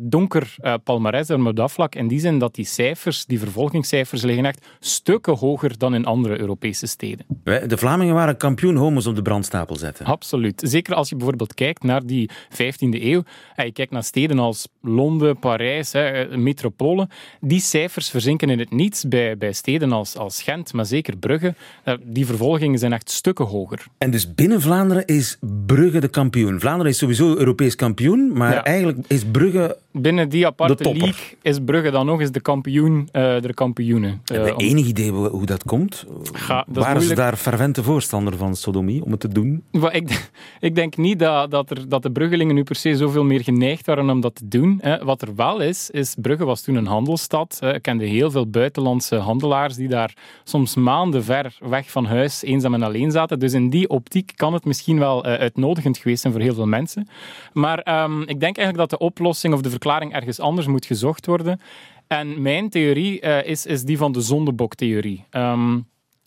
donker 0.00 0.54
uh, 0.60 0.74
palmarès 0.84 1.28
hebben 1.28 1.46
op 1.46 1.56
dat 1.56 1.72
vlak. 1.72 1.94
In 1.94 2.08
die 2.08 2.20
zin 2.20 2.38
dat 2.38 2.54
die 2.54 2.64
cijfers, 2.64 3.24
die 3.26 3.38
vervolgingscijfers, 3.38 4.22
liggen 4.22 4.44
echt 4.44 4.66
stukken 4.80 5.36
hoger 5.36 5.78
dan 5.78 5.94
in 5.94 6.04
andere 6.04 6.38
Europese 6.38 6.86
steden. 6.86 7.15
De 7.44 7.76
Vlamingen 7.76 8.14
waren 8.14 8.36
kampioen 8.36 8.76
homo's 8.76 9.06
op 9.06 9.14
de 9.14 9.22
brandstapel 9.22 9.76
zetten. 9.76 10.06
Absoluut. 10.06 10.62
Zeker 10.64 10.94
als 10.94 11.08
je 11.08 11.16
bijvoorbeeld 11.16 11.54
kijkt 11.54 11.82
naar 11.82 12.06
die 12.06 12.30
15e 12.50 13.02
eeuw. 13.02 13.22
En 13.54 13.64
je 13.64 13.72
kijkt 13.72 13.92
naar 13.92 14.04
steden 14.04 14.38
als 14.38 14.68
Londen, 14.82 15.38
Parijs, 15.38 15.92
hè, 15.92 16.36
metropolen. 16.36 17.08
Die 17.40 17.60
cijfers 17.60 18.10
verzinken 18.10 18.50
in 18.50 18.58
het 18.58 18.70
niets 18.70 19.08
bij, 19.08 19.36
bij 19.36 19.52
steden 19.52 19.92
als, 19.92 20.16
als 20.16 20.42
Gent, 20.42 20.72
maar 20.72 20.86
zeker 20.86 21.16
Brugge. 21.16 21.54
Die 22.02 22.26
vervolgingen 22.26 22.78
zijn 22.78 22.92
echt 22.92 23.10
stukken 23.10 23.44
hoger. 23.44 23.86
En 23.98 24.10
dus 24.10 24.34
binnen 24.34 24.60
Vlaanderen 24.60 25.06
is 25.06 25.38
Brugge 25.66 26.00
de 26.00 26.08
kampioen. 26.08 26.60
Vlaanderen 26.60 26.92
is 26.92 26.98
sowieso 26.98 27.36
Europees 27.36 27.74
kampioen, 27.74 28.32
maar 28.32 28.52
ja. 28.52 28.64
eigenlijk 28.64 28.98
is 29.06 29.24
Brugge 29.24 29.76
Binnen 30.00 30.28
die 30.28 30.46
aparte 30.46 30.84
league 30.84 31.36
is 31.42 31.58
Brugge 31.64 31.90
dan 31.90 32.06
nog 32.06 32.20
eens 32.20 32.30
de 32.30 32.40
kampioen 32.40 32.98
uh, 32.98 33.22
der 33.22 33.54
kampioenen. 33.54 34.22
Uh, 34.32 34.44
Heb 34.44 34.46
je 34.46 34.66
enig 34.66 34.86
idee 34.86 35.10
hoe 35.10 35.46
dat 35.46 35.64
komt? 35.64 36.04
Ga, 36.32 36.64
dat 36.68 36.84
Ze 37.08 37.14
daar 37.14 37.36
fervente 37.36 37.82
voorstander 37.82 38.36
van 38.36 38.56
sodomie 38.56 39.04
om 39.04 39.10
het 39.10 39.20
te 39.20 39.28
doen? 39.28 39.64
Ik, 39.90 40.30
ik 40.60 40.74
denk 40.74 40.96
niet 40.96 41.18
dat, 41.18 41.50
dat, 41.50 41.70
er, 41.70 41.88
dat 41.88 42.02
de 42.02 42.10
Bruggelingen 42.10 42.54
nu 42.54 42.62
per 42.62 42.76
se 42.76 42.96
zoveel 42.96 43.24
meer 43.24 43.42
geneigd 43.42 43.86
waren 43.86 44.10
om 44.10 44.20
dat 44.20 44.34
te 44.34 44.48
doen. 44.48 44.78
Hè. 44.82 45.04
Wat 45.04 45.22
er 45.22 45.34
wel 45.34 45.60
is, 45.60 45.90
is 45.90 46.16
Brugge 46.20 46.44
was 46.44 46.62
toen 46.62 46.74
een 46.74 46.86
handelsstad. 46.86 47.58
Ik 47.60 47.82
kende 47.82 48.04
heel 48.04 48.30
veel 48.30 48.46
buitenlandse 48.46 49.16
handelaars 49.16 49.74
die 49.74 49.88
daar 49.88 50.14
soms 50.44 50.74
maanden 50.74 51.24
ver 51.24 51.58
weg 51.60 51.90
van 51.90 52.04
huis 52.04 52.42
eenzaam 52.42 52.74
en 52.74 52.82
alleen 52.82 53.10
zaten. 53.10 53.38
Dus 53.38 53.52
in 53.52 53.70
die 53.70 53.88
optiek 53.88 54.32
kan 54.36 54.52
het 54.52 54.64
misschien 54.64 54.98
wel 54.98 55.26
uh, 55.26 55.34
uitnodigend 55.34 55.98
geweest 55.98 56.20
zijn 56.20 56.32
voor 56.32 56.42
heel 56.42 56.54
veel 56.54 56.66
mensen. 56.66 57.08
Maar 57.52 58.02
um, 58.04 58.20
ik 58.22 58.40
denk 58.40 58.56
eigenlijk 58.56 58.90
dat 58.90 58.98
de 58.98 59.06
oplossing 59.06 59.54
of 59.54 59.60
de 59.60 59.70
verklaring 59.70 60.12
ergens 60.12 60.40
anders 60.40 60.66
moet 60.66 60.86
gezocht 60.86 61.26
worden. 61.26 61.60
En 62.06 62.42
mijn 62.42 62.68
theorie 62.70 63.22
uh, 63.22 63.44
is, 63.44 63.66
is 63.66 63.82
die 63.82 63.98
van 63.98 64.12
de 64.12 64.20
zondeboktheorie. 64.20 65.24
Um, 65.30 65.86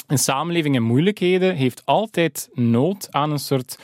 een 0.09 0.17
samenleving 0.17 0.75
in 0.75 0.83
moeilijkheden 0.83 1.55
heeft 1.55 1.81
altijd 1.85 2.49
nood 2.53 3.07
aan 3.11 3.31
een 3.31 3.39
soort 3.39 3.79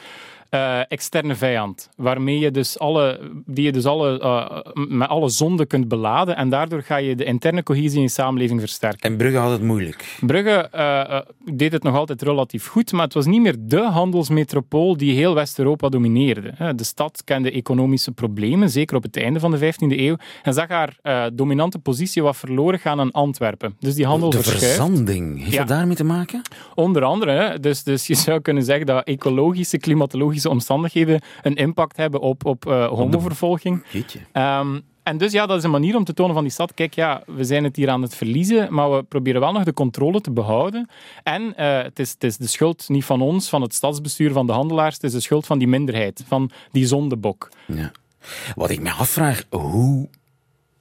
uh, 0.51 0.79
externe 0.87 1.35
vijand, 1.35 1.89
waarmee 1.97 2.39
je 2.39 2.51
dus 2.51 2.79
alle, 2.79 3.19
die 3.45 3.63
je 3.65 3.71
dus 3.71 3.85
alle, 3.85 4.19
uh, 4.19 4.85
met 4.87 5.07
alle 5.07 5.29
zonden 5.29 5.67
kunt 5.67 5.87
beladen 5.87 6.35
en 6.35 6.49
daardoor 6.49 6.81
ga 6.81 6.97
je 6.97 7.15
de 7.15 7.23
interne 7.23 7.63
cohesie 7.63 7.95
in 7.95 8.01
je 8.01 8.09
samenleving 8.09 8.59
versterken. 8.59 9.09
En 9.09 9.17
Brugge 9.17 9.37
had 9.37 9.51
het 9.51 9.61
moeilijk? 9.61 10.17
Brugge 10.19 10.69
uh, 10.75 11.19
deed 11.57 11.71
het 11.71 11.83
nog 11.83 11.95
altijd 11.95 12.21
relatief 12.21 12.67
goed, 12.67 12.91
maar 12.91 13.03
het 13.03 13.13
was 13.13 13.25
niet 13.25 13.41
meer 13.41 13.55
de 13.59 13.81
handelsmetropool 13.81 14.97
die 14.97 15.13
heel 15.15 15.33
West-Europa 15.33 15.89
domineerde. 15.89 16.73
De 16.75 16.83
stad 16.83 17.21
kende 17.23 17.51
economische 17.51 18.11
problemen, 18.11 18.69
zeker 18.69 18.95
op 18.95 19.03
het 19.03 19.17
einde 19.17 19.39
van 19.39 19.51
de 19.51 19.57
15e 19.73 19.97
eeuw, 19.97 20.15
en 20.43 20.53
zag 20.53 20.67
haar 20.67 20.97
dominante 21.33 21.79
positie 21.79 22.23
wat 22.23 22.37
verloren 22.37 22.79
gaan 22.79 22.99
aan 22.99 23.11
Antwerpen. 23.11 23.75
Dus 23.79 23.95
die 23.95 24.05
handel 24.05 24.29
de 24.29 24.43
verzanding, 24.43 25.39
heeft 25.39 25.51
Ja. 25.51 25.57
dat 25.57 25.67
daarmee 25.67 25.95
te 25.95 26.03
maken? 26.03 26.41
Onder 26.75 27.03
andere, 27.03 27.59
dus, 27.59 27.83
dus 27.83 28.07
je 28.07 28.15
zou 28.15 28.41
kunnen 28.41 28.63
zeggen 28.63 28.85
dat 28.85 29.03
ecologische, 29.07 29.77
klimatologische 29.77 30.33
omstandigheden 30.43 31.21
een 31.41 31.55
impact 31.55 31.97
hebben 31.97 32.19
op, 32.19 32.45
op 32.45 32.65
uh, 32.67 32.87
homovervolging. 32.87 33.83
Ehm, 34.31 34.79
en 35.03 35.17
dus 35.17 35.31
ja, 35.31 35.45
dat 35.45 35.57
is 35.57 35.63
een 35.63 35.71
manier 35.71 35.95
om 35.95 36.03
te 36.03 36.13
tonen 36.13 36.33
van 36.33 36.43
die 36.43 36.51
stad, 36.51 36.73
kijk, 36.73 36.93
ja, 36.93 37.23
we 37.25 37.43
zijn 37.43 37.63
het 37.63 37.75
hier 37.75 37.89
aan 37.89 38.01
het 38.01 38.15
verliezen, 38.15 38.73
maar 38.73 38.91
we 38.91 39.03
proberen 39.03 39.41
wel 39.41 39.51
nog 39.51 39.63
de 39.63 39.73
controle 39.73 40.21
te 40.21 40.31
behouden. 40.31 40.89
En 41.23 41.55
eh, 41.57 41.83
het, 41.83 41.99
is, 41.99 42.11
het 42.11 42.23
is 42.23 42.37
de 42.37 42.47
schuld 42.47 42.89
niet 42.89 43.05
van 43.05 43.21
ons, 43.21 43.49
van 43.49 43.61
het 43.61 43.73
stadsbestuur, 43.73 44.31
van 44.31 44.47
de 44.47 44.53
handelaars, 44.53 44.93
het 44.93 45.03
is 45.03 45.11
de 45.11 45.19
schuld 45.19 45.45
van 45.45 45.57
die 45.57 45.67
minderheid, 45.67 46.23
van 46.27 46.49
die 46.71 46.85
zondebok. 46.87 47.49
Ja. 47.67 47.91
Wat 48.55 48.69
ik 48.69 48.79
me 48.79 48.91
afvraag, 48.91 49.43
hoe 49.49 50.07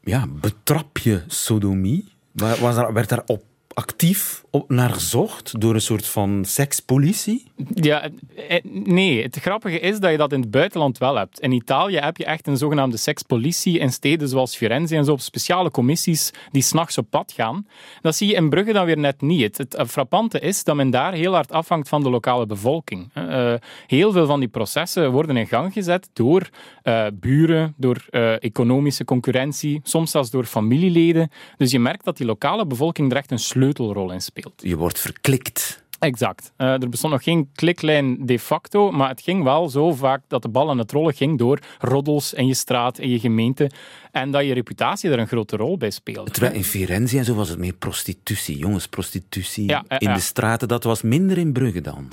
ja, 0.05 0.27
betrap 0.41 0.99
je 0.99 1.23
sodomie? 1.27 2.09
Wa- 2.33 2.59
Was 2.61 2.75
daar, 2.75 2.93
werd 2.93 3.09
daar 3.09 3.23
op 3.27 3.43
actief 3.75 4.44
op 4.55 4.71
naar 4.71 4.91
gezocht 4.91 5.61
door 5.61 5.75
een 5.75 5.81
soort 5.81 6.07
van 6.07 6.45
sekspolitie? 6.45 7.45
Ja, 7.75 8.09
eh, 8.49 8.61
nee. 8.65 9.23
Het 9.23 9.37
grappige 9.37 9.81
is 9.81 9.99
dat 9.99 10.11
je 10.11 10.17
dat 10.17 10.33
in 10.33 10.41
het 10.41 10.51
buitenland 10.51 10.99
wel 10.99 11.17
hebt. 11.17 11.41
In 11.41 11.53
Italië 11.53 11.97
heb 11.97 12.17
je 12.17 12.25
echt 12.25 12.47
een 12.47 12.57
zogenaamde 12.57 12.97
sekspolitie 12.97 13.79
in 13.79 13.93
steden 13.93 14.29
zoals 14.29 14.57
Firenze 14.57 14.97
en 14.97 15.05
zo, 15.05 15.13
op 15.13 15.21
speciale 15.21 15.71
commissies 15.71 16.31
die 16.51 16.63
s'nachts 16.63 16.99
op 16.99 17.07
pad 17.11 17.33
gaan. 17.33 17.67
Dat 18.01 18.17
zie 18.17 18.29
je 18.29 18.35
in 18.35 18.49
Brugge 18.49 18.73
dan 18.73 18.87
weer 18.87 18.99
net 18.99 19.21
niet. 19.21 19.59
Het, 19.59 19.75
eh, 19.75 19.87
frappante 19.87 20.41
is 20.41 20.65
dat 20.65 20.77
men 20.77 20.91
daar 20.91 21.13
heel 21.13 21.33
hard 21.33 21.53
afhangt 21.53 21.89
van 21.89 22.03
de 22.03 22.11
lokale 22.11 22.47
bevolking. 22.47 23.11
Uh, 23.15 23.55
heel 23.87 24.13
veel 24.13 24.27
van 24.27 24.41
die 24.41 24.49
processen 24.49 25.11
worden 25.11 25.37
in 25.37 25.47
gang 25.47 25.73
gezet 25.73 26.11
door 26.13 26.49
uh, 26.85 27.07
buren, 27.15 27.75
door 27.77 28.05
economische 28.39 29.05
concurrentie, 29.05 29.81
soms 29.83 30.11
zelfs 30.11 30.31
door 30.31 30.45
familieleden. 30.45 31.31
Dus 31.57 31.71
je 31.71 31.79
merkt 31.79 32.05
dat 32.05 32.17
die 32.17 32.27
lokale 32.27 32.67
bevolking 32.67 33.11
er 33.11 33.17
echt 33.17 33.31
een 33.31 33.39
sleutelrol 33.39 34.13
in 34.13 34.21
speelt. 34.21 34.44
Je 34.57 34.77
wordt 34.77 34.99
verklikt. 34.99 35.83
Exact. 36.05 36.53
Uh, 36.59 36.83
er 36.83 36.89
bestond 36.89 37.13
nog 37.13 37.23
geen 37.23 37.51
kliklijn 37.55 38.27
de 38.27 38.39
facto, 38.39 38.91
maar 38.91 39.09
het 39.09 39.21
ging 39.21 39.43
wel 39.43 39.69
zo 39.69 39.93
vaak 39.93 40.23
dat 40.29 40.43
de 40.43 40.49
bal 40.49 40.71
aan 40.71 40.79
het 40.79 40.93
rollen 40.93 41.15
ging 41.15 41.39
door 41.39 41.59
roddels 41.79 42.33
in 42.33 42.47
je 42.47 42.55
straat, 42.55 42.99
in 42.99 43.09
je 43.09 43.19
gemeente. 43.19 43.71
En 44.11 44.31
dat 44.31 44.45
je 44.45 44.55
reputatie 44.55 45.11
er 45.11 45.19
een 45.19 45.27
grote 45.27 45.57
rol 45.57 45.77
bij 45.77 45.91
speelde. 45.91 46.31
Terwijl 46.31 46.55
in 46.55 46.65
Firenze 46.65 47.19
en 47.19 47.25
zo 47.25 47.35
was 47.35 47.49
het 47.49 47.59
meer 47.59 47.73
prostitutie, 47.73 48.57
jongensprostitutie 48.57 49.69
Ja, 49.69 49.85
eh, 49.89 49.97
in 50.01 50.15
de 50.15 50.21
straten. 50.21 50.69
Dat 50.69 50.85
was 50.85 51.03
minder 51.03 51.39
in 51.39 51.53
Brugge 51.53 51.81
dan. 51.81 52.09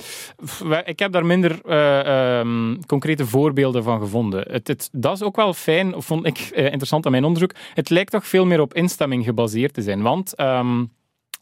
Ik 0.85 0.99
heb 0.99 1.11
daar 1.11 1.25
minder 1.25 1.61
eh, 1.65 2.39
ehm, 2.39 2.81
concrete 2.87 3.25
voorbeelden 3.25 3.83
van 3.83 3.99
gevonden. 3.99 4.45
Het, 4.51 4.67
het, 4.67 4.89
dat 4.91 5.15
is 5.15 5.21
ook 5.21 5.35
wel 5.35 5.53
fijn, 5.53 5.95
of 5.95 6.05
vond 6.05 6.25
ik 6.25 6.37
eh, 6.37 6.63
interessant 6.63 7.05
aan 7.05 7.11
mijn 7.11 7.23
onderzoek. 7.23 7.55
Het 7.73 7.89
lijkt 7.89 8.11
toch 8.11 8.27
veel 8.27 8.45
meer 8.45 8.61
op 8.61 8.73
instemming 8.73 9.23
gebaseerd 9.23 9.73
te 9.73 9.81
zijn. 9.81 10.01
Want 10.01 10.35
ehm, 10.35 10.83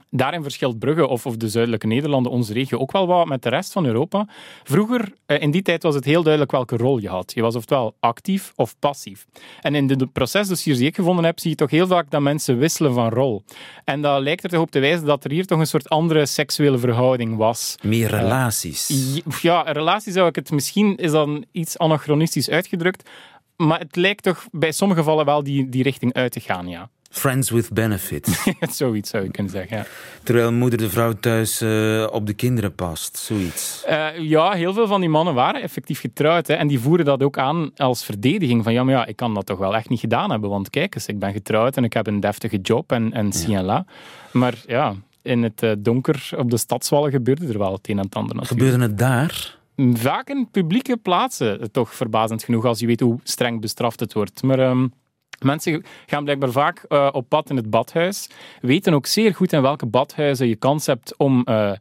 daarin 0.09 0.41
verschilt 0.41 0.79
Brugge 0.79 1.07
of, 1.07 1.25
of 1.25 1.37
de 1.37 1.49
zuidelijke 1.49 1.87
Nederlanden, 1.87 2.31
onze 2.31 2.53
regio, 2.53 2.77
ook 2.77 2.91
wel 2.91 3.07
wat 3.07 3.27
met 3.27 3.43
de 3.43 3.49
rest 3.49 3.71
van 3.71 3.85
Europa. 3.85 4.27
Vroeger, 4.63 5.13
eh, 5.25 5.41
in 5.41 5.51
die 5.51 5.61
tijd, 5.61 5.83
was 5.83 5.95
het 5.95 6.05
heel 6.05 6.23
duidelijk 6.23 6.51
welke 6.51 6.77
rol 6.77 6.97
je 6.97 7.09
had. 7.09 7.33
Je 7.33 7.41
was 7.41 7.55
oftewel 7.55 7.95
actief 7.99 8.53
of 8.55 8.75
passief. 8.79 9.25
En 9.61 9.75
in 9.75 9.87
de 9.87 10.07
procesdossiers 10.07 10.77
die 10.77 10.87
ik 10.87 10.95
gevonden 10.95 11.25
heb, 11.25 11.39
zie 11.39 11.49
je 11.49 11.55
toch 11.55 11.69
heel 11.69 11.87
vaak 11.87 12.09
dat 12.09 12.21
mensen 12.21 12.57
wisselen 12.57 12.93
van 12.93 13.09
rol. 13.09 13.43
En 13.83 14.01
dat 14.01 14.21
lijkt 14.21 14.43
er 14.43 14.49
toch 14.49 14.61
op 14.61 14.71
te 14.71 14.79
wijzen 14.79 15.05
dat 15.05 15.23
er 15.23 15.31
hier 15.31 15.45
toch 15.45 15.59
een 15.59 15.67
soort 15.67 15.89
andere 15.89 16.25
seksuele 16.25 16.77
verhouding 16.77 17.35
was. 17.37 17.75
Meer 17.81 18.09
relaties. 18.09 18.89
Uh, 18.89 19.39
ja, 19.41 19.61
relaties 19.61 20.13
zou 20.13 20.27
ik 20.27 20.35
het 20.35 20.51
misschien 20.51 20.95
is 20.95 21.11
dan 21.11 21.45
iets 21.51 21.77
anachronistisch 21.77 22.49
uitgedrukt. 22.49 23.09
Maar 23.55 23.79
het 23.79 23.95
lijkt 23.95 24.23
toch 24.23 24.47
bij 24.51 24.71
sommige 24.71 24.99
gevallen 24.99 25.25
wel 25.25 25.43
die, 25.43 25.69
die 25.69 25.83
richting 25.83 26.13
uit 26.13 26.31
te 26.31 26.39
gaan, 26.39 26.67
ja. 26.67 26.89
Friends 27.09 27.49
with 27.49 27.73
benefits. 27.73 28.47
zoiets 28.77 29.09
zou 29.09 29.23
je 29.23 29.31
kunnen 29.31 29.51
zeggen, 29.51 29.77
ja. 29.77 29.85
Terwijl 30.23 30.51
moeder 30.51 30.79
de 30.79 30.89
vrouw 30.89 31.13
thuis 31.13 31.61
uh, 31.61 32.07
op 32.11 32.25
de 32.25 32.33
kinderen 32.33 32.75
past, 32.75 33.17
zoiets. 33.17 33.83
Uh, 33.89 34.17
ja, 34.17 34.51
heel 34.51 34.73
veel 34.73 34.87
van 34.87 34.99
die 34.99 35.09
mannen 35.09 35.33
waren 35.33 35.61
effectief 35.61 35.99
getrouwd. 35.99 36.47
Hè, 36.47 36.53
en 36.53 36.67
die 36.67 36.79
voeren 36.79 37.05
dat 37.05 37.23
ook 37.23 37.37
aan 37.37 37.71
als 37.75 38.03
verdediging. 38.03 38.63
Van 38.63 38.73
ja, 38.73 38.83
maar 38.83 38.93
ja, 38.93 39.05
ik 39.05 39.15
kan 39.15 39.33
dat 39.33 39.45
toch 39.45 39.57
wel 39.57 39.75
echt 39.75 39.89
niet 39.89 39.99
gedaan 39.99 40.31
hebben. 40.31 40.49
Want 40.49 40.69
kijk 40.69 40.95
eens, 40.95 41.07
ik 41.07 41.19
ben 41.19 41.31
getrouwd 41.31 41.77
en 41.77 41.83
ik 41.83 41.93
heb 41.93 42.07
een 42.07 42.19
deftige 42.19 42.57
job 42.57 42.91
en, 42.91 43.13
en 43.13 43.31
ja. 43.47 43.85
Maar 44.31 44.63
ja, 44.67 44.95
in 45.21 45.43
het 45.43 45.63
uh, 45.63 45.71
donker 45.79 46.29
op 46.37 46.49
de 46.49 46.57
stadswallen 46.57 47.11
gebeurde 47.11 47.47
er 47.47 47.57
wel 47.57 47.73
het 47.73 47.89
een 47.89 47.97
en 47.97 48.03
het 48.03 48.15
ander 48.15 48.35
natuurlijk. 48.35 48.61
Gebeurde 48.61 48.85
het 48.85 48.97
daar? 48.97 49.57
Vaak 49.93 50.29
in 50.29 50.47
publieke 50.51 50.97
plaatsen, 50.97 51.71
toch 51.71 51.95
verbazend 51.95 52.43
genoeg, 52.43 52.65
als 52.65 52.79
je 52.79 52.85
weet 52.85 52.99
hoe 52.99 53.19
streng 53.23 53.61
bestraft 53.61 53.99
het 53.99 54.13
wordt. 54.13 54.43
Maar... 54.43 54.59
Um, 54.59 54.93
Mensen 55.39 55.83
gaan 56.05 56.23
blijkbaar 56.23 56.51
vaak 56.51 56.85
uh, 56.89 57.09
op 57.11 57.29
pad 57.29 57.49
in 57.49 57.55
het 57.55 57.69
badhuis, 57.69 58.29
weten 58.61 58.93
ook 58.93 59.05
zeer 59.05 59.35
goed 59.35 59.53
in 59.53 59.61
welke 59.61 59.85
badhuizen 59.85 60.47
je 60.47 60.55
kans 60.55 60.85
hebt 60.85 61.17
om 61.17 61.45
uh, 61.45 61.71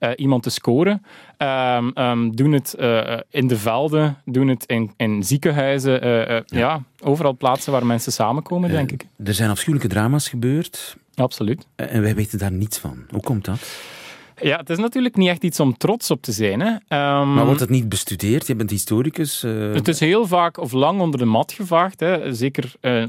uh, 0.00 0.10
iemand 0.16 0.42
te 0.42 0.50
scoren. 0.50 1.02
Um, 1.38 1.90
um, 1.94 2.36
doen 2.36 2.52
het 2.52 2.74
in 3.30 3.46
de 3.46 3.56
velden, 3.56 4.16
doen 4.24 4.48
het 4.48 4.66
in, 4.66 4.92
in 4.96 5.22
ziekenhuizen, 5.22 6.06
ja. 6.06 6.42
ja. 6.46 6.82
overal 7.00 7.36
plaatsen 7.36 7.72
waar 7.72 7.86
mensen 7.86 8.12
samenkomen, 8.12 8.70
denk 8.70 8.92
ik. 8.92 9.06
Er 9.24 9.34
zijn 9.34 9.50
afschuwelijke 9.50 9.94
drama's 9.94 10.28
gebeurd. 10.28 10.96
Absoluut. 11.14 11.66
En 11.76 12.02
wij 12.02 12.14
weten 12.14 12.38
daar 12.38 12.52
niets 12.52 12.78
van. 12.78 13.04
Hoe 13.10 13.22
komt 13.22 13.44
dat? 13.44 13.68
Ja, 14.40 14.56
het 14.56 14.70
is 14.70 14.78
natuurlijk 14.78 15.16
niet 15.16 15.28
echt 15.28 15.42
iets 15.42 15.60
om 15.60 15.76
trots 15.76 16.10
op 16.10 16.22
te 16.22 16.32
zijn. 16.32 16.60
Hè. 16.60 16.70
Um, 16.70 17.34
maar 17.34 17.44
wordt 17.44 17.60
het 17.60 17.70
niet 17.70 17.88
bestudeerd? 17.88 18.46
Je 18.46 18.56
bent 18.56 18.70
historicus. 18.70 19.44
Uh... 19.44 19.74
Het 19.74 19.88
is 19.88 20.00
heel 20.00 20.26
vaak 20.26 20.58
of 20.58 20.72
lang 20.72 21.00
onder 21.00 21.20
de 21.20 21.26
mat 21.26 21.52
gevaagd. 21.52 22.00
Hè. 22.00 22.34
Zeker 22.34 22.72
uh, 22.80 23.08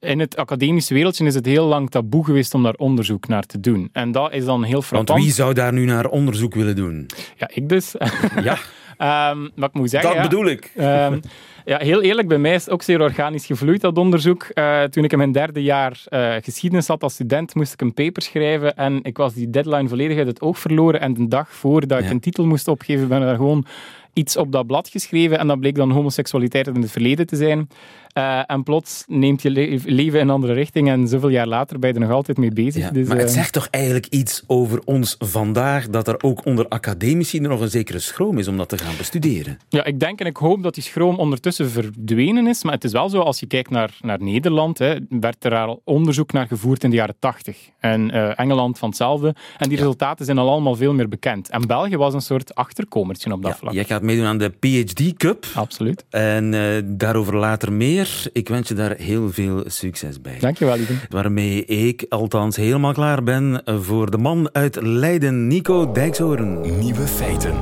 in 0.00 0.20
het 0.20 0.36
academische 0.36 0.94
wereldje 0.94 1.24
is 1.24 1.34
het 1.34 1.46
heel 1.46 1.66
lang 1.66 1.90
taboe 1.90 2.24
geweest 2.24 2.54
om 2.54 2.62
daar 2.62 2.74
onderzoek 2.74 3.28
naar 3.28 3.46
te 3.46 3.60
doen. 3.60 3.88
En 3.92 4.12
dat 4.12 4.32
is 4.32 4.44
dan 4.44 4.62
heel 4.62 4.82
frappant. 4.82 5.08
Want 5.08 5.22
wie 5.22 5.32
zou 5.32 5.54
daar 5.54 5.72
nu 5.72 5.84
naar 5.84 6.06
onderzoek 6.06 6.54
willen 6.54 6.76
doen? 6.76 7.06
Ja, 7.36 7.50
ik 7.52 7.68
dus. 7.68 7.94
ja. 8.42 8.58
Um, 9.02 9.50
maar 9.54 9.68
ik 9.68 9.74
moet 9.74 9.90
zeggen... 9.90 10.14
Dat 10.14 10.22
bedoel 10.22 10.46
ik. 10.46 10.72
Um, 10.76 10.84
ja, 11.64 11.78
heel 11.78 12.02
eerlijk, 12.02 12.28
bij 12.28 12.38
mij 12.38 12.54
is 12.54 12.64
het 12.64 12.72
ook 12.72 12.82
zeer 12.82 13.00
organisch 13.00 13.46
gevloeid, 13.46 13.80
dat 13.80 13.98
onderzoek. 13.98 14.46
Uh, 14.54 14.82
toen 14.82 15.04
ik 15.04 15.12
in 15.12 15.18
mijn 15.18 15.32
derde 15.32 15.62
jaar 15.62 16.02
uh, 16.08 16.34
geschiedenis 16.40 16.86
zat 16.86 17.02
als 17.02 17.14
student, 17.14 17.54
moest 17.54 17.72
ik 17.72 17.80
een 17.80 17.94
paper 17.94 18.22
schrijven 18.22 18.76
en 18.76 18.98
ik 19.02 19.16
was 19.16 19.34
die 19.34 19.50
deadline 19.50 19.88
volledig 19.88 20.18
uit 20.18 20.26
het 20.26 20.40
oog 20.40 20.58
verloren. 20.58 21.00
En 21.00 21.14
de 21.14 21.28
dag 21.28 21.48
voordat 21.48 21.98
ik 21.98 22.10
een 22.10 22.20
titel 22.20 22.46
moest 22.46 22.68
opgeven, 22.68 23.08
ben 23.08 23.18
ik 23.18 23.24
daar 23.24 23.36
gewoon 23.36 23.66
iets 24.12 24.36
op 24.36 24.52
dat 24.52 24.66
blad 24.66 24.88
geschreven 24.88 25.38
en 25.38 25.46
dat 25.46 25.60
bleek 25.60 25.74
dan 25.74 25.90
homoseksualiteit 25.90 26.66
in 26.66 26.80
het 26.80 26.90
verleden 26.90 27.26
te 27.26 27.36
zijn. 27.36 27.68
Uh, 28.14 28.42
en 28.46 28.62
plots 28.62 29.04
neemt 29.06 29.42
je 29.42 29.50
le 29.50 29.80
leven 29.84 30.20
in 30.20 30.28
een 30.28 30.34
andere 30.34 30.52
richting 30.52 30.88
en 30.88 31.08
zoveel 31.08 31.28
jaar 31.28 31.46
later 31.46 31.78
ben 31.78 31.88
je 31.88 31.94
er 31.94 32.06
nog 32.06 32.10
altijd 32.10 32.38
mee 32.38 32.52
bezig. 32.52 32.82
Ja, 32.82 32.90
dus, 32.90 33.08
maar 33.08 33.16
het 33.16 33.28
uh, 33.28 33.34
zegt 33.34 33.52
toch 33.52 33.68
eigenlijk 33.70 34.06
iets 34.06 34.42
over 34.46 34.80
ons 34.84 35.16
vandaag, 35.18 35.88
dat 35.88 36.08
er 36.08 36.22
ook 36.22 36.46
onder 36.46 36.68
academici 36.68 37.40
nog 37.40 37.60
een 37.60 37.70
zekere 37.70 37.98
schroom 37.98 38.38
is 38.38 38.48
om 38.48 38.56
dat 38.56 38.68
te 38.68 38.78
gaan 38.78 38.96
bestuderen? 38.96 39.58
Ja, 39.68 39.84
ik 39.84 40.00
denk 40.00 40.20
en 40.20 40.26
ik 40.26 40.36
hoop 40.36 40.62
dat 40.62 40.74
die 40.74 40.82
schroom 40.82 41.16
ondertussen 41.16 41.70
verdwenen 41.70 42.46
is, 42.46 42.62
maar 42.62 42.72
het 42.72 42.84
is 42.84 42.92
wel 42.92 43.08
zo, 43.08 43.20
als 43.20 43.40
je 43.40 43.46
kijkt 43.46 43.70
naar, 43.70 43.96
naar 44.00 44.22
Nederland, 44.22 44.78
hè, 44.78 44.96
werd 45.08 45.44
er 45.44 45.54
al 45.54 45.80
onderzoek 45.84 46.32
naar 46.32 46.46
gevoerd 46.46 46.84
in 46.84 46.90
de 46.90 46.96
jaren 46.96 47.16
80. 47.18 47.56
En 47.78 48.14
uh, 48.14 48.38
Engeland 48.38 48.78
van 48.78 48.88
hetzelfde. 48.88 49.26
En 49.58 49.68
die 49.68 49.76
ja. 49.76 49.82
resultaten 49.82 50.24
zijn 50.24 50.38
al 50.38 50.50
allemaal 50.50 50.74
veel 50.74 50.92
meer 50.92 51.08
bekend. 51.08 51.50
En 51.50 51.66
België 51.66 51.96
was 51.96 52.14
een 52.14 52.20
soort 52.20 52.54
achterkomertje 52.54 53.32
op 53.32 53.42
dat 53.42 53.50
ja, 53.50 53.56
vlak. 53.56 53.72
Jij 53.72 53.84
gaat 53.84 54.02
meedoen 54.02 54.26
aan 54.26 54.38
de 54.38 54.48
PhD 54.50 55.16
Cup. 55.16 55.46
Absoluut. 55.54 56.04
En 56.10 56.50
daarover 56.96 57.36
later 57.36 57.72
meer. 57.72 58.01
Ik 58.32 58.48
wens 58.48 58.68
je 58.68 58.74
daar 58.74 58.96
heel 58.96 59.32
veel 59.32 59.62
succes 59.66 60.20
bij. 60.20 60.38
Dankjewel, 60.38 60.76
Lieve. 60.76 60.94
Waarmee 61.08 61.64
ik 61.64 62.06
althans 62.08 62.56
helemaal 62.56 62.92
klaar 62.92 63.22
ben 63.22 63.62
voor 63.64 64.10
de 64.10 64.18
man 64.18 64.54
uit 64.54 64.82
Leiden, 64.82 65.46
Nico 65.46 65.92
Dijkshoorn. 65.92 66.78
Nieuwe 66.78 67.06
feiten. 67.06 67.54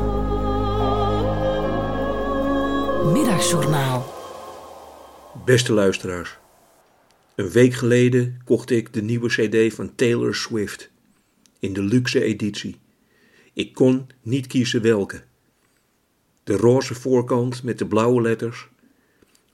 Middagjournaal. 3.12 4.14
Beste 5.44 5.72
luisteraars. 5.72 6.38
Een 7.34 7.50
week 7.50 7.74
geleden 7.74 8.40
kocht 8.44 8.70
ik 8.70 8.92
de 8.92 9.02
nieuwe 9.02 9.28
CD 9.28 9.74
van 9.74 9.94
Taylor 9.94 10.34
Swift. 10.34 10.90
In 11.58 11.72
de 11.72 11.82
luxe 11.82 12.22
editie. 12.22 12.76
Ik 13.52 13.74
kon 13.74 14.06
niet 14.22 14.46
kiezen 14.46 14.82
welke. 14.82 15.22
De 16.44 16.56
roze 16.56 16.94
voorkant 16.94 17.62
met 17.62 17.78
de 17.78 17.86
blauwe 17.86 18.22
letters. 18.22 18.68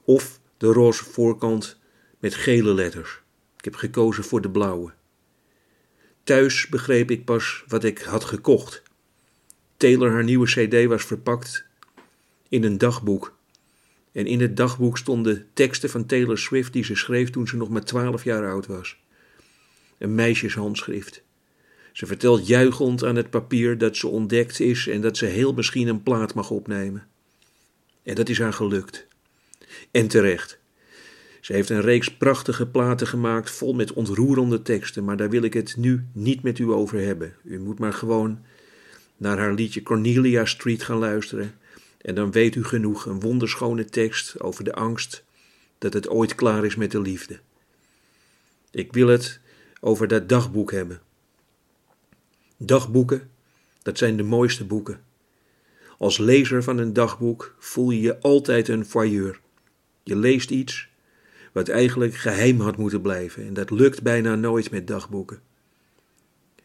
Of 0.05 0.41
de 0.57 0.67
roze 0.67 1.05
voorkant 1.05 1.79
met 2.19 2.35
gele 2.35 2.75
letters. 2.75 3.21
Ik 3.57 3.65
heb 3.65 3.75
gekozen 3.75 4.25
voor 4.25 4.41
de 4.41 4.51
blauwe. 4.51 4.93
Thuis 6.25 6.69
begreep 6.69 7.11
ik 7.11 7.25
pas 7.25 7.65
wat 7.69 7.85
ik 7.85 7.99
had 7.99 8.25
gekocht. 8.25 8.83
Taylor 9.77 10.11
haar 10.11 10.25
nieuwe 10.25 10.47
CD 10.47 10.89
was 10.89 11.05
verpakt 11.05 11.65
in 12.49 12.65
een 12.65 12.79
dagboek. 12.79 13.37
En 14.13 14.27
in 14.27 14.41
het 14.41 14.57
dagboek 14.57 14.99
stonden 14.99 15.47
teksten 15.53 15.91
van 15.91 16.07
Taylor 16.07 16.39
Swift 16.39 16.73
die 16.73 16.85
ze 16.85 16.95
schreef 16.95 17.31
toen 17.31 17.49
ze 17.49 17.57
nog 17.57 17.69
maar 17.69 17.85
twaalf 17.85 18.25
jaar 18.25 18.51
oud 18.51 18.67
was. 18.67 18.97
Een 19.99 20.15
meisjeshandschrift. 20.15 21.23
Ze 21.93 22.07
vertelt 22.07 22.47
juichend 22.47 23.05
aan 23.05 23.17
het 23.17 23.31
papier 23.31 23.79
dat 23.79 23.97
ze 23.97 24.07
ontdekt 24.07 24.61
is 24.61 24.87
en 24.87 25.01
dat 25.01 25.17
ze 25.17 25.27
heel 25.27 25.53
misschien 25.53 25.89
een 25.89 26.03
plaat 26.03 26.35
mag 26.35 26.51
opnemen. 26.51 27.07
En 28.03 28.15
dat 28.15 28.29
is 28.29 28.39
haar 28.39 28.53
gelukt. 28.53 29.07
En 29.97 30.09
terecht. 30.09 30.59
Ze 31.41 31.53
heeft 31.53 31.71
een 31.71 31.81
reeks 31.81 32.17
prachtige 32.17 32.67
platen 32.67 33.07
gemaakt 33.07 33.51
vol 33.51 33.73
met 33.75 33.93
ontroerende 33.93 34.63
teksten, 34.63 35.05
maar 35.05 35.17
daar 35.17 35.31
wil 35.31 35.43
ik 35.43 35.55
het 35.55 35.77
nu 35.77 36.05
niet 36.13 36.43
met 36.43 36.59
u 36.59 36.73
over 36.73 37.01
hebben. 37.01 37.35
U 37.45 37.61
moet 37.61 37.79
maar 37.79 37.93
gewoon 37.93 38.39
naar 39.17 39.39
haar 39.39 39.53
liedje 39.53 39.83
Cornelia 39.83 40.45
Street 40.45 40.83
gaan 40.83 40.99
luisteren 40.99 41.55
en 42.01 42.15
dan 42.15 42.31
weet 42.31 42.55
u 42.55 42.65
genoeg, 42.65 43.07
een 43.07 43.21
wonderschone 43.21 43.85
tekst 43.85 44.41
over 44.41 44.65
de 44.65 44.75
angst 44.75 45.25
dat 45.79 45.93
het 45.93 46.09
ooit 46.09 46.35
klaar 46.35 46.65
is 46.65 46.77
met 46.77 46.91
de 46.91 47.01
liefde. 47.01 47.39
Ik 48.71 48.93
wil 48.93 49.09
het 49.09 49.41
over 49.81 50.09
dat 50.09 50.29
dagboek 50.29 50.73
hebben. 50.73 51.01
Dagboeken, 52.57 53.31
dat 53.83 53.99
zijn 53.99 54.17
de 54.17 54.23
mooiste 54.23 54.65
boeken. 54.65 55.01
Als 55.99 56.19
lezer 56.19 56.63
van 56.63 56.79
een 56.79 56.93
dagboek 56.93 57.55
voel 57.59 57.91
je 57.91 58.01
je 58.01 58.21
altijd 58.21 58.69
een 58.69 58.87
voyeur. 58.87 59.45
Je 60.07 60.17
leest 60.17 60.51
iets 60.51 60.89
wat 61.53 61.69
eigenlijk 61.69 62.15
geheim 62.15 62.61
had 62.61 62.77
moeten 62.77 63.01
blijven 63.01 63.47
en 63.47 63.55
dat 63.55 63.71
lukt 63.71 64.03
bijna 64.03 64.35
nooit 64.35 64.71
met 64.71 64.87
dagboeken. 64.87 65.41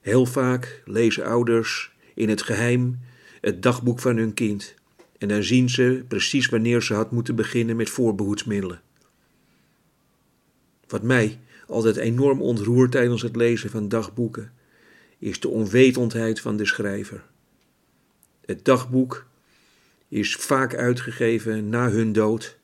Heel 0.02 0.26
vaak 0.26 0.82
lezen 0.86 1.26
ouders 1.26 1.92
in 2.14 2.30
het 2.30 2.42
geheim 2.42 3.00
het 3.40 3.64
dagboek 3.64 4.00
van 4.00 4.18
hun 4.18 4.34
kind 4.34 4.74
en 5.18 5.28
dan 5.28 5.44
zien 5.44 5.70
ze 5.70 6.04
precies 6.08 6.46
wanneer 6.46 6.82
ze 6.82 6.94
had 6.94 7.12
moeten 7.12 7.36
beginnen 7.36 7.76
met 7.76 7.90
voorbehoedsmiddelen. 7.90 8.82
Wat 10.88 11.04
mij 11.04 11.40
altijd 11.68 11.96
enorm 11.96 12.42
ontroert 12.42 12.92
tijdens 12.92 13.22
het 13.22 13.36
lezen 13.36 13.70
van 13.70 13.90
dagboeken, 13.90 14.52
is 15.20 15.40
de 15.40 15.50
onwetendheid 15.50 16.40
van 16.40 16.58
de 16.58 16.66
schrijver. 16.66 17.24
Het 18.46 18.66
dagboek 18.66 19.26
is 20.08 20.36
vaak 20.36 20.76
uitgegeven 20.76 21.70
na 21.70 21.90
hun 21.90 22.14
dood 22.14 22.60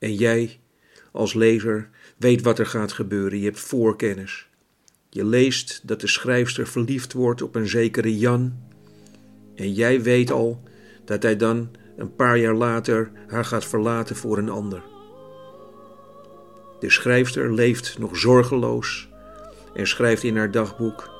en 0.00 0.14
jij, 0.14 0.58
als 1.12 1.34
lezer, 1.34 1.88
weet 2.16 2.42
wat 2.42 2.58
er 2.58 2.66
gaat 2.66 2.92
gebeuren. 2.92 3.38
Je 3.38 3.44
hebt 3.44 3.60
voorkennis. 3.60 4.48
Je 5.08 5.24
leest 5.24 5.80
dat 5.82 6.00
de 6.00 6.06
schrijfster 6.06 6.66
verliefd 6.66 7.12
wordt 7.12 7.42
op 7.42 7.54
een 7.54 7.68
zekere 7.68 8.18
Jan. 8.18 8.52
En 9.54 9.72
jij 9.72 10.02
weet 10.02 10.30
al 10.30 10.62
dat 11.04 11.22
hij 11.22 11.36
dan 11.36 11.70
een 11.96 12.14
paar 12.14 12.38
jaar 12.38 12.54
later 12.54 13.10
haar 13.26 13.44
gaat 13.44 13.64
verlaten 13.64 14.16
voor 14.16 14.38
een 14.38 14.48
ander. 14.48 14.82
De 16.80 16.90
schrijfster 16.90 17.54
leeft 17.54 17.98
nog 17.98 18.16
zorgeloos 18.16 19.08
en 19.74 19.86
schrijft 19.86 20.22
in 20.22 20.36
haar 20.36 20.50
dagboek: 20.50 21.10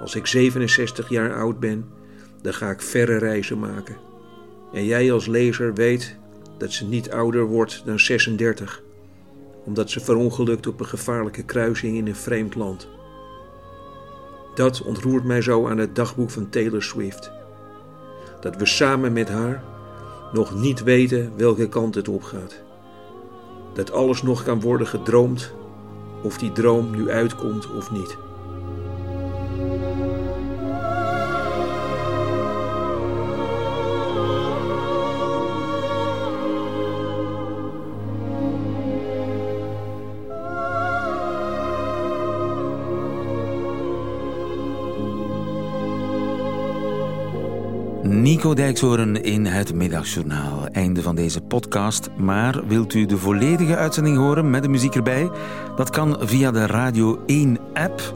Als 0.00 0.14
ik 0.14 0.26
67 0.26 1.08
jaar 1.08 1.34
oud 1.34 1.60
ben, 1.60 1.90
dan 2.40 2.54
ga 2.54 2.70
ik 2.70 2.82
verre 2.82 3.18
reizen 3.18 3.58
maken. 3.58 3.96
En 4.72 4.84
jij 4.84 5.12
als 5.12 5.26
lezer 5.26 5.74
weet 5.74 6.16
dat 6.62 6.72
ze 6.72 6.84
niet 6.84 7.10
ouder 7.10 7.44
wordt 7.44 7.82
dan 7.84 8.00
36, 8.00 8.82
omdat 9.64 9.90
ze 9.90 10.00
verongelukt 10.00 10.66
op 10.66 10.80
een 10.80 10.86
gevaarlijke 10.86 11.42
kruising 11.42 11.96
in 11.96 12.06
een 12.06 12.16
vreemd 12.16 12.54
land. 12.54 12.88
Dat 14.54 14.82
ontroert 14.82 15.24
mij 15.24 15.40
zo 15.40 15.68
aan 15.68 15.78
het 15.78 15.94
dagboek 15.96 16.30
van 16.30 16.48
Taylor 16.48 16.82
Swift. 16.82 17.30
Dat 18.40 18.56
we 18.56 18.66
samen 18.66 19.12
met 19.12 19.28
haar 19.28 19.64
nog 20.32 20.54
niet 20.54 20.82
weten 20.82 21.32
welke 21.36 21.68
kant 21.68 21.94
het 21.94 22.08
op 22.08 22.22
gaat. 22.22 22.62
Dat 23.74 23.92
alles 23.92 24.22
nog 24.22 24.42
kan 24.42 24.60
worden 24.60 24.86
gedroomd, 24.86 25.52
of 26.22 26.38
die 26.38 26.52
droom 26.52 26.90
nu 26.90 27.10
uitkomt 27.10 27.74
of 27.74 27.90
niet. 27.90 28.16
Nico 48.22 48.54
Dijkshoorn 48.54 49.22
in 49.22 49.46
het 49.46 49.74
Middagjournaal. 49.74 50.66
Einde 50.66 51.02
van 51.02 51.14
deze 51.14 51.40
podcast. 51.40 52.08
Maar 52.16 52.66
wilt 52.66 52.94
u 52.94 53.06
de 53.06 53.18
volledige 53.18 53.76
uitzending 53.76 54.16
horen 54.16 54.50
met 54.50 54.62
de 54.62 54.68
muziek 54.68 54.94
erbij? 54.94 55.30
Dat 55.76 55.90
kan 55.90 56.16
via 56.20 56.50
de 56.50 56.66
Radio 56.66 57.18
1-app, 57.18 58.14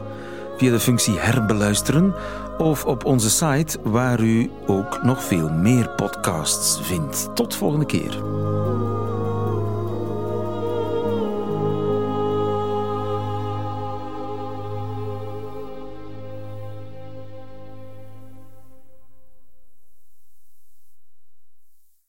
via 0.57 0.71
de 0.71 0.79
functie 0.79 1.17
herbeluisteren... 1.17 2.13
of 2.57 2.85
op 2.85 3.05
onze 3.05 3.29
site, 3.29 3.79
waar 3.83 4.21
u 4.21 4.49
ook 4.67 5.03
nog 5.03 5.23
veel 5.23 5.49
meer 5.49 5.89
podcasts 5.89 6.79
vindt. 6.81 7.35
Tot 7.35 7.55
volgende 7.55 7.85
keer. 7.85 8.23